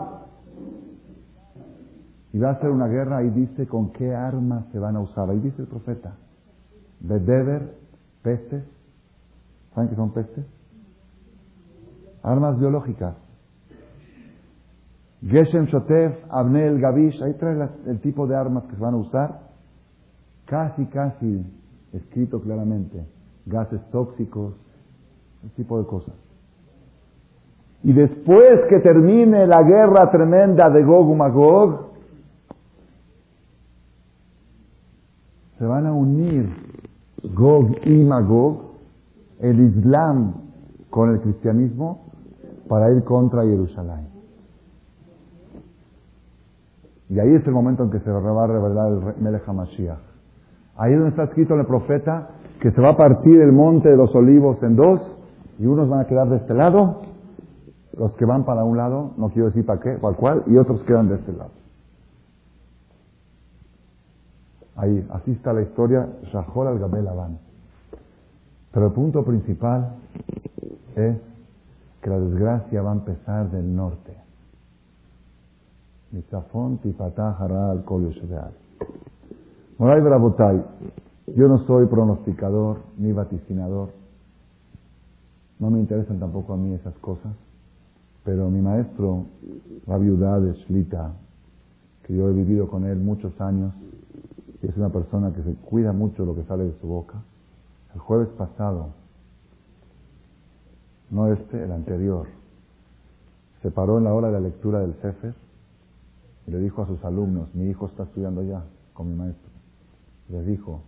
Y 2.33 2.37
va 2.37 2.49
a 2.49 2.51
hacer 2.51 2.69
una 2.69 2.85
guerra 2.85 3.23
y 3.23 3.31
dice 3.31 3.65
con 3.65 3.89
qué 3.93 4.13
armas 4.13 4.65
se 4.71 4.77
van 4.77 4.95
a 4.95 4.99
usar. 4.99 5.27
Ahí 5.27 5.39
dice 5.39 5.63
el 5.63 5.67
profeta. 5.67 6.13
Bedever, 6.99 7.73
pestes. 8.23 8.63
¿Saben 9.73 9.89
qué 9.89 9.95
son 9.95 10.11
pestes? 10.11 10.45
Armas 12.23 12.59
biológicas. 12.59 13.15
Geshem 15.21 15.65
Shotef, 15.65 16.15
Abnel 16.29 16.79
Gavish, 16.79 17.21
ahí 17.23 17.33
trae 17.33 17.69
el 17.87 17.99
tipo 18.01 18.27
de 18.27 18.35
armas 18.35 18.65
que 18.65 18.75
se 18.75 18.81
van 18.81 18.93
a 18.93 18.97
usar. 18.97 19.39
Casi, 20.45 20.85
casi 20.87 21.45
escrito 21.93 22.41
claramente. 22.41 23.05
Gases 23.45 23.81
tóxicos, 23.91 24.53
ese 25.43 25.55
tipo 25.55 25.79
de 25.79 25.87
cosas. 25.87 26.15
Y 27.83 27.93
después 27.93 28.61
que 28.69 28.79
termine 28.79 29.47
la 29.47 29.63
guerra 29.63 30.11
tremenda 30.11 30.69
de 30.69 30.83
Gog 30.83 31.13
y 31.13 31.15
Magog, 31.15 31.87
se 35.57 35.65
van 35.65 35.85
a 35.85 35.93
unir 35.93 36.66
Gog 37.23 37.71
y 37.85 38.03
Magog, 38.03 38.57
el 39.39 39.59
Islam 39.59 40.33
con 40.89 41.11
el 41.11 41.21
cristianismo, 41.21 42.05
para 42.67 42.91
ir 42.91 43.03
contra 43.03 43.43
Jerusalén. 43.43 44.07
Y 47.09 47.19
ahí 47.19 47.33
es 47.35 47.45
el 47.47 47.53
momento 47.53 47.83
en 47.83 47.91
que 47.91 47.99
se 47.99 48.11
va 48.11 48.43
a 48.43 48.47
revelar 48.47 48.91
el 48.91 49.23
Melech 49.23 49.47
HaMashiach. 49.47 49.99
Ahí 50.77 50.93
es 50.93 50.99
donde 50.99 51.11
está 51.11 51.23
escrito 51.23 51.55
el 51.55 51.65
profeta 51.65 52.29
que 52.59 52.71
se 52.71 52.81
va 52.81 52.89
a 52.89 52.97
partir 52.97 53.39
el 53.39 53.51
monte 53.51 53.89
de 53.89 53.97
los 53.97 54.13
olivos 54.13 54.61
en 54.61 54.75
dos 54.75 55.17
y 55.59 55.65
unos 55.65 55.89
van 55.89 56.01
a 56.01 56.05
quedar 56.05 56.29
de 56.29 56.37
este 56.37 56.53
lado, 56.53 57.01
los 57.97 58.15
que 58.15 58.25
van 58.25 58.45
para 58.45 58.63
un 58.63 58.77
lado, 58.77 59.11
no 59.17 59.29
quiero 59.29 59.47
decir 59.47 59.65
para 59.65 59.79
qué, 59.79 59.91
para 59.93 60.15
cuál, 60.15 60.43
y 60.47 60.57
otros 60.57 60.83
quedan 60.83 61.09
de 61.09 61.15
este 61.15 61.31
lado. 61.33 61.56
Ahí, 64.77 65.05
así 65.09 65.31
está 65.31 65.53
la 65.53 65.63
historia, 65.63 66.07
Shahol 66.31 66.67
al 66.67 66.79
Gabel 66.79 67.07
Aban. 67.07 67.39
Pero 68.71 68.87
el 68.87 68.93
punto 68.93 69.25
principal 69.25 69.95
es 70.95 71.17
que 72.01 72.09
la 72.09 72.19
desgracia 72.19 72.83
va 72.83 72.91
a 72.91 72.95
empezar 72.95 73.49
del 73.49 73.75
norte. 73.75 74.13
Moray 79.79 80.01
Brabotay, 80.01 80.63
yo 81.35 81.47
no 81.47 81.65
soy 81.65 81.87
pronosticador 81.87 82.77
ni 82.97 83.11
vaticinador. 83.11 83.89
No 85.59 85.71
me 85.71 85.79
interesan 85.79 86.19
tampoco 86.19 86.53
a 86.53 86.57
mí 86.57 86.73
esas 86.73 86.93
cosas. 86.99 87.33
Pero 88.23 88.49
mi 88.49 88.61
maestro, 88.61 89.25
la 89.87 89.97
viuda 89.97 90.39
de 90.39 90.53
Shlita, 90.53 91.13
que 92.03 92.15
yo 92.15 92.29
he 92.29 92.33
vivido 92.33 92.67
con 92.67 92.85
él 92.85 92.97
muchos 92.99 93.39
años, 93.41 93.73
es 94.61 94.75
una 94.77 94.89
persona 94.89 95.31
que 95.33 95.43
se 95.43 95.53
cuida 95.55 95.93
mucho 95.93 96.25
lo 96.25 96.35
que 96.35 96.43
sale 96.43 96.63
de 96.65 96.79
su 96.79 96.87
boca, 96.87 97.21
el 97.93 97.99
jueves 97.99 98.29
pasado, 98.29 98.89
no 101.09 101.31
este, 101.31 101.63
el 101.63 101.71
anterior, 101.71 102.27
se 103.61 103.71
paró 103.71 103.97
en 103.97 104.05
la 104.05 104.13
hora 104.13 104.27
de 104.27 104.33
la 104.33 104.39
lectura 104.39 104.79
del 104.79 104.93
Sefer 105.01 105.33
y 106.47 106.51
le 106.51 106.59
dijo 106.59 106.81
a 106.81 106.87
sus 106.87 107.03
alumnos, 107.03 107.53
mi 107.53 107.69
hijo 107.69 107.87
está 107.87 108.03
estudiando 108.03 108.43
ya 108.43 108.63
con 108.93 109.09
mi 109.09 109.15
maestro, 109.15 109.51
les 110.29 110.45
dijo, 110.45 110.81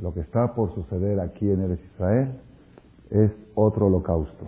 lo 0.00 0.14
que 0.14 0.20
está 0.20 0.54
por 0.54 0.74
suceder 0.74 1.20
aquí 1.20 1.50
en 1.50 1.60
el 1.60 1.72
Israel 1.72 2.40
es 3.10 3.32
otro 3.54 3.86
holocausto. 3.86 4.46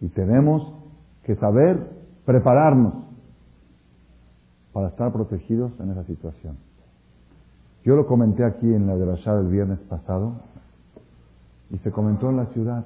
Y 0.00 0.08
tenemos 0.08 0.72
que 1.24 1.34
saber 1.36 1.90
prepararnos 2.24 2.94
para 4.76 4.88
estar 4.88 5.10
protegidos 5.10 5.72
en 5.80 5.90
esa 5.92 6.04
situación. 6.04 6.58
Yo 7.82 7.96
lo 7.96 8.06
comenté 8.06 8.44
aquí 8.44 8.66
en 8.66 8.86
la 8.86 8.94
de 8.94 9.06
la 9.06 9.36
del 9.36 9.46
viernes 9.46 9.78
pasado 9.88 10.32
y 11.70 11.78
se 11.78 11.90
comentó 11.90 12.28
en 12.28 12.36
la 12.36 12.44
ciudad. 12.52 12.84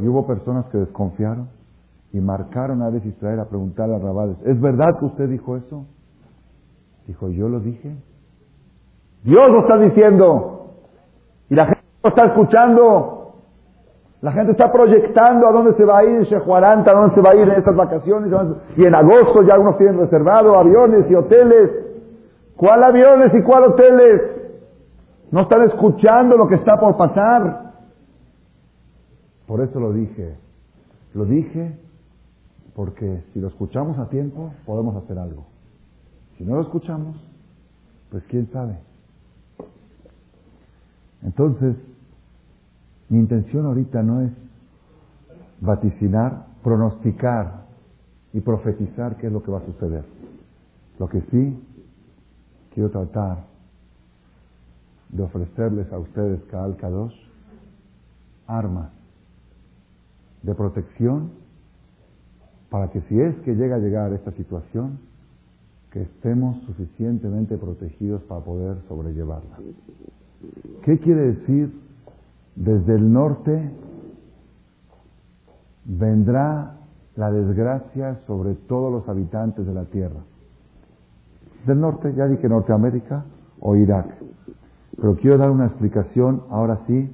Y 0.00 0.08
hubo 0.08 0.26
personas 0.26 0.64
que 0.72 0.78
desconfiaron 0.78 1.48
y 2.10 2.20
marcaron 2.20 2.80
a 2.80 2.88
Israel 2.88 3.40
a 3.40 3.44
preguntarle 3.44 3.96
a 3.96 3.98
Rabades, 3.98 4.38
¿es 4.46 4.58
verdad 4.58 4.98
que 4.98 5.04
usted 5.04 5.28
dijo 5.28 5.58
eso? 5.58 5.84
Dijo, 7.06 7.28
yo 7.28 7.50
lo 7.50 7.60
dije. 7.60 7.94
Dios 9.24 9.50
lo 9.50 9.60
está 9.60 9.76
diciendo. 9.76 10.70
Y 11.50 11.54
la 11.54 11.66
gente 11.66 11.84
lo 12.02 12.08
está 12.08 12.26
escuchando. 12.28 13.23
La 14.24 14.32
gente 14.32 14.52
está 14.52 14.72
proyectando 14.72 15.46
a 15.46 15.52
dónde 15.52 15.74
se 15.74 15.84
va 15.84 15.98
a 15.98 16.04
ir 16.04 16.22
Shehuaranta, 16.22 16.90
a 16.90 16.94
dónde 16.94 17.14
se 17.14 17.20
va 17.20 17.32
a 17.32 17.34
ir 17.34 17.42
en 17.42 17.58
estas 17.58 17.76
vacaciones. 17.76 18.32
Y 18.74 18.86
en 18.86 18.94
agosto 18.94 19.42
ya 19.42 19.52
algunos 19.52 19.76
tienen 19.76 19.98
reservado 19.98 20.58
aviones 20.58 21.10
y 21.10 21.14
hoteles. 21.14 21.70
¿Cuál 22.56 22.84
aviones 22.84 23.34
y 23.34 23.42
cuál 23.42 23.64
hoteles? 23.64 24.22
No 25.30 25.42
están 25.42 25.64
escuchando 25.64 26.38
lo 26.38 26.48
que 26.48 26.54
está 26.54 26.80
por 26.80 26.96
pasar. 26.96 27.74
Por 29.46 29.60
eso 29.60 29.78
lo 29.78 29.92
dije. 29.92 30.38
Lo 31.12 31.26
dije 31.26 31.78
porque 32.74 33.24
si 33.34 33.40
lo 33.40 33.48
escuchamos 33.48 33.98
a 33.98 34.08
tiempo, 34.08 34.54
podemos 34.64 34.96
hacer 35.04 35.18
algo. 35.18 35.44
Si 36.38 36.44
no 36.44 36.54
lo 36.54 36.62
escuchamos, 36.62 37.14
pues 38.10 38.24
quién 38.30 38.50
sabe. 38.50 38.78
Entonces, 41.22 41.76
mi 43.08 43.18
intención 43.18 43.66
ahorita 43.66 44.02
no 44.02 44.22
es 44.22 44.32
vaticinar, 45.60 46.46
pronosticar 46.62 47.64
y 48.32 48.40
profetizar 48.40 49.16
qué 49.16 49.28
es 49.28 49.32
lo 49.32 49.42
que 49.42 49.50
va 49.50 49.58
a 49.58 49.66
suceder. 49.66 50.04
Lo 50.98 51.08
que 51.08 51.20
sí 51.30 51.62
quiero 52.72 52.90
tratar 52.90 53.44
de 55.10 55.22
ofrecerles 55.22 55.92
a 55.92 55.98
ustedes, 55.98 56.42
Kaal 56.50 56.76
Kadosh, 56.76 57.14
armas 58.46 58.90
de 60.42 60.54
protección 60.54 61.30
para 62.68 62.90
que 62.90 63.00
si 63.02 63.20
es 63.20 63.36
que 63.44 63.54
llega 63.54 63.76
a 63.76 63.78
llegar 63.78 64.12
esta 64.12 64.32
situación, 64.32 64.98
que 65.92 66.02
estemos 66.02 66.60
suficientemente 66.64 67.56
protegidos 67.56 68.20
para 68.24 68.44
poder 68.44 68.78
sobrellevarla. 68.88 69.58
¿Qué 70.82 70.98
quiere 70.98 71.34
decir 71.34 71.83
desde 72.56 72.94
el 72.94 73.12
norte 73.12 73.70
vendrá 75.84 76.76
la 77.16 77.30
desgracia 77.30 78.20
sobre 78.26 78.54
todos 78.54 78.92
los 78.92 79.08
habitantes 79.08 79.66
de 79.66 79.74
la 79.74 79.84
tierra. 79.84 80.20
Del 81.66 81.80
norte, 81.80 82.12
ya 82.14 82.26
dije 82.26 82.48
Norteamérica 82.48 83.24
o 83.60 83.76
Irak. 83.76 84.06
Pero 84.96 85.16
quiero 85.16 85.38
dar 85.38 85.50
una 85.50 85.66
explicación, 85.66 86.42
ahora 86.50 86.80
sí, 86.86 87.10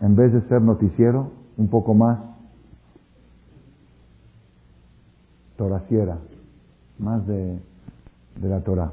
en 0.00 0.16
vez 0.16 0.32
de 0.32 0.42
ser 0.42 0.62
noticiero, 0.62 1.30
un 1.56 1.68
poco 1.68 1.94
más 1.94 2.18
toraciera, 5.56 6.18
más 6.98 7.26
de, 7.26 7.58
de 8.40 8.48
la 8.48 8.60
Torah. 8.60 8.92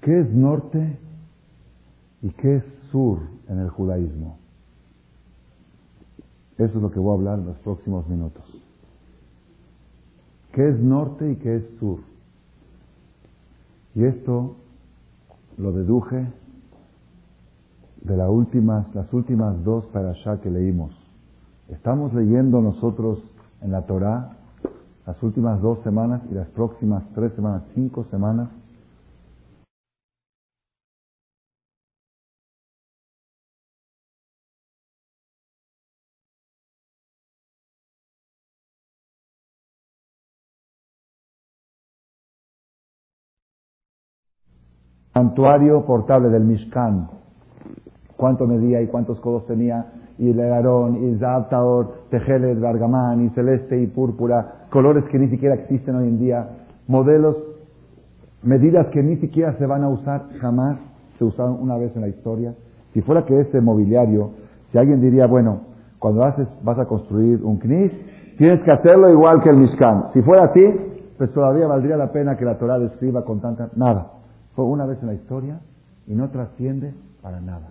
¿Qué 0.00 0.20
es 0.20 0.30
norte 0.32 0.96
y 2.22 2.30
qué 2.30 2.56
es 2.56 2.64
sur 2.90 3.18
en 3.48 3.58
el 3.58 3.70
judaísmo? 3.70 4.38
Eso 6.58 6.76
es 6.76 6.82
lo 6.82 6.90
que 6.90 6.98
voy 6.98 7.12
a 7.12 7.14
hablar 7.14 7.38
en 7.38 7.46
los 7.46 7.58
próximos 7.58 8.06
minutos. 8.08 8.44
¿Qué 10.52 10.68
es 10.68 10.78
norte 10.78 11.32
y 11.32 11.36
qué 11.36 11.56
es 11.56 11.64
sur? 11.78 12.00
Y 13.94 14.04
esto 14.04 14.56
lo 15.56 15.72
deduje 15.72 16.26
de 18.02 18.16
las 18.16 18.28
últimas, 18.28 18.94
las 18.94 19.12
últimas 19.12 19.62
dos 19.64 19.84
allá 19.94 20.40
que 20.40 20.50
leímos. 20.50 20.92
Estamos 21.68 22.12
leyendo 22.12 22.60
nosotros 22.60 23.22
en 23.62 23.72
la 23.72 23.86
Torá 23.86 24.36
las 25.06 25.22
últimas 25.22 25.60
dos 25.60 25.80
semanas 25.82 26.22
y 26.30 26.34
las 26.34 26.46
próximas 26.48 27.02
tres 27.14 27.32
semanas, 27.32 27.64
cinco 27.74 28.04
semanas, 28.12 28.48
santuario 45.12 45.84
portable 45.84 46.28
del 46.28 46.44
Mishkan. 46.44 47.08
¿Cuánto 48.16 48.46
medía 48.46 48.80
y 48.82 48.86
cuántos 48.86 49.18
codos 49.20 49.46
tenía? 49.46 49.86
Y 50.18 50.30
el 50.30 50.40
Aarón, 50.40 51.02
y 51.02 51.18
Zabtaor, 51.18 52.08
Tejelet, 52.10 52.60
Bargamán, 52.60 53.24
y 53.24 53.30
celeste 53.30 53.80
y 53.80 53.86
púrpura, 53.86 54.66
colores 54.70 55.04
que 55.04 55.18
ni 55.18 55.28
siquiera 55.28 55.54
existen 55.54 55.96
hoy 55.96 56.08
en 56.08 56.18
día, 56.18 56.48
modelos, 56.86 57.36
medidas 58.42 58.88
que 58.88 59.02
ni 59.02 59.16
siquiera 59.16 59.54
se 59.54 59.66
van 59.66 59.82
a 59.82 59.88
usar 59.88 60.24
jamás, 60.40 60.78
se 61.18 61.24
usaron 61.24 61.58
una 61.60 61.76
vez 61.78 61.94
en 61.96 62.02
la 62.02 62.08
historia. 62.08 62.54
Si 62.92 63.00
fuera 63.00 63.24
que 63.24 63.40
ese 63.40 63.60
mobiliario, 63.60 64.32
si 64.70 64.78
alguien 64.78 65.00
diría, 65.00 65.26
bueno, 65.26 65.60
cuando 65.98 66.24
haces, 66.24 66.48
vas 66.62 66.78
a 66.78 66.86
construir 66.86 67.42
un 67.42 67.58
knis, 67.58 67.92
tienes 68.36 68.60
que 68.62 68.70
hacerlo 68.70 69.10
igual 69.10 69.42
que 69.42 69.48
el 69.48 69.56
Mishkan. 69.56 70.12
Si 70.12 70.20
fuera 70.22 70.44
así, 70.44 70.62
pues 71.16 71.32
todavía 71.32 71.66
valdría 71.66 71.96
la 71.96 72.12
pena 72.12 72.36
que 72.36 72.44
la 72.44 72.58
Torah 72.58 72.78
describa 72.78 73.24
con 73.24 73.40
tanta... 73.40 73.70
Nada. 73.76 74.19
Una 74.64 74.86
vez 74.86 74.98
en 75.00 75.08
la 75.08 75.14
historia 75.14 75.60
y 76.06 76.14
no 76.14 76.28
trasciende 76.30 76.94
para 77.22 77.40
nada. 77.40 77.68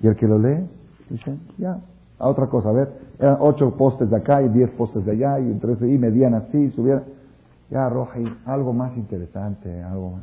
Y 0.00 0.06
el 0.06 0.16
que 0.16 0.26
lo 0.26 0.38
lee, 0.38 0.66
dice, 1.10 1.36
ya, 1.58 1.78
a 2.18 2.28
otra 2.28 2.46
cosa, 2.46 2.70
a 2.70 2.72
ver, 2.72 2.88
eran 3.18 3.36
ocho 3.40 3.76
postes 3.76 4.10
de 4.10 4.16
acá 4.16 4.42
y 4.42 4.48
diez 4.48 4.70
postes 4.70 5.04
de 5.04 5.12
allá 5.12 5.40
y 5.40 5.52
tres 5.54 5.80
y 5.82 5.98
medían 5.98 6.34
así, 6.34 6.70
subían, 6.70 7.02
ya 7.70 7.86
arroja 7.86 8.18
algo 8.46 8.72
más 8.72 8.96
interesante, 8.96 9.82
algo 9.82 10.10
más. 10.12 10.22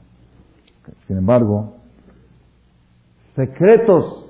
Sin 1.08 1.18
embargo, 1.18 1.74
secretos 3.36 4.26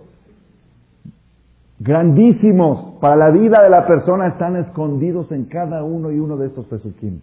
grandísimos 1.79 2.99
para 2.99 3.15
la 3.15 3.29
vida 3.29 3.63
de 3.63 3.69
la 3.69 3.87
persona 3.87 4.27
están 4.27 4.57
escondidos 4.57 5.31
en 5.31 5.45
cada 5.45 5.83
uno 5.83 6.11
y 6.11 6.19
uno 6.19 6.37
de 6.37 6.47
estos 6.47 6.65
pesuquín. 6.65 7.21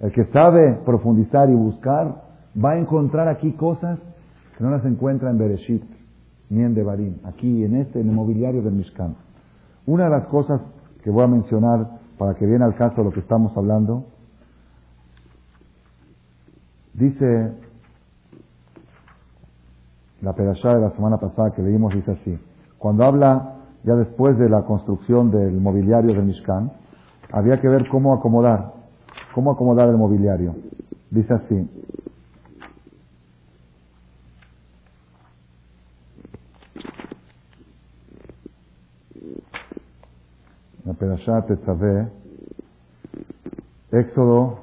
El 0.00 0.12
que 0.12 0.24
sabe 0.26 0.78
profundizar 0.84 1.48
y 1.50 1.54
buscar, 1.54 2.27
va 2.62 2.72
a 2.72 2.78
encontrar 2.78 3.28
aquí 3.28 3.52
cosas 3.52 3.98
que 4.56 4.64
no 4.64 4.70
las 4.70 4.84
encuentra 4.84 5.30
en 5.30 5.38
Bereshit 5.38 5.82
ni 6.50 6.62
en 6.62 6.74
Devarim, 6.74 7.16
aquí 7.24 7.64
en 7.64 7.76
este, 7.76 8.00
en 8.00 8.08
el 8.08 8.14
mobiliario 8.14 8.62
del 8.62 8.74
Mishkan. 8.74 9.14
Una 9.86 10.04
de 10.04 10.10
las 10.10 10.26
cosas 10.26 10.60
que 11.02 11.10
voy 11.10 11.24
a 11.24 11.26
mencionar 11.26 11.98
para 12.16 12.34
que 12.34 12.46
viene 12.46 12.64
al 12.64 12.74
caso 12.74 12.96
de 12.96 13.04
lo 13.04 13.10
que 13.12 13.20
estamos 13.20 13.56
hablando, 13.56 14.06
dice 16.94 17.52
la 20.20 20.32
perashá 20.32 20.74
de 20.74 20.80
la 20.80 20.90
semana 20.90 21.18
pasada 21.18 21.52
que 21.52 21.62
leímos, 21.62 21.94
dice 21.94 22.10
así, 22.10 22.38
cuando 22.76 23.04
habla 23.04 23.54
ya 23.84 23.94
después 23.94 24.36
de 24.38 24.48
la 24.48 24.62
construcción 24.62 25.30
del 25.30 25.60
mobiliario 25.60 26.12
del 26.12 26.24
Mishkan, 26.24 26.72
había 27.30 27.60
que 27.60 27.68
ver 27.68 27.88
cómo 27.88 28.14
acomodar, 28.14 28.72
cómo 29.34 29.52
acomodar 29.52 29.88
el 29.88 29.96
mobiliario. 29.96 30.56
Dice 31.10 31.34
así, 31.34 31.70
la 40.88 40.94
Perashat 40.94 41.46
Tetzaveh, 41.46 42.08
Éxodo 43.92 44.58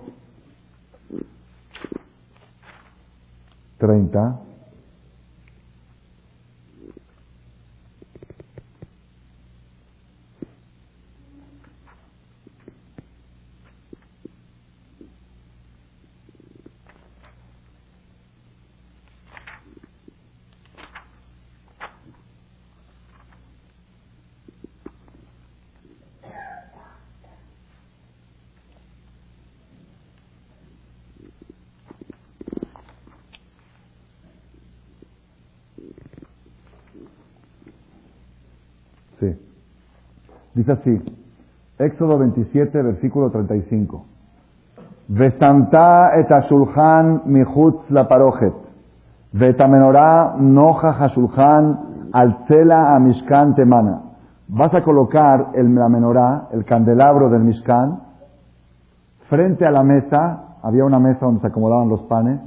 30, 3.78 4.45
Dice 40.66 40.82
así, 40.82 41.00
Éxodo 41.78 42.18
27, 42.18 42.82
versículo 42.82 43.30
35. 43.30 44.04
Vesanta 45.10 46.18
et 46.18 46.32
ashulchan 46.32 47.22
michutz 47.26 47.88
la 47.92 48.08
parojet. 48.08 48.56
Vetamenorá 49.32 50.38
noja 50.40 50.94
hashulchan 50.94 52.10
alcela 52.12 52.96
a 52.96 53.00
mishkan 53.00 53.54
temana. 53.54 54.02
Vas 54.48 54.74
a 54.74 54.82
colocar 54.82 55.52
el, 55.54 55.76
la 55.76 55.88
menorá, 55.88 56.48
el 56.52 56.66
candelabro 56.66 57.30
del 57.30 57.44
mishkan, 57.44 58.00
frente 59.30 59.68
a 59.68 59.72
la 59.72 59.84
mesa. 59.84 60.56
Había 60.64 60.84
una 60.84 60.98
mesa 60.98 61.28
donde 61.28 61.42
se 61.42 61.48
acomodaban 61.48 61.90
los 61.90 62.02
panes. 62.06 62.40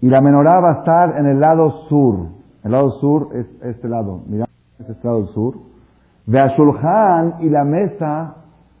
Y 0.00 0.08
la 0.08 0.22
menorá 0.22 0.58
va 0.60 0.70
a 0.70 0.78
estar 0.78 1.18
en 1.18 1.26
el 1.26 1.38
lado 1.38 1.70
sur. 1.90 2.28
El 2.64 2.72
lado 2.72 2.92
sur 2.92 3.28
es 3.34 3.46
este 3.62 3.88
lado. 3.88 4.22
Mira, 4.26 4.46
este 4.78 4.92
es 4.92 5.04
lado 5.04 5.26
sur 5.34 5.75
de 6.26 6.40
Ashulhan 6.40 7.36
y 7.40 7.48
la 7.48 7.64
mesa 7.64 8.34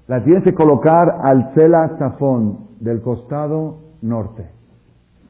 la 0.08 0.22
tienes 0.22 0.44
que 0.44 0.54
colocar 0.54 1.18
al 1.22 1.52
Cela 1.54 1.96
Zafón, 1.98 2.66
del 2.80 3.00
costado 3.00 3.78
norte. 4.02 4.46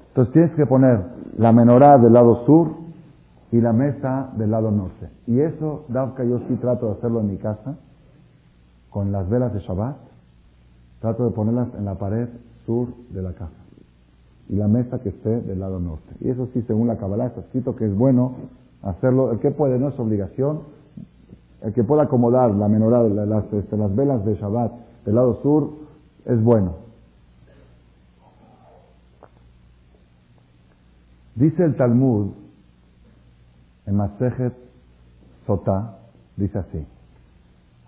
Entonces 0.08 0.32
tienes 0.32 0.54
que 0.54 0.66
poner 0.66 1.00
la 1.38 1.52
menorá 1.52 1.98
del 1.98 2.12
lado 2.12 2.44
sur 2.44 2.72
y 3.52 3.60
la 3.60 3.72
mesa 3.72 4.30
del 4.36 4.50
lado 4.50 4.70
norte. 4.70 5.08
Y 5.26 5.40
eso, 5.40 5.84
Davka, 5.88 6.24
yo 6.24 6.40
sí 6.48 6.56
trato 6.56 6.86
de 6.86 6.92
hacerlo 6.92 7.20
en 7.20 7.28
mi 7.28 7.36
casa, 7.36 7.76
con 8.90 9.12
las 9.12 9.28
velas 9.28 9.52
de 9.52 9.60
Shabbat. 9.60 9.96
Trato 11.00 11.26
de 11.26 11.30
ponerlas 11.30 11.68
en 11.78 11.84
la 11.84 11.94
pared 11.94 12.28
sur 12.64 12.88
de 13.10 13.22
la 13.22 13.32
casa. 13.32 13.52
Y 14.48 14.56
la 14.56 14.68
mesa 14.68 14.98
que 15.00 15.10
esté 15.10 15.40
del 15.40 15.60
lado 15.60 15.78
norte. 15.78 16.14
Y 16.20 16.30
eso 16.30 16.48
sí, 16.52 16.62
según 16.62 16.88
la 16.88 16.96
Kabbalah, 16.96 17.26
está 17.26 17.40
escrito 17.40 17.76
que 17.76 17.84
es 17.84 17.94
bueno 17.94 18.32
hacerlo. 18.82 19.32
El 19.32 19.38
que 19.38 19.50
puede, 19.50 19.78
no 19.78 19.88
es 19.88 19.98
obligación, 19.98 20.60
el 21.62 21.72
que 21.72 21.84
pueda 21.84 22.04
acomodar 22.04 22.50
la 22.54 22.68
menorá, 22.68 23.02
las, 23.02 23.52
este, 23.52 23.76
las 23.76 23.94
velas 23.94 24.24
de 24.24 24.34
Shabbat 24.34 24.72
del 25.04 25.14
lado 25.14 25.40
sur, 25.42 25.70
es 26.24 26.42
bueno. 26.42 26.76
Dice 31.34 31.64
el 31.64 31.76
Talmud, 31.76 32.30
en 33.86 33.94
Masejet 33.94 34.54
Sotá, 35.46 35.98
dice 36.36 36.58
así, 36.58 36.84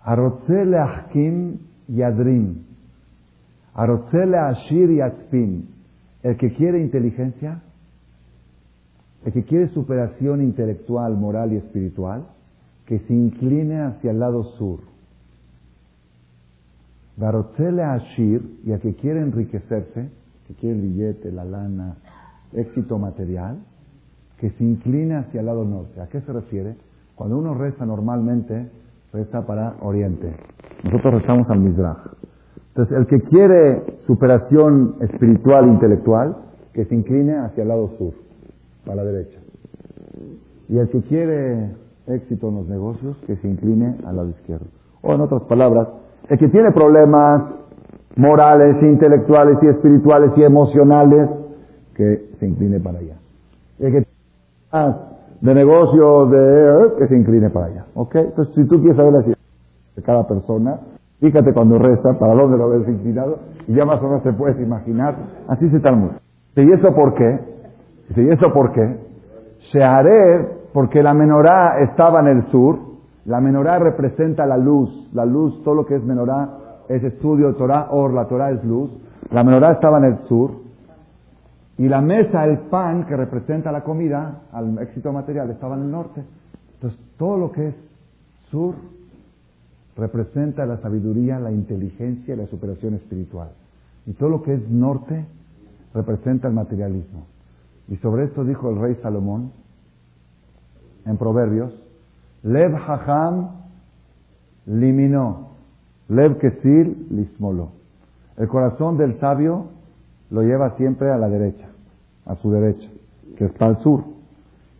Arotzele 0.03 0.77
Achkim 0.77 1.57
Yadrim, 1.87 2.63
Arotzele 3.73 4.37
Ashir 4.37 4.91
Yatzpin, 4.91 5.67
el 6.23 6.37
que 6.37 6.53
quiere 6.53 6.79
inteligencia, 6.81 7.61
El 9.25 9.33
que 9.33 9.43
quiere 9.43 9.67
superación 9.69 10.41
intelectual, 10.41 11.17
moral 11.17 11.51
y 11.51 11.57
espiritual, 11.57 12.23
que 12.89 12.97
se 12.97 13.13
incline 13.13 13.83
hacia 13.83 14.09
el 14.09 14.19
lado 14.19 14.43
sur. 14.57 14.79
Barotzele 17.17 17.83
Ashir, 17.83 18.41
y 18.65 18.71
a 18.71 18.79
que 18.79 18.95
quiere 18.95 19.21
enriquecerse, 19.21 20.09
que 20.47 20.53
quiere 20.55 20.77
el 20.77 20.81
billete, 20.81 21.31
la 21.31 21.45
lana, 21.45 21.97
éxito 22.51 22.97
material, 22.97 23.59
que 24.39 24.49
se 24.49 24.63
incline 24.63 25.17
hacia 25.17 25.41
el 25.41 25.45
lado 25.45 25.65
norte. 25.65 26.01
¿A 26.01 26.07
qué 26.07 26.19
se 26.21 26.33
refiere? 26.33 26.77
Cuando 27.13 27.37
uno 27.37 27.53
reza 27.53 27.85
normalmente, 27.85 28.71
reza 29.13 29.45
para 29.45 29.75
Oriente. 29.81 30.35
Nosotros 30.83 31.21
rezamos 31.21 31.47
al 31.51 31.59
Mizrach. 31.59 31.99
Entonces, 32.69 32.97
el 32.97 33.05
que 33.05 33.19
quiere 33.29 33.99
superación 34.07 34.95
espiritual 35.01 35.67
intelectual, 35.67 36.37
que 36.73 36.85
se 36.85 36.95
incline 36.95 37.37
hacia 37.37 37.61
el 37.61 37.67
lado 37.67 37.91
sur, 37.99 38.13
para 38.83 38.95
la 38.95 39.03
derecha. 39.03 39.37
Y 40.69 40.77
el 40.79 40.89
que 40.89 41.01
quiere 41.01 41.88
éxito 42.09 42.49
en 42.49 42.55
los 42.55 42.67
negocios, 42.67 43.17
que 43.25 43.35
se 43.37 43.47
incline 43.47 43.95
al 44.05 44.15
lado 44.15 44.29
izquierdo. 44.29 44.65
O 45.01 45.13
en 45.13 45.21
otras 45.21 45.43
palabras, 45.43 45.87
el 46.27 46.37
que 46.37 46.49
tiene 46.49 46.71
problemas 46.71 47.55
morales, 48.15 48.81
intelectuales 48.81 49.57
y 49.61 49.67
espirituales 49.67 50.31
y 50.35 50.43
emocionales, 50.43 51.29
que 51.95 52.29
se 52.39 52.47
incline 52.47 52.79
para 52.79 52.99
allá. 52.99 53.15
El 53.79 53.91
que 53.91 54.07
tiene 54.71 54.95
de 55.41 55.53
negocio, 55.53 56.25
de, 56.25 56.97
que 56.97 57.07
se 57.07 57.15
incline 57.15 57.49
para 57.49 57.67
allá. 57.67 57.85
¿Ok? 57.93 58.15
Entonces, 58.15 58.53
si 58.55 58.65
tú 58.65 58.79
quieres 58.79 58.97
saber 58.97 59.13
la 59.13 59.21
de 59.21 60.03
cada 60.03 60.27
persona, 60.27 60.79
fíjate 61.19 61.53
cuando 61.53 61.77
resta, 61.77 62.17
para 62.19 62.33
dónde 62.33 62.57
lo 62.57 62.69
ves 62.69 62.87
inclinado, 62.87 63.39
y 63.67 63.73
ya 63.73 63.85
más 63.85 64.01
o 64.01 64.07
menos 64.07 64.23
te 64.23 64.33
puedes 64.33 64.59
imaginar. 64.59 65.15
Así 65.47 65.69
se 65.69 65.79
mundo. 65.91 66.15
¿Y 66.55 66.71
eso 66.73 66.93
por 66.93 67.13
qué? 67.13 67.39
¿Y 68.15 68.29
eso 68.29 68.51
por 68.51 68.73
qué? 68.73 68.97
Haré 69.83 70.58
porque 70.79 71.03
la 71.03 71.13
menorá 71.13 71.81
estaba 71.81 72.21
en 72.21 72.27
el 72.27 72.51
sur, 72.51 72.79
la 73.25 73.41
menorá 73.41 73.79
representa 73.79 74.45
la 74.45 74.55
luz, 74.55 75.09
la 75.11 75.25
luz, 75.25 75.61
todo 75.61 75.75
lo 75.75 75.85
que 75.85 75.97
es 75.97 76.03
menorá 76.05 76.85
es 76.87 77.03
estudio 77.03 77.53
Torah, 77.55 77.89
or 77.91 78.13
la 78.13 78.29
Torah 78.29 78.51
es 78.51 78.63
luz, 78.63 78.89
la 79.29 79.43
menorá 79.43 79.73
estaba 79.73 79.97
en 79.97 80.05
el 80.05 80.19
sur, 80.29 80.51
y 81.77 81.89
la 81.89 81.99
mesa, 81.99 82.45
el 82.45 82.59
pan 82.59 83.05
que 83.07 83.17
representa 83.17 83.73
la 83.73 83.83
comida, 83.83 84.43
al 84.53 84.79
éxito 84.79 85.11
material, 85.11 85.49
estaba 85.49 85.75
en 85.75 85.81
el 85.81 85.91
norte. 85.91 86.23
Entonces, 86.75 86.97
todo 87.17 87.35
lo 87.35 87.51
que 87.51 87.67
es 87.67 87.75
sur 88.49 88.75
representa 89.97 90.65
la 90.65 90.77
sabiduría, 90.77 91.41
la 91.41 91.51
inteligencia 91.51 92.35
y 92.35 92.37
la 92.37 92.47
superación 92.47 92.93
espiritual. 92.93 93.49
Y 94.05 94.13
todo 94.13 94.29
lo 94.29 94.43
que 94.43 94.53
es 94.53 94.69
norte 94.69 95.25
representa 95.93 96.47
el 96.47 96.53
materialismo. 96.53 97.25
Y 97.89 97.97
sobre 97.97 98.23
esto 98.23 98.45
dijo 98.45 98.69
el 98.69 98.79
rey 98.79 98.97
Salomón 99.01 99.59
en 101.09 101.17
Proverbios, 101.17 101.73
Lev 102.43 102.75
Hacham 102.75 103.49
liminó, 104.67 105.49
Lev 106.07 106.37
Kesil 106.37 107.07
lismolo. 107.09 107.71
El 108.37 108.47
corazón 108.47 108.97
del 108.97 109.19
sabio 109.19 109.65
lo 110.29 110.43
lleva 110.43 110.75
siempre 110.77 111.11
a 111.11 111.17
la 111.17 111.27
derecha, 111.27 111.67
a 112.25 112.35
su 112.35 112.51
derecha, 112.51 112.87
que 113.37 113.45
está 113.45 113.65
al 113.65 113.79
sur. 113.79 114.03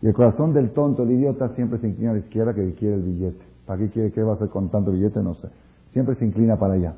Y 0.01 0.07
el 0.07 0.13
corazón 0.13 0.53
del 0.53 0.69
tonto, 0.69 1.03
el 1.03 1.11
idiota, 1.11 1.49
siempre 1.55 1.79
se 1.79 1.87
inclina 1.87 2.11
a 2.11 2.13
la 2.13 2.19
izquierda 2.19 2.53
que 2.53 2.73
quiere 2.75 2.95
el 2.95 3.01
billete. 3.01 3.43
¿Para 3.65 3.79
qué 3.79 3.89
quiere 3.89 4.11
qué 4.11 4.23
va 4.23 4.33
a 4.33 4.35
hacer 4.35 4.49
con 4.49 4.69
tanto 4.69 4.91
billete? 4.91 5.21
No 5.21 5.33
sé. 5.33 5.49
Siempre 5.91 6.15
se 6.15 6.25
inclina 6.25 6.57
para 6.57 6.75
allá. 6.75 6.93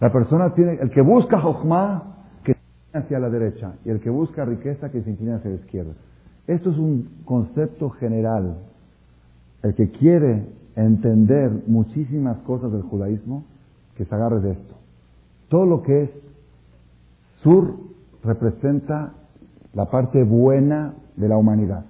La 0.00 0.10
persona 0.10 0.54
tiene, 0.54 0.78
el 0.80 0.90
que 0.90 1.02
busca 1.02 1.38
Jochma, 1.38 2.02
que 2.42 2.54
se 2.54 2.58
inclina 2.58 3.04
hacia 3.04 3.18
la 3.20 3.30
derecha. 3.30 3.74
Y 3.84 3.90
el 3.90 4.00
que 4.00 4.10
busca 4.10 4.44
riqueza, 4.44 4.90
que 4.90 5.02
se 5.02 5.10
inclina 5.10 5.36
hacia 5.36 5.50
la 5.50 5.56
izquierda. 5.56 5.92
Esto 6.46 6.70
es 6.70 6.76
un 6.76 7.08
concepto 7.24 7.90
general. 7.90 8.56
El 9.62 9.74
que 9.74 9.90
quiere 9.90 10.44
entender 10.76 11.50
muchísimas 11.66 12.38
cosas 12.38 12.72
del 12.72 12.82
judaísmo, 12.82 13.44
que 13.96 14.04
se 14.04 14.14
agarre 14.14 14.40
de 14.40 14.52
esto. 14.52 14.74
Todo 15.48 15.66
lo 15.66 15.82
que 15.82 16.02
es 16.04 16.10
sur 17.42 17.76
representa 18.22 19.12
la 19.72 19.90
parte 19.90 20.22
buena 20.22 20.94
de 21.16 21.28
la 21.28 21.36
humanidad. 21.36 21.84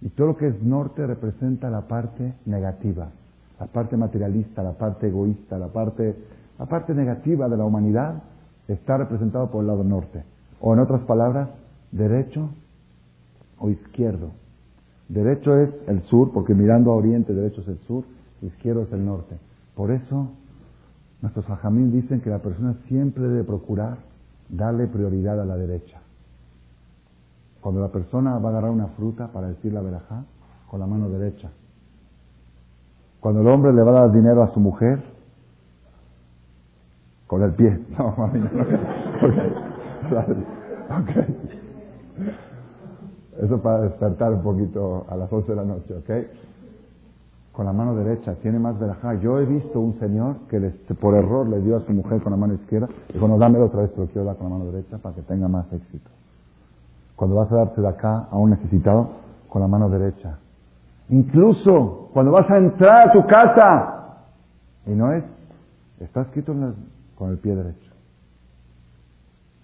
Y 0.00 0.10
todo 0.10 0.28
lo 0.28 0.36
que 0.36 0.48
es 0.48 0.62
norte 0.62 1.06
representa 1.06 1.70
la 1.70 1.82
parte 1.82 2.34
negativa, 2.46 3.08
la 3.58 3.66
parte 3.66 3.96
materialista, 3.96 4.62
la 4.62 4.72
parte 4.72 5.08
egoísta, 5.08 5.58
la 5.58 5.68
parte, 5.68 6.14
la 6.58 6.66
parte 6.66 6.94
negativa 6.94 7.48
de 7.48 7.56
la 7.56 7.64
humanidad 7.64 8.22
está 8.68 8.96
representado 8.98 9.50
por 9.50 9.62
el 9.62 9.68
lado 9.68 9.82
norte. 9.82 10.22
O 10.60 10.74
en 10.74 10.80
otras 10.80 11.02
palabras, 11.02 11.48
derecho 11.90 12.50
o 13.60 13.70
izquierdo. 13.70 14.30
Derecho 15.08 15.56
es 15.56 15.70
el 15.86 16.02
sur, 16.02 16.32
porque 16.32 16.54
mirando 16.54 16.92
a 16.92 16.96
oriente, 16.96 17.32
derecho 17.32 17.62
es 17.62 17.68
el 17.68 17.78
sur, 17.86 18.04
izquierdo 18.42 18.82
es 18.82 18.92
el 18.92 19.04
norte. 19.04 19.36
Por 19.74 19.90
eso, 19.90 20.28
nuestros 21.22 21.48
hajamín 21.48 21.92
dicen 21.92 22.20
que 22.20 22.30
la 22.30 22.38
persona 22.38 22.74
siempre 22.88 23.24
debe 23.24 23.44
procurar 23.44 23.98
darle 24.48 24.86
prioridad 24.86 25.40
a 25.40 25.44
la 25.44 25.56
derecha. 25.56 26.00
Cuando 27.60 27.80
la 27.80 27.88
persona 27.88 28.38
va 28.38 28.48
a 28.48 28.52
agarrar 28.52 28.70
una 28.70 28.88
fruta 28.88 29.28
para 29.28 29.48
decir 29.48 29.72
la 29.72 29.80
verajá, 29.80 30.24
con 30.68 30.80
la 30.80 30.86
mano 30.86 31.08
derecha. 31.08 31.50
Cuando 33.20 33.40
el 33.40 33.48
hombre 33.48 33.72
le 33.72 33.82
va 33.82 33.90
a 33.90 34.00
dar 34.02 34.12
dinero 34.12 34.42
a 34.42 34.52
su 34.52 34.60
mujer, 34.60 35.02
con 37.26 37.42
el 37.42 37.52
pie. 37.52 37.78
No, 37.98 38.14
mami, 38.16 38.40
no. 38.40 38.48
Okay. 41.00 41.26
Eso 43.40 43.62
para 43.62 43.82
despertar 43.82 44.32
un 44.32 44.42
poquito 44.42 45.06
a 45.08 45.16
las 45.16 45.32
11 45.32 45.48
de 45.48 45.56
la 45.56 45.64
noche, 45.64 45.94
¿ok? 45.94 46.10
Con 47.52 47.66
la 47.66 47.72
mano 47.72 47.94
derecha, 47.94 48.34
tiene 48.36 48.58
más 48.58 48.78
verajá. 48.78 49.14
Yo 49.14 49.38
he 49.38 49.44
visto 49.44 49.80
un 49.80 49.98
señor 50.00 50.36
que 50.48 50.60
por 51.00 51.14
error 51.14 51.48
le 51.48 51.60
dio 51.60 51.76
a 51.76 51.80
su 51.80 51.92
mujer 51.92 52.20
con 52.20 52.32
la 52.32 52.36
mano 52.36 52.54
izquierda. 52.54 52.88
Dijo, 53.12 53.28
no, 53.28 53.38
dámelo 53.38 53.66
otra 53.66 53.82
vez, 53.82 53.90
pero 53.94 54.08
quiero 54.08 54.24
dar 54.24 54.36
con 54.36 54.48
la 54.48 54.58
mano 54.58 54.70
derecha 54.70 54.98
para 54.98 55.14
que 55.14 55.22
tenga 55.22 55.46
más 55.48 55.72
éxito. 55.72 56.10
Cuando 57.14 57.36
vas 57.36 57.50
a 57.52 57.56
darte 57.56 57.80
de 57.80 57.88
acá 57.88 58.28
a 58.30 58.36
un 58.36 58.50
necesitado, 58.50 59.08
con 59.48 59.62
la 59.62 59.68
mano 59.68 59.88
derecha. 59.88 60.38
Incluso 61.08 62.10
cuando 62.12 62.32
vas 62.32 62.48
a 62.50 62.58
entrar 62.58 63.08
a 63.08 63.12
tu 63.12 63.26
casa, 63.26 63.94
y 64.86 64.90
no 64.90 65.12
es, 65.12 65.24
está 66.00 66.22
escrito 66.22 66.54
con 67.14 67.30
el 67.30 67.38
pie 67.38 67.54
derecho. 67.54 67.92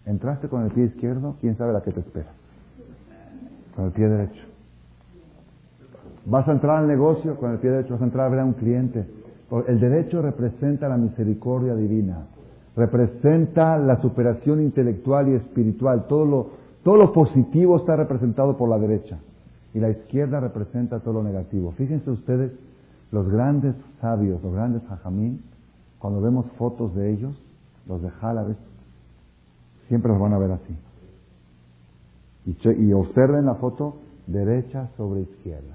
Entraste 0.07 0.49
con 0.49 0.63
el 0.63 0.71
pie 0.71 0.85
izquierdo, 0.85 1.37
quién 1.41 1.57
sabe 1.57 1.73
la 1.73 1.83
que 1.83 1.93
te 1.93 2.01
espera 2.01 2.31
con 3.75 3.87
el 3.87 3.93
pie 3.93 4.09
derecho. 4.09 4.43
Vas 6.27 6.49
a 6.49 6.53
entrar 6.53 6.79
al 6.79 6.89
negocio 6.89 7.37
con 7.37 7.53
el 7.53 7.59
pie 7.59 7.71
derecho, 7.71 7.95
vas 7.95 8.03
a 8.03 8.07
entrar 8.07 8.27
a 8.27 8.31
ver 8.31 8.41
a 8.41 8.45
un 8.45 8.55
cliente. 8.55 9.07
El 9.69 9.79
derecho 9.79 10.23
representa 10.23 10.89
la 10.89 10.97
misericordia 10.97 11.75
divina, 11.75 12.27
representa 12.77 13.79
la 13.79 14.01
superación 14.01 14.63
intelectual 14.63 15.29
y 15.29 15.35
espiritual. 15.35 16.07
Todo 16.09 16.25
lo, 16.25 16.51
todo 16.83 16.97
lo 16.97 17.13
positivo 17.13 17.77
está 17.77 17.97
representado 17.97 18.57
por 18.57 18.69
la 18.69 18.79
derecha 18.79 19.19
y 19.75 19.81
la 19.81 19.91
izquierda 19.91 20.41
representa 20.41 21.01
todo 21.01 21.15
lo 21.15 21.23
negativo. 21.23 21.73
Fíjense 21.73 22.11
ustedes, 22.11 22.53
los 23.13 23.29
grandes 23.29 23.75
sabios, 24.01 24.43
los 24.43 24.53
grandes 24.53 24.83
hajamín, 24.91 25.43
cuando 25.99 26.21
vemos 26.21 26.47
fotos 26.59 26.95
de 26.95 27.13
ellos, 27.13 27.35
los 27.87 28.03
de 28.03 28.11
Jálabes, 28.11 28.57
siempre 29.89 30.11
los 30.11 30.21
van 30.21 30.33
a 30.33 30.39
ver 30.39 30.53
así. 30.53 30.77
Y, 32.47 32.93
observen 32.93 33.47
la 33.47 33.55
foto 33.55 33.97
derecha 34.27 34.89
sobre 34.97 35.23
izquierda. 35.23 35.75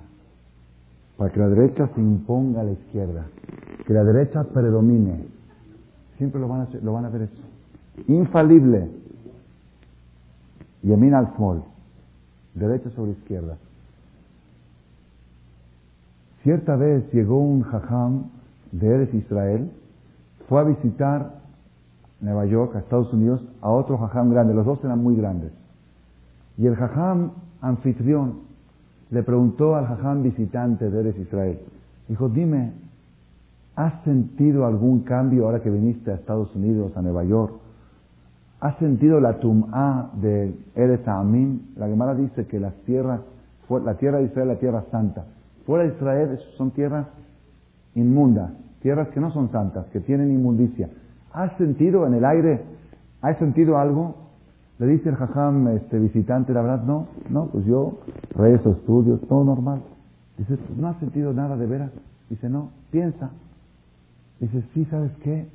Para 1.17 1.31
que 1.31 1.39
la 1.39 1.49
derecha 1.49 1.89
se 1.93 1.99
imponga 1.99 2.61
a 2.61 2.63
la 2.63 2.71
izquierda. 2.71 3.25
Que 3.85 3.93
la 3.93 4.03
derecha 4.03 4.43
predomine. 4.43 5.25
Siempre 6.17 6.39
lo 6.39 6.47
van 6.47 6.61
a, 6.61 6.67
lo 6.81 6.93
van 6.93 7.05
a 7.05 7.09
ver 7.09 7.23
eso. 7.23 7.43
Infalible. 8.07 8.89
Yemin 10.83 11.13
al 11.13 11.35
small. 11.35 11.63
Derecha 12.53 12.89
sobre 12.91 13.11
izquierda. 13.11 13.57
Cierta 16.43 16.75
vez 16.75 17.11
llegó 17.11 17.37
un 17.37 17.63
jajam 17.63 18.25
de 18.71 18.87
Eres 18.87 19.13
Israel, 19.13 19.71
fue 20.47 20.61
a 20.61 20.63
visitar 20.63 21.39
Nueva 22.21 22.45
York, 22.45 22.75
a 22.75 22.79
Estados 22.79 23.11
Unidos, 23.13 23.45
a 23.61 23.69
otro 23.69 23.97
jajam 23.97 24.31
grande. 24.31 24.53
Los 24.53 24.65
dos 24.65 24.83
eran 24.83 25.01
muy 25.01 25.15
grandes. 25.15 25.51
Y 26.59 26.67
el 26.67 26.75
jajam 26.75 27.31
anfitrión 27.61 28.41
le 29.11 29.23
preguntó 29.23 29.77
al 29.77 29.87
jajam 29.87 30.23
visitante 30.23 30.89
de 30.89 30.99
Eres 30.99 31.17
Israel, 31.17 31.57
dijo, 32.09 32.27
dime, 32.27 32.73
¿has 33.77 34.03
sentido 34.03 34.65
algún 34.65 34.99
cambio 35.03 35.45
ahora 35.45 35.61
que 35.61 35.69
viniste 35.69 36.11
a 36.11 36.15
Estados 36.15 36.53
Unidos, 36.55 36.91
a 36.97 37.01
Nueva 37.01 37.23
York? 37.23 37.53
¿Has 38.59 38.75
sentido 38.75 39.21
la 39.21 39.39
tum'a 39.39 40.11
de 40.21 40.53
Eres 40.75 41.07
Amim? 41.07 41.61
La 41.77 41.87
Gemara 41.87 42.13
dice 42.13 42.45
que 42.45 42.59
las 42.59 42.73
tierras, 42.85 43.21
la 43.69 43.93
tierra 43.95 44.17
de 44.17 44.25
Israel 44.25 44.49
es 44.49 44.55
la 44.55 44.59
tierra 44.59 44.83
santa. 44.91 45.23
Fuera 45.65 45.85
de 45.85 45.95
Israel 45.95 46.39
son 46.57 46.71
tierras 46.71 47.07
inmundas, 47.95 48.51
tierras 48.81 49.07
que 49.09 49.21
no 49.21 49.31
son 49.31 49.49
santas, 49.49 49.85
que 49.93 50.01
tienen 50.01 50.29
inmundicia. 50.29 50.89
¿Has 51.31 51.55
sentido 51.57 52.05
en 52.05 52.15
el 52.15 52.25
aire, 52.25 52.63
has 53.21 53.37
sentido 53.37 53.77
algo? 53.77 54.28
Le 54.79 54.87
dice 54.87 55.09
el 55.09 55.15
jajam 55.15 55.67
este, 55.67 55.99
visitante, 55.99 56.53
la 56.53 56.61
verdad, 56.61 56.83
no, 56.83 57.07
no, 57.29 57.47
pues 57.47 57.65
yo 57.65 57.99
rezo, 58.33 58.71
estudio, 58.71 59.17
todo 59.17 59.43
normal. 59.43 59.81
Dice, 60.37 60.57
¿no 60.77 60.87
has 60.87 60.97
sentido 60.99 61.33
nada 61.33 61.57
de 61.57 61.65
veras? 61.65 61.91
Dice, 62.29 62.49
no, 62.49 62.71
piensa. 62.89 63.29
Dice, 64.39 64.63
sí, 64.73 64.85
¿sabes 64.85 65.11
qué? 65.21 65.47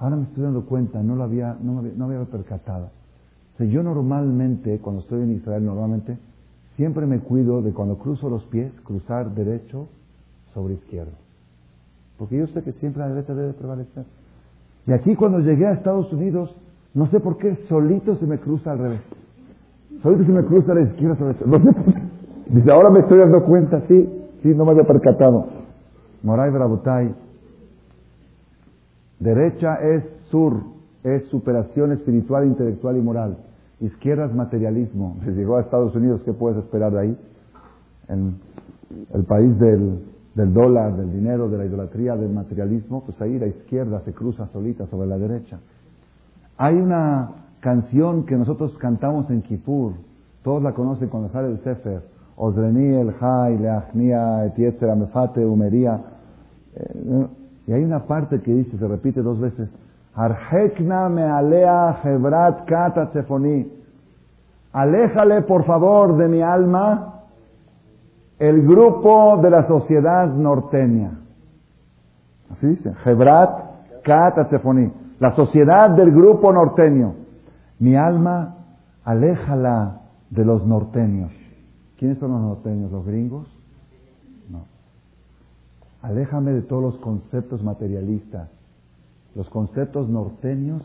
Ahora 0.00 0.16
me 0.16 0.24
estoy 0.24 0.42
dando 0.42 0.64
cuenta, 0.64 1.00
no 1.00 1.14
lo 1.14 1.22
había, 1.22 1.56
no, 1.62 1.78
había, 1.78 1.92
no 1.96 2.06
había 2.06 2.24
percatado. 2.24 2.90
O 3.54 3.58
sea, 3.58 3.66
yo 3.66 3.84
normalmente, 3.84 4.78
cuando 4.80 5.02
estoy 5.02 5.22
en 5.22 5.36
Israel, 5.36 5.64
normalmente, 5.64 6.18
siempre 6.74 7.06
me 7.06 7.20
cuido 7.20 7.62
de 7.62 7.72
cuando 7.72 7.96
cruzo 7.98 8.28
los 8.28 8.42
pies, 8.46 8.72
cruzar 8.82 9.32
derecho 9.32 9.86
sobre 10.54 10.74
izquierdo. 10.74 11.12
Porque 12.18 12.36
yo 12.36 12.48
sé 12.48 12.62
que 12.62 12.72
siempre 12.72 13.00
la 13.00 13.10
derecha 13.10 13.32
debe 13.32 13.52
prevalecer. 13.52 14.04
Y 14.88 14.92
aquí 14.92 15.14
cuando 15.14 15.38
llegué 15.38 15.66
a 15.66 15.72
Estados 15.72 16.12
Unidos, 16.12 16.54
no 16.96 17.06
sé 17.08 17.20
por 17.20 17.36
qué, 17.36 17.54
solito 17.68 18.16
se 18.16 18.26
me 18.26 18.38
cruza 18.38 18.72
al 18.72 18.78
revés. 18.78 19.00
Solito 20.02 20.24
se 20.24 20.32
me 20.32 20.42
cruza 20.44 20.72
a 20.72 20.76
la 20.76 20.80
izquierda 20.80 21.14
sobre 21.16 21.34
No 21.46 21.58
sé. 21.62 22.02
Dice, 22.46 22.72
ahora 22.72 22.88
me 22.88 23.00
estoy 23.00 23.18
dando 23.18 23.44
cuenta, 23.44 23.82
sí, 23.86 24.08
sí, 24.42 24.48
no 24.54 24.64
me 24.64 24.70
había 24.70 24.84
percatado. 24.84 25.44
Moray 26.22 26.50
Brabotay, 26.50 27.14
derecha 29.18 29.74
es 29.74 30.04
sur, 30.30 30.54
es 31.04 31.26
superación 31.26 31.92
espiritual, 31.92 32.46
intelectual 32.46 32.96
y 32.96 33.02
moral. 33.02 33.36
Izquierda 33.80 34.24
es 34.24 34.34
materialismo. 34.34 35.18
Se 35.22 35.32
llegó 35.34 35.58
a 35.58 35.60
Estados 35.60 35.94
Unidos, 35.94 36.22
¿qué 36.24 36.32
puedes 36.32 36.56
esperar 36.64 36.92
de 36.92 36.98
ahí? 36.98 37.18
En 38.08 38.36
el 39.12 39.24
país 39.24 39.58
del, 39.58 39.98
del 40.34 40.54
dólar, 40.54 40.96
del 40.96 41.12
dinero, 41.12 41.50
de 41.50 41.58
la 41.58 41.66
idolatría, 41.66 42.16
del 42.16 42.32
materialismo, 42.32 43.04
pues 43.04 43.20
ahí 43.20 43.38
la 43.38 43.48
izquierda 43.48 44.00
se 44.06 44.14
cruza 44.14 44.46
solita 44.46 44.86
sobre 44.86 45.08
la 45.08 45.18
derecha. 45.18 45.58
Hay 46.58 46.74
una 46.74 47.30
canción 47.60 48.24
que 48.24 48.36
nosotros 48.36 48.76
cantamos 48.78 49.30
en 49.30 49.42
Kippur, 49.42 49.92
todos 50.42 50.62
la 50.62 50.72
conocen 50.72 51.08
cuando 51.08 51.28
sale 51.30 51.48
el 51.48 51.58
Sefer, 51.60 52.02
Ozreni, 52.36 52.94
el 52.96 53.12
Jai, 53.14 53.58
Leachnia, 53.58 54.44
Etietzera, 54.46 54.94
Mefate, 54.94 55.44
Humería. 55.44 56.00
Eh, 56.76 57.26
y 57.66 57.72
hay 57.72 57.82
una 57.82 58.00
parte 58.00 58.40
que 58.40 58.52
dice, 58.52 58.78
se 58.78 58.86
repite 58.86 59.22
dos 59.22 59.40
veces, 59.40 59.68
Arjekna 60.14 61.08
me 61.08 61.24
alea 61.24 62.00
hebrat 62.04 62.64
kata 62.66 63.10
Aléjale, 64.72 65.42
por 65.42 65.64
favor, 65.64 66.16
de 66.16 66.28
mi 66.28 66.42
alma 66.42 67.16
el 68.38 68.66
grupo 68.66 69.38
de 69.42 69.50
la 69.50 69.66
sociedad 69.66 70.28
norteña. 70.28 71.12
Así 72.52 72.66
dice, 72.66 72.92
Hebrat 73.04 73.66
Kata 74.02 74.48
La 75.18 75.34
sociedad 75.34 75.90
del 75.90 76.12
grupo 76.12 76.52
norteño. 76.52 77.14
Mi 77.78 77.96
alma, 77.96 78.56
aléjala 79.04 80.00
de 80.30 80.44
los 80.44 80.66
norteños. 80.66 81.32
¿Quiénes 81.98 82.18
son 82.18 82.32
los 82.32 82.40
norteños? 82.40 82.92
¿Los 82.92 83.06
gringos? 83.06 83.46
No. 84.50 84.64
Aléjame 86.02 86.52
de 86.52 86.62
todos 86.62 86.82
los 86.82 86.96
conceptos 86.98 87.62
materialistas. 87.62 88.50
Los 89.34 89.48
conceptos 89.50 90.08
norteños 90.08 90.82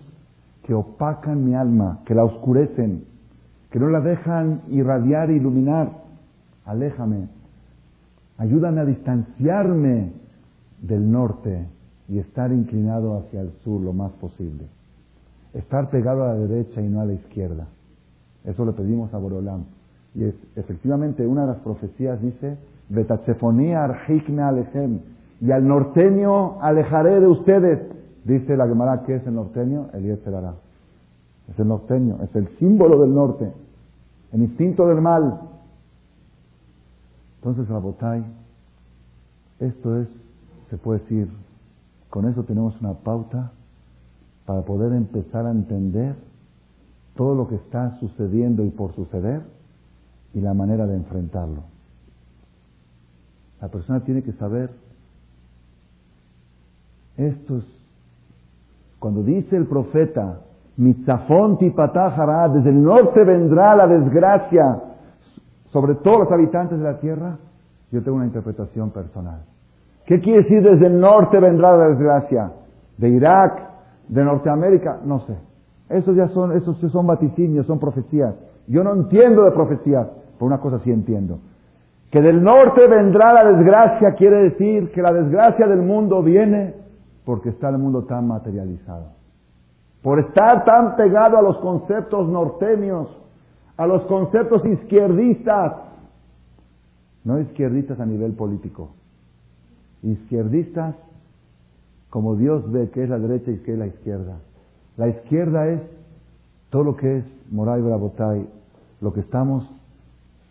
que 0.64 0.74
opacan 0.74 1.46
mi 1.46 1.56
alma, 1.56 2.00
que 2.06 2.16
la 2.16 2.24
oscurecen, 2.24 3.06
que 3.70 3.80
no 3.80 3.88
la 3.88 4.00
dejan 4.00 4.62
irradiar 4.70 5.30
e 5.30 5.36
iluminar. 5.36 5.90
Aléjame 6.66 7.28
Ayúdame 8.42 8.82
a 8.82 8.86
distanciarme 8.86 10.14
del 10.82 11.12
norte 11.12 11.68
y 12.12 12.20
estar 12.20 12.52
inclinado 12.52 13.18
hacia 13.18 13.40
el 13.40 13.54
sur 13.64 13.80
lo 13.80 13.94
más 13.94 14.12
posible. 14.12 14.66
Estar 15.54 15.90
pegado 15.90 16.26
a 16.26 16.34
la 16.34 16.40
derecha 16.40 16.82
y 16.82 16.90
no 16.90 17.00
a 17.00 17.06
la 17.06 17.14
izquierda. 17.14 17.68
Eso 18.44 18.66
le 18.66 18.74
pedimos 18.74 19.14
a 19.14 19.18
Borolam. 19.18 19.64
Y 20.14 20.26
es, 20.26 20.36
efectivamente 20.58 21.26
una 21.26 21.44
de 21.44 21.54
las 21.54 21.60
profecías 21.60 22.22
dice, 22.22 22.58
Betatsefonía 22.90 23.86
arjikme 23.86 24.42
alejem. 24.42 25.00
Y 25.40 25.52
al 25.52 25.66
norteño 25.66 26.62
alejaré 26.62 27.22
de 27.22 27.28
ustedes. 27.28 27.80
Dice 28.26 28.58
la 28.58 28.68
Gemara, 28.68 29.04
¿qué 29.06 29.16
es 29.16 29.26
el 29.26 29.36
norteño? 29.36 29.88
El 29.94 30.04
Yetzerara. 30.04 30.56
Es 31.50 31.58
el 31.58 31.68
norteño, 31.70 32.18
es 32.24 32.36
el 32.36 32.50
símbolo 32.60 33.00
del 33.00 33.16
norte. 33.16 33.50
El 34.34 34.42
instinto 34.42 34.86
del 34.86 35.00
mal. 35.00 35.40
Entonces, 37.38 37.70
Rabotai, 37.70 38.22
esto 39.62 40.02
es, 40.02 40.10
se 40.70 40.78
puede 40.78 41.00
decir, 41.00 41.30
con 42.12 42.28
eso 42.28 42.44
tenemos 42.44 42.80
una 42.82 42.94
pauta 42.94 43.52
para 44.46 44.64
poder 44.64 44.92
empezar 44.92 45.46
a 45.46 45.52
entender 45.52 46.16
todo 47.16 47.36
lo 47.36 47.48
que 47.48 47.56
está 47.56 47.98
sucediendo 48.00 48.66
y 48.66 48.70
por 48.70 48.94
suceder 48.94 49.42
y 50.34 50.42
la 50.42 50.54
manera 50.54 50.86
de 50.86 50.96
enfrentarlo. 50.98 51.64
La 53.62 53.70
persona 53.70 54.02
tiene 54.02 54.24
que 54.24 54.34
saber, 54.34 54.72
esto 57.16 57.60
es, 57.60 57.66
cuando 59.00 59.24
dice 59.24 59.56
el 59.56 59.66
profeta, 59.68 60.42
Mitzafón 60.76 61.60
tipatá 61.60 62.10
desde 62.50 62.72
el 62.72 62.84
norte 62.84 63.24
vendrá 63.24 63.74
la 63.74 63.88
desgracia, 63.88 64.82
sobre 65.72 65.96
todos 65.96 66.20
los 66.20 66.32
habitantes 66.32 66.78
de 66.78 66.84
la 66.84 67.00
tierra, 67.00 67.38
yo 67.90 68.04
tengo 68.04 68.18
una 68.18 68.26
interpretación 68.26 68.90
personal. 68.90 69.51
¿Qué 70.12 70.20
quiere 70.20 70.42
decir 70.42 70.62
desde 70.62 70.88
el 70.88 71.00
norte 71.00 71.40
vendrá 71.40 71.78
la 71.78 71.88
desgracia? 71.88 72.52
¿De 72.98 73.08
Irak? 73.08 73.62
¿De 74.10 74.22
Norteamérica? 74.22 75.00
No 75.06 75.22
sé. 75.22 75.38
Esos 75.88 76.18
ya 76.18 76.28
son, 76.28 76.52
esos 76.52 76.78
son 76.92 77.08
vaticinios, 77.08 77.66
son 77.66 77.80
profecías. 77.80 78.36
Yo 78.68 78.84
no 78.84 78.92
entiendo 78.92 79.46
de 79.46 79.52
profecías, 79.52 80.10
por 80.38 80.48
una 80.48 80.58
cosa 80.58 80.80
sí 80.80 80.92
entiendo. 80.92 81.40
Que 82.12 82.22
del 82.22 82.44
norte 82.44 82.86
vendrá 82.88 83.32
la 83.32 83.54
desgracia 83.54 84.16
quiere 84.16 84.50
decir 84.50 84.92
que 84.92 85.02
la 85.02 85.14
desgracia 85.14 85.66
del 85.66 85.82
mundo 85.82 86.22
viene 86.22 86.74
porque 87.24 87.48
está 87.48 87.70
el 87.70 87.78
mundo 87.78 88.04
tan 88.04 88.28
materializado. 88.28 89.14
Por 90.04 90.20
estar 90.20 90.66
tan 90.66 90.98
pegado 90.98 91.38
a 91.38 91.42
los 91.42 91.58
conceptos 91.60 92.28
norteños, 92.28 93.08
a 93.78 93.88
los 93.88 94.02
conceptos 94.08 94.66
izquierdistas, 94.66 95.72
no 97.24 97.40
izquierdistas 97.40 97.98
a 98.02 98.06
nivel 98.06 98.34
político, 98.34 98.90
izquierdistas 100.04 100.96
como 102.10 102.36
Dios 102.36 102.70
ve 102.72 102.90
que 102.90 103.04
es 103.04 103.10
la 103.10 103.20
derecha 103.20 103.52
y 103.52 103.58
que 103.60 103.74
es 103.74 103.80
la 103.80 103.88
izquierda. 103.88 104.38
La 104.98 105.08
izquierda 105.08 105.68
es 105.70 105.82
todo 106.70 106.84
lo 106.84 106.96
que 106.98 107.20
es 107.20 107.26
Moray 107.50 107.82
Brabotay, 107.82 108.48
lo 109.00 109.14
que 109.14 109.22
estamos 109.22 109.68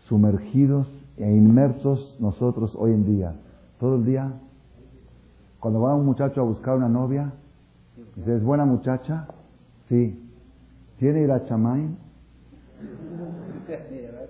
sumergidos 0.07 0.87
e 1.17 1.31
inmersos 1.31 2.17
nosotros 2.19 2.75
hoy 2.75 2.91
en 2.91 3.05
día. 3.05 3.33
Todo 3.79 3.95
el 3.95 4.05
día, 4.05 4.33
cuando 5.59 5.81
va 5.81 5.95
un 5.95 6.05
muchacho 6.05 6.41
a 6.41 6.43
buscar 6.43 6.77
una 6.77 6.89
novia, 6.89 7.31
dice, 8.15 8.37
¿es 8.37 8.43
buena 8.43 8.65
muchacha? 8.65 9.27
Sí. 9.87 10.19
¿Tiene 10.97 11.21
irachamain? 11.21 11.95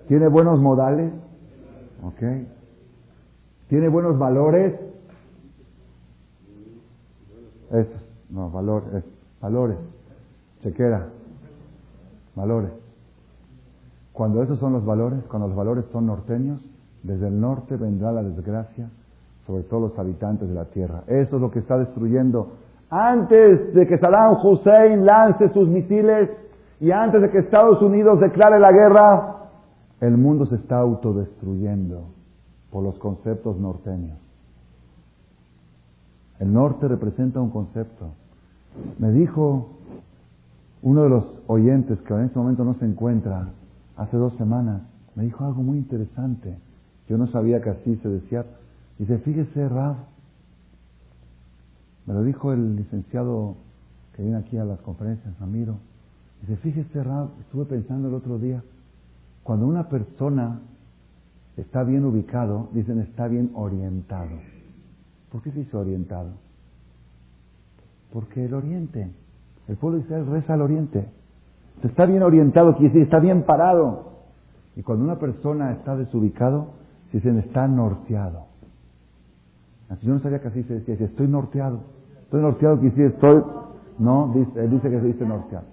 ¿Tiene 0.08 0.28
buenos 0.28 0.60
modales? 0.60 1.12
¿Ok? 2.02 2.22
¿Tiene 3.68 3.88
buenos 3.88 4.18
valores? 4.18 4.91
Eso, 7.72 7.90
no, 8.30 8.50
valores, 8.50 9.04
valores. 9.40 9.76
Chequera. 10.62 11.06
Valores. 12.36 12.70
Cuando 14.12 14.42
esos 14.42 14.58
son 14.58 14.74
los 14.74 14.84
valores, 14.84 15.24
cuando 15.28 15.48
los 15.48 15.56
valores 15.56 15.86
son 15.90 16.06
norteños, 16.06 16.60
desde 17.02 17.28
el 17.28 17.40
norte 17.40 17.76
vendrá 17.76 18.12
la 18.12 18.22
desgracia 18.22 18.88
sobre 19.46 19.62
todos 19.64 19.90
los 19.90 19.98
habitantes 19.98 20.48
de 20.48 20.54
la 20.54 20.66
tierra. 20.66 21.02
Eso 21.06 21.36
es 21.36 21.42
lo 21.42 21.50
que 21.50 21.58
está 21.58 21.78
destruyendo. 21.78 22.52
Antes 22.90 23.74
de 23.74 23.86
que 23.86 23.98
Saddam 23.98 24.36
Hussein 24.44 25.04
lance 25.04 25.48
sus 25.50 25.66
misiles 25.68 26.30
y 26.78 26.90
antes 26.90 27.22
de 27.22 27.30
que 27.30 27.38
Estados 27.38 27.80
Unidos 27.80 28.20
declare 28.20 28.60
la 28.60 28.70
guerra, 28.70 29.36
el 30.00 30.16
mundo 30.18 30.46
se 30.46 30.56
está 30.56 30.78
autodestruyendo 30.78 32.04
por 32.70 32.82
los 32.82 32.98
conceptos 32.98 33.56
norteños. 33.56 34.18
El 36.42 36.52
norte 36.52 36.88
representa 36.88 37.40
un 37.40 37.50
concepto. 37.50 38.14
Me 38.98 39.12
dijo 39.12 39.68
uno 40.82 41.04
de 41.04 41.08
los 41.08 41.24
oyentes 41.46 42.00
que 42.00 42.14
en 42.14 42.24
este 42.24 42.36
momento 42.36 42.64
no 42.64 42.74
se 42.74 42.84
encuentra, 42.84 43.50
hace 43.96 44.16
dos 44.16 44.34
semanas, 44.34 44.82
me 45.14 45.22
dijo 45.22 45.44
algo 45.44 45.62
muy 45.62 45.78
interesante. 45.78 46.58
Yo 47.08 47.16
no 47.16 47.28
sabía 47.28 47.62
que 47.62 47.70
así 47.70 47.94
se 48.02 48.08
decía. 48.08 48.44
Dice, 48.98 49.18
fíjese, 49.18 49.68
Rab, 49.68 49.94
me 52.06 52.14
lo 52.14 52.24
dijo 52.24 52.52
el 52.52 52.74
licenciado 52.74 53.54
que 54.16 54.22
viene 54.22 54.38
aquí 54.38 54.58
a 54.58 54.64
las 54.64 54.80
conferencias, 54.80 55.38
Ramiro. 55.38 55.76
Dice, 56.40 56.56
fíjese, 56.56 57.04
Rab, 57.04 57.28
estuve 57.42 57.66
pensando 57.66 58.08
el 58.08 58.14
otro 58.14 58.40
día, 58.40 58.64
cuando 59.44 59.68
una 59.68 59.88
persona 59.88 60.58
está 61.56 61.84
bien 61.84 62.04
ubicado, 62.04 62.68
dicen 62.72 62.98
está 62.98 63.28
bien 63.28 63.52
orientado. 63.54 64.51
¿Por 65.32 65.42
qué 65.42 65.50
se 65.50 65.60
dice 65.60 65.76
orientado? 65.76 66.28
Porque 68.12 68.44
el 68.44 68.52
oriente, 68.52 69.10
el 69.66 69.76
pueblo 69.76 69.98
de 69.98 70.04
Israel 70.04 70.26
reza 70.26 70.52
al 70.52 70.60
oriente. 70.60 71.08
Está 71.82 72.04
bien 72.04 72.22
orientado, 72.22 72.76
está 72.78 73.18
bien 73.18 73.42
parado. 73.44 74.12
Y 74.76 74.82
cuando 74.82 75.04
una 75.04 75.18
persona 75.18 75.72
está 75.72 75.96
desubicado, 75.96 76.66
se 77.10 77.16
dicen, 77.16 77.38
está 77.38 77.66
norteado. 77.66 78.52
Yo 80.02 80.12
no 80.12 80.20
sabía 80.20 80.40
que 80.40 80.48
así 80.48 80.62
se 80.64 80.80
decía, 80.80 80.94
estoy 81.06 81.28
norteado. 81.28 81.80
Estoy 82.24 82.40
norteado, 82.42 82.78
quiere 82.78 82.94
decir, 82.94 83.14
estoy... 83.14 83.42
No, 83.98 84.32
dice, 84.34 84.68
dice 84.68 84.90
que 84.90 85.00
se 85.00 85.06
dice 85.06 85.26
norteado. 85.26 85.66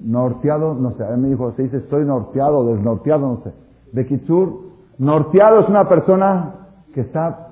Norteado, 0.00 0.74
no 0.74 0.92
sé, 0.92 1.04
él 1.08 1.18
me 1.18 1.28
dijo, 1.28 1.52
se 1.52 1.62
dice 1.62 1.78
estoy 1.78 2.04
norteado, 2.04 2.66
desnorteado, 2.66 3.26
no 3.28 3.42
sé. 3.42 3.52
De 3.92 4.06
Kitsur, 4.06 4.62
norteado 4.98 5.60
es 5.60 5.68
una 5.68 5.88
persona 5.88 6.54
que 6.92 7.02
está, 7.02 7.45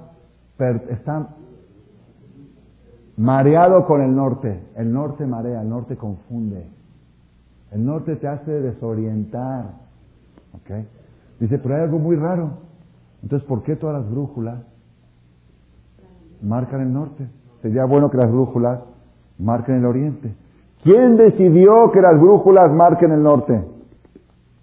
está 0.58 1.28
mareado 3.16 3.86
con 3.86 4.02
el 4.02 4.14
norte. 4.14 4.60
El 4.76 4.92
norte 4.92 5.26
marea, 5.26 5.62
el 5.62 5.68
norte 5.68 5.96
confunde. 5.96 6.66
El 7.72 7.84
norte 7.84 8.16
te 8.16 8.28
hace 8.28 8.50
desorientar. 8.50 9.66
¿Ok? 10.52 10.86
Dice, 11.40 11.58
pero 11.58 11.76
hay 11.76 11.82
algo 11.82 11.98
muy 11.98 12.16
raro. 12.16 12.50
Entonces, 13.22 13.46
¿por 13.48 13.62
qué 13.62 13.76
todas 13.76 14.02
las 14.02 14.10
brújulas 14.10 14.60
marcan 16.42 16.82
el 16.82 16.92
norte? 16.92 17.26
Sería 17.62 17.84
bueno 17.84 18.10
que 18.10 18.18
las 18.18 18.30
brújulas 18.30 18.80
marquen 19.38 19.76
el 19.76 19.86
oriente. 19.86 20.34
¿Quién 20.82 21.16
decidió 21.16 21.90
que 21.90 22.00
las 22.00 22.20
brújulas 22.20 22.70
marquen 22.70 23.10
el 23.10 23.22
norte? 23.22 23.64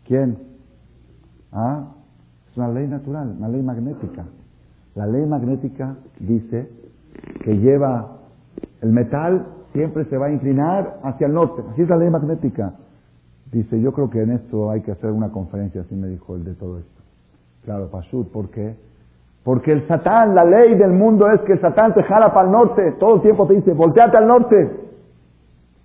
¿Quién? 0.06 0.38
¿Ah? 1.52 1.88
Es 2.50 2.58
una 2.58 2.70
ley 2.70 2.88
natural, 2.88 3.36
una 3.38 3.50
ley 3.50 3.62
magnética. 3.62 4.26
La 4.96 5.08
ley 5.08 5.26
magnética 5.26 5.96
dice 6.20 6.70
que 7.44 7.58
lleva 7.58 8.18
el 8.82 8.92
metal 8.92 9.46
siempre 9.74 10.06
se 10.06 10.18
va 10.18 10.28
a 10.28 10.32
inclinar 10.32 11.00
hacia 11.04 11.28
el 11.28 11.34
norte. 11.34 11.64
Así 11.72 11.84
es 11.84 11.90
la 11.90 11.98
ley 11.98 12.10
magnética. 12.10 12.74
Dice, 13.52 13.80
yo 13.80 13.92
creo 13.92 14.10
que 14.10 14.22
en 14.22 14.32
esto 14.32 14.72
hay 14.72 14.82
que 14.82 14.92
hacer 14.92 15.12
una 15.12 15.30
conferencia, 15.30 15.82
así 15.82 15.96
me 15.96 16.08
dijo 16.08 16.36
el 16.36 16.44
de 16.44 16.54
todo 16.56 16.80
esto. 16.80 17.02
Claro, 17.66 17.90
Pashut, 17.90 18.32
¿por 18.32 18.50
qué? 18.50 18.76
Porque 19.44 19.72
el 19.72 19.88
Satán, 19.88 20.36
la 20.36 20.46
ley 20.46 20.76
del 20.76 20.92
mundo 20.92 21.30
es 21.32 21.42
que 21.42 21.54
el 21.54 21.62
Satán 21.62 21.94
te 21.94 22.04
jala 22.04 22.34
para 22.34 22.48
el 22.48 22.52
norte. 22.52 22.94
Todo 23.00 23.16
el 23.16 23.22
tiempo 23.22 23.48
te 23.48 23.56
dice, 23.56 23.74
volteate 23.74 24.18
al 24.18 24.28
norte. 24.28 24.72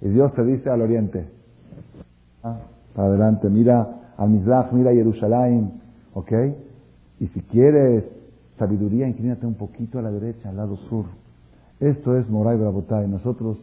Y 0.00 0.09
Dios 0.09 0.32
te 0.34 0.44
dice 0.44 0.70
al 0.70 0.82
oriente. 0.82 1.26
Ah, 2.42 2.59
adelante, 2.96 3.48
mira 3.48 3.88
a 4.16 4.26
Mizrach, 4.26 4.72
mira 4.72 4.90
a 4.90 4.94
Jerusalén. 4.94 5.72
¿Ok? 6.14 6.32
Y 7.20 7.26
si 7.28 7.40
quieres 7.42 8.04
sabiduría, 8.59 9.09
inclínate 9.09 9.46
un 9.46 9.54
poquito 9.54 9.98
a 9.98 10.02
la 10.02 10.11
derecha, 10.11 10.48
al 10.48 10.57
lado 10.57 10.76
sur. 10.88 11.07
Esto 11.80 12.16
es 12.16 12.28
Moray 12.28 12.57
Brabotay. 12.57 13.07
Nosotros, 13.09 13.59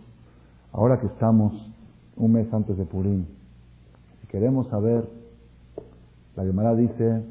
ahora 0.71 0.99
que 0.99 1.07
estamos 1.07 1.53
un 2.15 2.33
mes 2.33 2.51
antes 2.53 2.77
de 2.77 2.85
Purim, 2.85 3.25
queremos 4.33 4.67
saber, 4.69 5.07
la 6.35 6.43
Gemara 6.43 6.75
dice, 6.75 7.21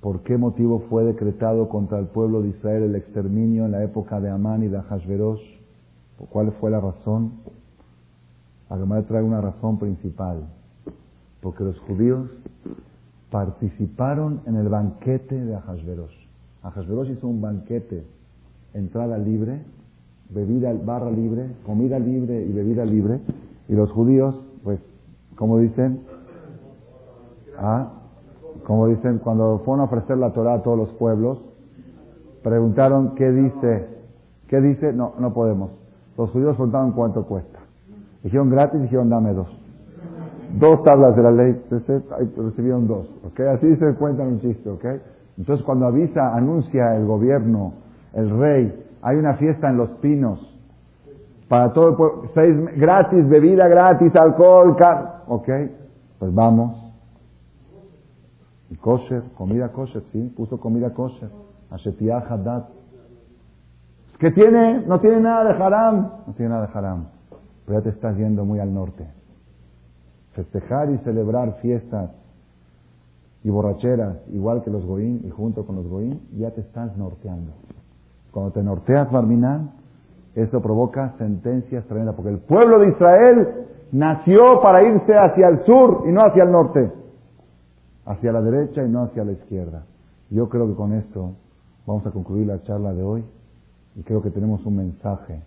¿por 0.00 0.20
qué 0.20 0.38
motivo 0.38 0.84
fue 0.88 1.02
decretado 1.02 1.68
contra 1.68 1.98
el 1.98 2.06
pueblo 2.06 2.40
de 2.40 2.50
Israel 2.50 2.84
el 2.84 2.94
exterminio 2.94 3.64
en 3.64 3.72
la 3.72 3.82
época 3.82 4.20
de 4.20 4.30
Amán 4.30 4.62
y 4.62 4.68
de 4.68 4.78
Ahasverosh? 4.78 5.42
¿Cuál 6.30 6.52
fue 6.60 6.70
la 6.70 6.80
razón? 6.80 7.32
La 8.68 8.78
Gemara 8.78 9.02
trae 9.02 9.24
una 9.24 9.40
razón 9.40 9.78
principal. 9.80 10.44
Porque 11.40 11.64
los 11.64 11.78
judíos 11.80 12.30
participaron 13.30 14.40
en 14.46 14.54
el 14.54 14.68
banquete 14.68 15.34
de 15.34 15.56
Ahasverosh. 15.56 16.19
Ahasverosh 16.62 17.10
hizo 17.10 17.26
un 17.26 17.40
banquete, 17.40 18.04
entrada 18.74 19.16
libre, 19.18 19.60
bebida, 20.28 20.72
barra 20.84 21.10
libre, 21.10 21.46
comida 21.64 21.98
libre 21.98 22.42
y 22.42 22.52
bebida 22.52 22.84
libre. 22.84 23.20
Y 23.68 23.74
los 23.74 23.90
judíos, 23.92 24.38
pues, 24.62 24.78
como 25.36 25.58
dicen, 25.58 26.00
ah, 27.58 27.92
como 28.66 28.88
dicen, 28.88 29.18
cuando 29.18 29.62
fueron 29.64 29.80
a 29.80 29.84
ofrecer 29.84 30.18
la 30.18 30.32
Torah 30.32 30.54
a 30.54 30.62
todos 30.62 30.76
los 30.76 30.90
pueblos, 30.94 31.40
preguntaron 32.42 33.14
qué 33.14 33.30
dice, 33.30 33.86
qué 34.48 34.60
dice, 34.60 34.92
no, 34.92 35.14
no 35.18 35.32
podemos. 35.32 35.70
Los 36.16 36.30
judíos 36.30 36.56
preguntaron 36.56 36.92
cuánto 36.92 37.24
cuesta. 37.24 37.58
Dijeron 38.22 38.50
gratis, 38.50 38.82
dijeron 38.82 39.08
dame 39.08 39.32
dos. 39.32 39.48
Dos 40.58 40.82
tablas 40.82 41.16
de 41.16 41.22
la 41.22 41.30
ley, 41.30 41.62
recibieron 42.36 42.86
dos, 42.86 43.08
¿ok? 43.24 43.40
Así 43.40 43.76
se 43.76 43.94
cuentan 43.94 44.26
un 44.26 44.40
chiste, 44.40 44.68
¿ok? 44.68 44.84
Entonces 45.40 45.64
cuando 45.64 45.86
avisa, 45.86 46.34
anuncia 46.34 46.94
el 46.96 47.06
gobierno, 47.06 47.72
el 48.12 48.28
rey, 48.28 48.84
hay 49.00 49.16
una 49.16 49.36
fiesta 49.36 49.70
en 49.70 49.78
Los 49.78 49.88
Pinos. 49.94 50.38
Para 51.48 51.72
todo 51.72 51.88
el 51.88 51.94
pueblo. 51.96 52.24
Seis, 52.34 52.54
gratis, 52.76 53.26
bebida 53.26 53.66
gratis, 53.66 54.14
alcohol, 54.16 54.76
car 54.76 55.22
Ok, 55.28 55.48
pues 56.18 56.34
vamos. 56.34 56.92
Y 58.68 58.76
kosher, 58.76 59.22
comida 59.34 59.72
kosher, 59.72 60.02
sí, 60.12 60.30
puso 60.36 60.60
comida 60.60 60.92
kosher. 60.92 61.30
Ashetiah 61.70 62.18
Haddad. 62.18 62.64
¿Qué 64.18 64.32
tiene? 64.32 64.84
No 64.86 65.00
tiene 65.00 65.20
nada 65.20 65.44
de 65.44 65.64
haram. 65.64 66.10
No 66.26 66.34
tiene 66.34 66.50
nada 66.50 66.66
de 66.66 66.78
haram. 66.78 67.06
Pero 67.64 67.78
ya 67.78 67.82
te 67.82 67.88
estás 67.88 68.14
yendo 68.18 68.44
muy 68.44 68.60
al 68.60 68.74
norte. 68.74 69.06
Festejar 70.34 70.90
y 70.90 70.98
celebrar 70.98 71.54
fiestas 71.62 72.10
y 73.42 73.50
borracheras, 73.50 74.18
igual 74.32 74.62
que 74.62 74.70
los 74.70 74.84
goín 74.84 75.22
y 75.24 75.30
junto 75.30 75.64
con 75.64 75.76
los 75.76 75.86
goín, 75.86 76.20
ya 76.36 76.50
te 76.50 76.60
estás 76.60 76.96
norteando. 76.96 77.52
Cuando 78.32 78.52
te 78.52 78.62
norteas, 78.62 79.10
Barminán, 79.10 79.72
eso 80.34 80.60
provoca 80.60 81.14
sentencias 81.18 81.84
tremendas, 81.86 82.14
porque 82.14 82.30
el 82.30 82.38
pueblo 82.38 82.78
de 82.80 82.88
Israel 82.90 83.48
nació 83.92 84.60
para 84.60 84.82
irse 84.82 85.16
hacia 85.16 85.48
el 85.48 85.64
sur 85.64 86.04
y 86.06 86.12
no 86.12 86.22
hacia 86.22 86.44
el 86.44 86.52
norte, 86.52 86.92
hacia 88.06 88.32
la 88.32 88.42
derecha 88.42 88.84
y 88.84 88.88
no 88.88 89.04
hacia 89.04 89.24
la 89.24 89.32
izquierda. 89.32 89.84
Yo 90.30 90.48
creo 90.48 90.68
que 90.68 90.74
con 90.74 90.92
esto 90.92 91.32
vamos 91.86 92.06
a 92.06 92.10
concluir 92.10 92.46
la 92.46 92.62
charla 92.62 92.92
de 92.92 93.02
hoy 93.02 93.24
y 93.96 94.02
creo 94.02 94.22
que 94.22 94.30
tenemos 94.30 94.64
un 94.64 94.76
mensaje. 94.76 95.42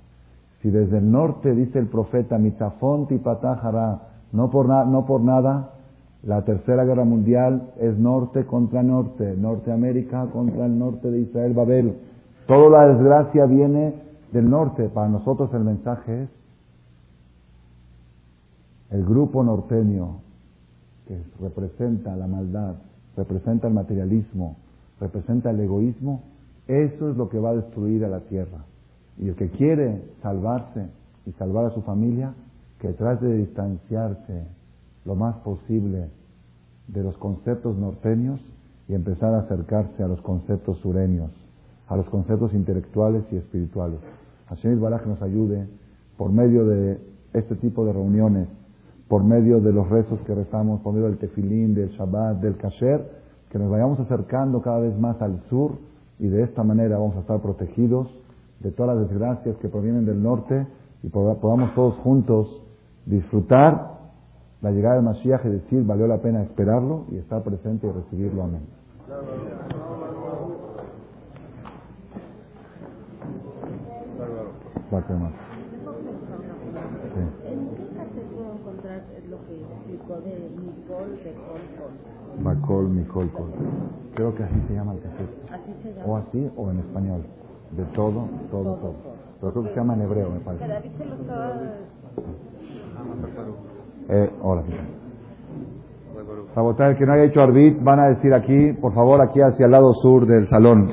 Si 0.62 0.70
desde 0.70 0.98
el 0.98 1.10
norte 1.10 1.54
dice 1.54 1.80
el 1.80 1.88
profeta 1.88 2.38
Mitafont 2.38 3.12
y 3.12 3.18
Patajara, 3.18 4.02
no 4.32 4.50
por, 4.50 4.68
no 4.68 5.06
por 5.06 5.22
nada, 5.22 5.73
la 6.24 6.44
tercera 6.46 6.86
guerra 6.86 7.04
mundial 7.04 7.74
es 7.80 7.98
norte 7.98 8.46
contra 8.46 8.82
norte, 8.82 9.36
Norteamérica 9.36 10.28
contra 10.28 10.66
el 10.66 10.80
norte 10.80 11.12
de 11.12 11.20
Israel, 11.20 11.54
Babel. 11.54 11.98
Toda 12.48 12.70
la 12.70 12.94
desgracia 12.94 13.46
viene 13.46 13.94
del 14.32 14.50
norte. 14.50 14.88
Para 14.88 15.10
nosotros 15.10 15.54
el 15.54 15.66
mensaje 15.66 16.24
es 16.24 16.30
el 18.92 19.04
grupo 19.04 19.44
norteño 19.44 20.22
que 21.08 21.18
representa 21.42 22.16
la 22.16 22.28
maldad, 22.28 22.76
representa 23.18 23.68
el 23.68 23.74
materialismo, 23.74 24.56
representa 25.02 25.50
el 25.50 25.60
egoísmo, 25.60 26.22
eso 26.68 27.10
es 27.10 27.18
lo 27.18 27.28
que 27.28 27.40
va 27.40 27.50
a 27.50 27.56
destruir 27.56 28.06
a 28.06 28.08
la 28.08 28.22
tierra. 28.22 28.64
Y 29.18 29.28
el 29.28 29.36
que 29.36 29.50
quiere 29.50 30.02
salvarse 30.22 30.88
y 31.26 31.32
salvar 31.34 31.66
a 31.66 31.72
su 31.72 31.82
familia, 31.82 32.34
que 32.80 32.94
trate 32.94 33.26
de 33.26 33.40
distanciarse 33.40 34.44
lo 35.06 35.16
más 35.16 35.36
posible 35.38 36.10
de 36.88 37.04
los 37.04 37.18
conceptos 37.18 37.78
norteños 37.78 38.40
y 38.88 38.94
empezar 38.94 39.34
a 39.34 39.40
acercarse 39.40 40.04
a 40.04 40.08
los 40.08 40.22
conceptos 40.22 40.78
sureños 40.80 41.32
a 41.88 41.96
los 41.96 42.10
conceptos 42.10 42.54
intelectuales 42.54 43.24
y 43.32 43.38
espirituales. 43.38 44.00
Hashem 44.50 44.80
Baraj 44.80 45.06
nos 45.06 45.22
ayude 45.22 45.68
por 46.18 46.32
medio 46.32 46.66
de 46.66 47.00
este 47.34 47.56
tipo 47.56 47.86
de 47.86 47.94
reuniones, 47.94 48.48
por 49.08 49.24
medio 49.24 49.60
de 49.60 49.74
los 49.74 49.90
rezos 49.90 50.20
que 50.22 50.34
rezamos, 50.34 50.82
por 50.82 50.94
medio 50.94 51.08
del 51.08 51.18
tefilín, 51.18 51.74
del 51.74 51.90
Shabbat, 51.90 52.40
del 52.42 52.58
kasher, 52.58 53.24
que 53.50 53.60
nos 53.60 53.70
vayamos 53.70 54.00
acercando 54.00 54.62
cada 54.62 54.80
vez 54.80 54.98
más 54.98 55.22
al 55.22 55.40
sur 55.50 55.74
y 56.20 56.28
de 56.28 56.44
esta 56.44 56.64
manera 56.64 56.98
vamos 56.98 57.16
a 57.18 57.20
estar 57.20 57.40
protegidos 57.42 58.08
de 58.60 58.72
todas 58.72 58.98
las 58.98 59.10
desgracias 59.10 59.56
que 59.58 59.68
provienen 59.68 60.06
del 60.06 60.22
norte 60.22 60.66
y 61.04 61.10
podamos 61.10 61.76
todos 61.76 61.96
juntos 61.98 62.64
disfrutar 63.06 63.93
la 64.64 64.72
llegada 64.72 64.96
del 64.96 65.04
Mashiach 65.04 65.46
y 65.46 65.50
decir 65.50 65.84
valió 65.86 66.08
la 66.08 66.18
pena 66.18 66.42
esperarlo 66.42 67.04
y 67.12 67.18
estar 67.18 67.44
presente 67.44 67.86
y 67.86 67.92
recibirlo. 67.92 68.44
Amén. 68.44 68.62
¿En 77.46 77.70
qué 77.70 77.84
se 78.14 78.22
puede 78.22 78.52
encontrar 78.54 79.02
lo 79.30 79.38
que 79.46 79.62
explicó 79.62 80.22
de 80.22 80.50
Nicole 80.56 81.18
de 81.24 81.34
Colcol? 81.34 81.92
Bacol, 82.44 82.96
Nicole 82.96 83.30
Col. 83.32 83.50
Creo 84.16 84.34
que 84.34 84.44
así 84.44 84.62
se 84.68 84.76
llama 84.76 84.94
el 84.94 85.02
café. 85.02 85.26
Así 85.52 85.74
se 85.84 85.94
llama. 85.94 86.06
O 86.08 86.18
así 86.18 86.52
o 86.56 86.72
en 86.72 86.80
español. 86.80 87.22
De 87.72 87.84
todo, 87.96 88.28
todo, 88.50 88.76
todo. 88.76 88.94
Pero 89.42 89.52
creo 89.52 89.64
que 89.64 89.70
se 89.72 89.76
llama 89.76 89.96
en 89.96 90.02
hebreo, 90.04 90.30
me 90.30 90.40
parece. 90.40 90.64
Pero 90.64 90.74
David 90.76 90.92
se 90.98 91.06
lo 91.06 91.16
estaba... 91.16 91.54
Eh, 94.10 94.30
hola, 94.42 94.64
Sabotar, 96.54 96.92
el 96.92 96.98
que 96.98 97.06
no 97.06 97.14
haya 97.14 97.24
hecho 97.24 97.42
arbit, 97.42 97.82
van 97.82 98.00
a 98.00 98.10
decir 98.10 98.34
aquí, 98.34 98.74
por 98.74 98.94
favor, 98.94 99.22
aquí 99.22 99.42
hacia 99.42 99.66
el 99.66 99.72
lado 99.72 99.94
sur 99.94 100.26
del 100.28 100.48
salón. 100.50 100.90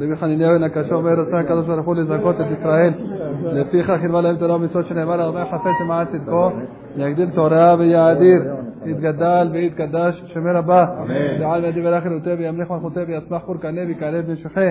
רבי 0.00 0.16
חניניה 0.16 0.48
בן 0.48 0.62
הקשור 0.62 1.02
בארץ 1.02 1.28
הקדוש 1.32 1.66
ברוך 1.66 1.86
הוא 1.86 1.94
לזכות 1.94 2.36
את 2.40 2.46
ישראל. 2.58 2.92
לפיך 3.42 3.92
חילבה 4.00 4.20
להם 4.20 4.36
תורה 4.36 4.56
ומצוות 4.56 4.86
שנאמר 4.86 5.20
הרבה 5.20 5.44
חפץ 5.44 5.80
למען 5.84 6.06
צדקו, 6.06 6.50
להגדיל 6.96 7.30
תורה 7.30 7.76
ויעדיר 7.78 8.42
יתגדל 8.86 9.48
ויתקדש, 9.52 10.22
שמר 10.26 10.56
הבא. 10.56 10.84
לעל 11.38 11.66
מדי 11.66 11.86
ולכן 11.86 12.12
ותה 12.12 12.30
וימליך 12.38 12.70
מלכותה 12.70 13.00
ויצמח 13.08 13.42
כור 13.42 13.56
קנה 13.56 13.80
ויקרב 13.88 14.24
ונשוחה. 14.26 14.70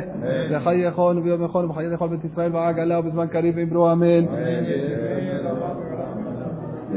יחי 0.51 0.75
יכון 0.75 1.17
וביום 1.17 1.45
יכון 1.45 1.65
ומחיי 1.65 1.89
לכל 1.89 2.07
בית 2.07 2.25
ישראל 2.25 2.55
ועגלה 2.55 2.99
ובזמן 2.99 3.28
קריב 3.28 3.55
ואמרו 3.57 3.91
אמן. 3.91 4.25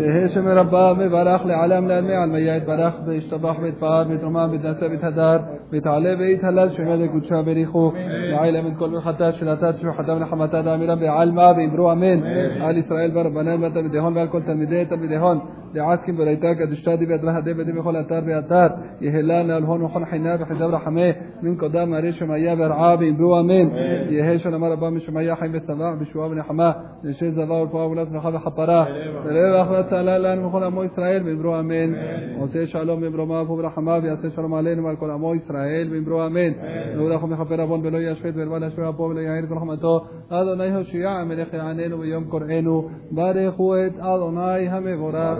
יהא 0.01 0.29
שמי 0.29 0.53
רבה 0.53 0.93
מברך 0.99 1.45
לעלם 1.45 1.89
לעלמי 1.89 2.15
עלמיה 2.15 2.57
יתברך 2.57 2.95
וישתבח 3.07 3.55
ויתפאר 3.63 4.05
ויתרומם 4.09 4.49
ויתנשא 4.51 4.85
ויתהדר 4.85 5.39
ויתעלה 5.73 6.15
ויתהלל 6.19 6.69
שמי 6.77 6.97
לקודשה 6.97 7.43
בריחו 7.43 7.93
יעלם 8.31 8.67
את 8.67 8.73
כל 8.79 8.89
מלאכתה 8.89 9.33
תפילתה 9.33 9.73
תשוחתה 9.73 10.13
ונחמתה 10.13 10.63
דאמירה 10.63 10.97
בעלמא 10.97 11.53
ואמרו 11.57 11.93
אמן. 11.93 12.21
על 12.61 12.79
ישראל 12.79 13.11
ורבנן 13.15 13.65
ותלמידיהון 13.65 14.17
ועל 14.17 14.29
כל 14.29 14.41
תלמידי 14.41 14.85
תלמידיהון 14.85 15.39
دعاتكم 15.75 16.17
بريتاك 16.17 16.63
دشتادي 16.63 17.07
بيد 17.07 17.25
لها 17.25 17.41
دي 17.41 17.53
بدي 17.55 17.73
بخول 17.73 17.97
اتار 17.97 18.21
بياتار 18.21 18.79
يهلان 19.01 19.51
الهون 19.51 19.83
وحون 19.83 20.07
حنا 20.07 20.37
بحجاب 20.37 20.71
رحمه 20.71 21.15
من 21.43 21.57
قدام 21.57 21.95
ريش 21.95 22.23
ميا 22.23 22.55
برعابي 22.55 23.13
بوا 23.13 23.43
من 23.43 23.69
يهيش 24.11 24.47
أنا 24.47 24.59
مربا 24.59 24.91
مش 24.91 25.11
ميا 25.11 25.35
حي 25.35 25.49
بسماع 25.49 25.95
من 25.95 26.37
نحما 26.37 26.75
نشي 27.05 27.31
زبا 27.31 27.61
وفا 27.63 27.85
ولاس 27.85 28.09
نخاف 28.09 28.37
حبرا 28.37 28.89
ليه 29.27 29.63
اخوة 29.63 29.83
تعالى 29.83 30.19
لأن 30.19 30.41
مخول 30.43 30.65
امو 30.65 30.83
اسرائيل 30.83 31.23
بمرو 31.23 31.61
امين 31.61 31.97
وسي 32.41 32.67
شالوم 32.67 33.01
بمرو 33.01 33.27
ما 33.27 33.45
فو 33.45 33.57
برحما 33.57 33.99
بياسي 33.99 34.31
شالوم 34.31 34.55
علينا 34.55 34.83
مالكول 34.83 35.11
امو 35.11 35.35
اسرائيل 35.35 35.91
بمرو 35.91 36.27
امين 36.27 36.57
نورا 36.97 37.19
خم 37.19 37.37
خبر 37.37 37.63
ابون 37.63 37.83
بلو 37.83 37.99
يشفيت 37.99 38.35
بالبالا 38.35 38.69
شوي 38.69 38.89
ابو 38.89 39.09
بلو 39.09 39.19
يعير 39.19 39.53
رحمته 39.53 40.03
ادوناي 40.31 40.77
هوشيا 40.77 41.25
من 41.25 41.61
عنينو 41.61 42.01
ويوم 42.01 42.25
قرعينو 42.31 42.91
بارخوت 43.13 43.95
ادوناي 44.01 44.69
همه 44.69 44.97
برا 44.97 45.39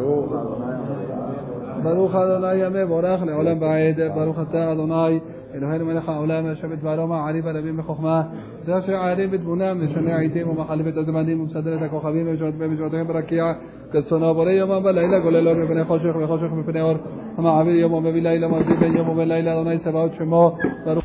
ברוך 1.83 2.15
אדוני 2.15 2.65
המבורך 2.65 3.23
לעולם 3.23 3.63
ועד. 3.63 4.01
ברוך 4.15 4.39
אתה 4.51 4.73
אדוני 4.73 5.21
אלוהינו 5.55 5.85
מלך 5.85 6.09
העולם 6.09 6.47
יושב 6.47 6.73
את 6.73 6.83
בעלומה 6.83 7.29
עלי 7.29 7.41
ורבים 7.45 7.77
בחוכמה. 7.77 8.23
זה 8.67 8.79
אשר 8.79 8.93
ערים 8.93 9.31
בתבונה 9.31 9.75
משנה 9.75 10.17
העיתים 10.17 10.49
ומחליף 10.49 10.87
את 10.87 10.97
הזמנים 10.97 11.41
ומסדר 11.41 11.77
את 11.77 11.83
הכוכבים 11.83 12.29
ומשורותיהם 12.59 13.07
ברקיע 13.07 13.53
כרצונו 13.93 14.35
בורא 14.35 14.51
יומם 14.51 14.85
ולילה 14.85 15.19
גולל 15.19 15.49
אור 15.49 15.65
מפני 15.65 15.85
חושך 15.85 16.17
וחושך 16.23 16.53
מפני 16.53 16.81
אור. 16.81 16.95
המעביר 17.37 17.75
יום 17.75 17.93
ומביא 17.93 18.23
לילה 18.23 18.47
ומביא 18.47 18.77
בין 18.81 18.97
יום 18.97 19.09
ובין 19.09 19.29
לילה 19.29 19.53
אדוני 19.53 19.79
צבאות 19.79 20.15
שמו. 20.15 20.57
ברוך 20.85 21.05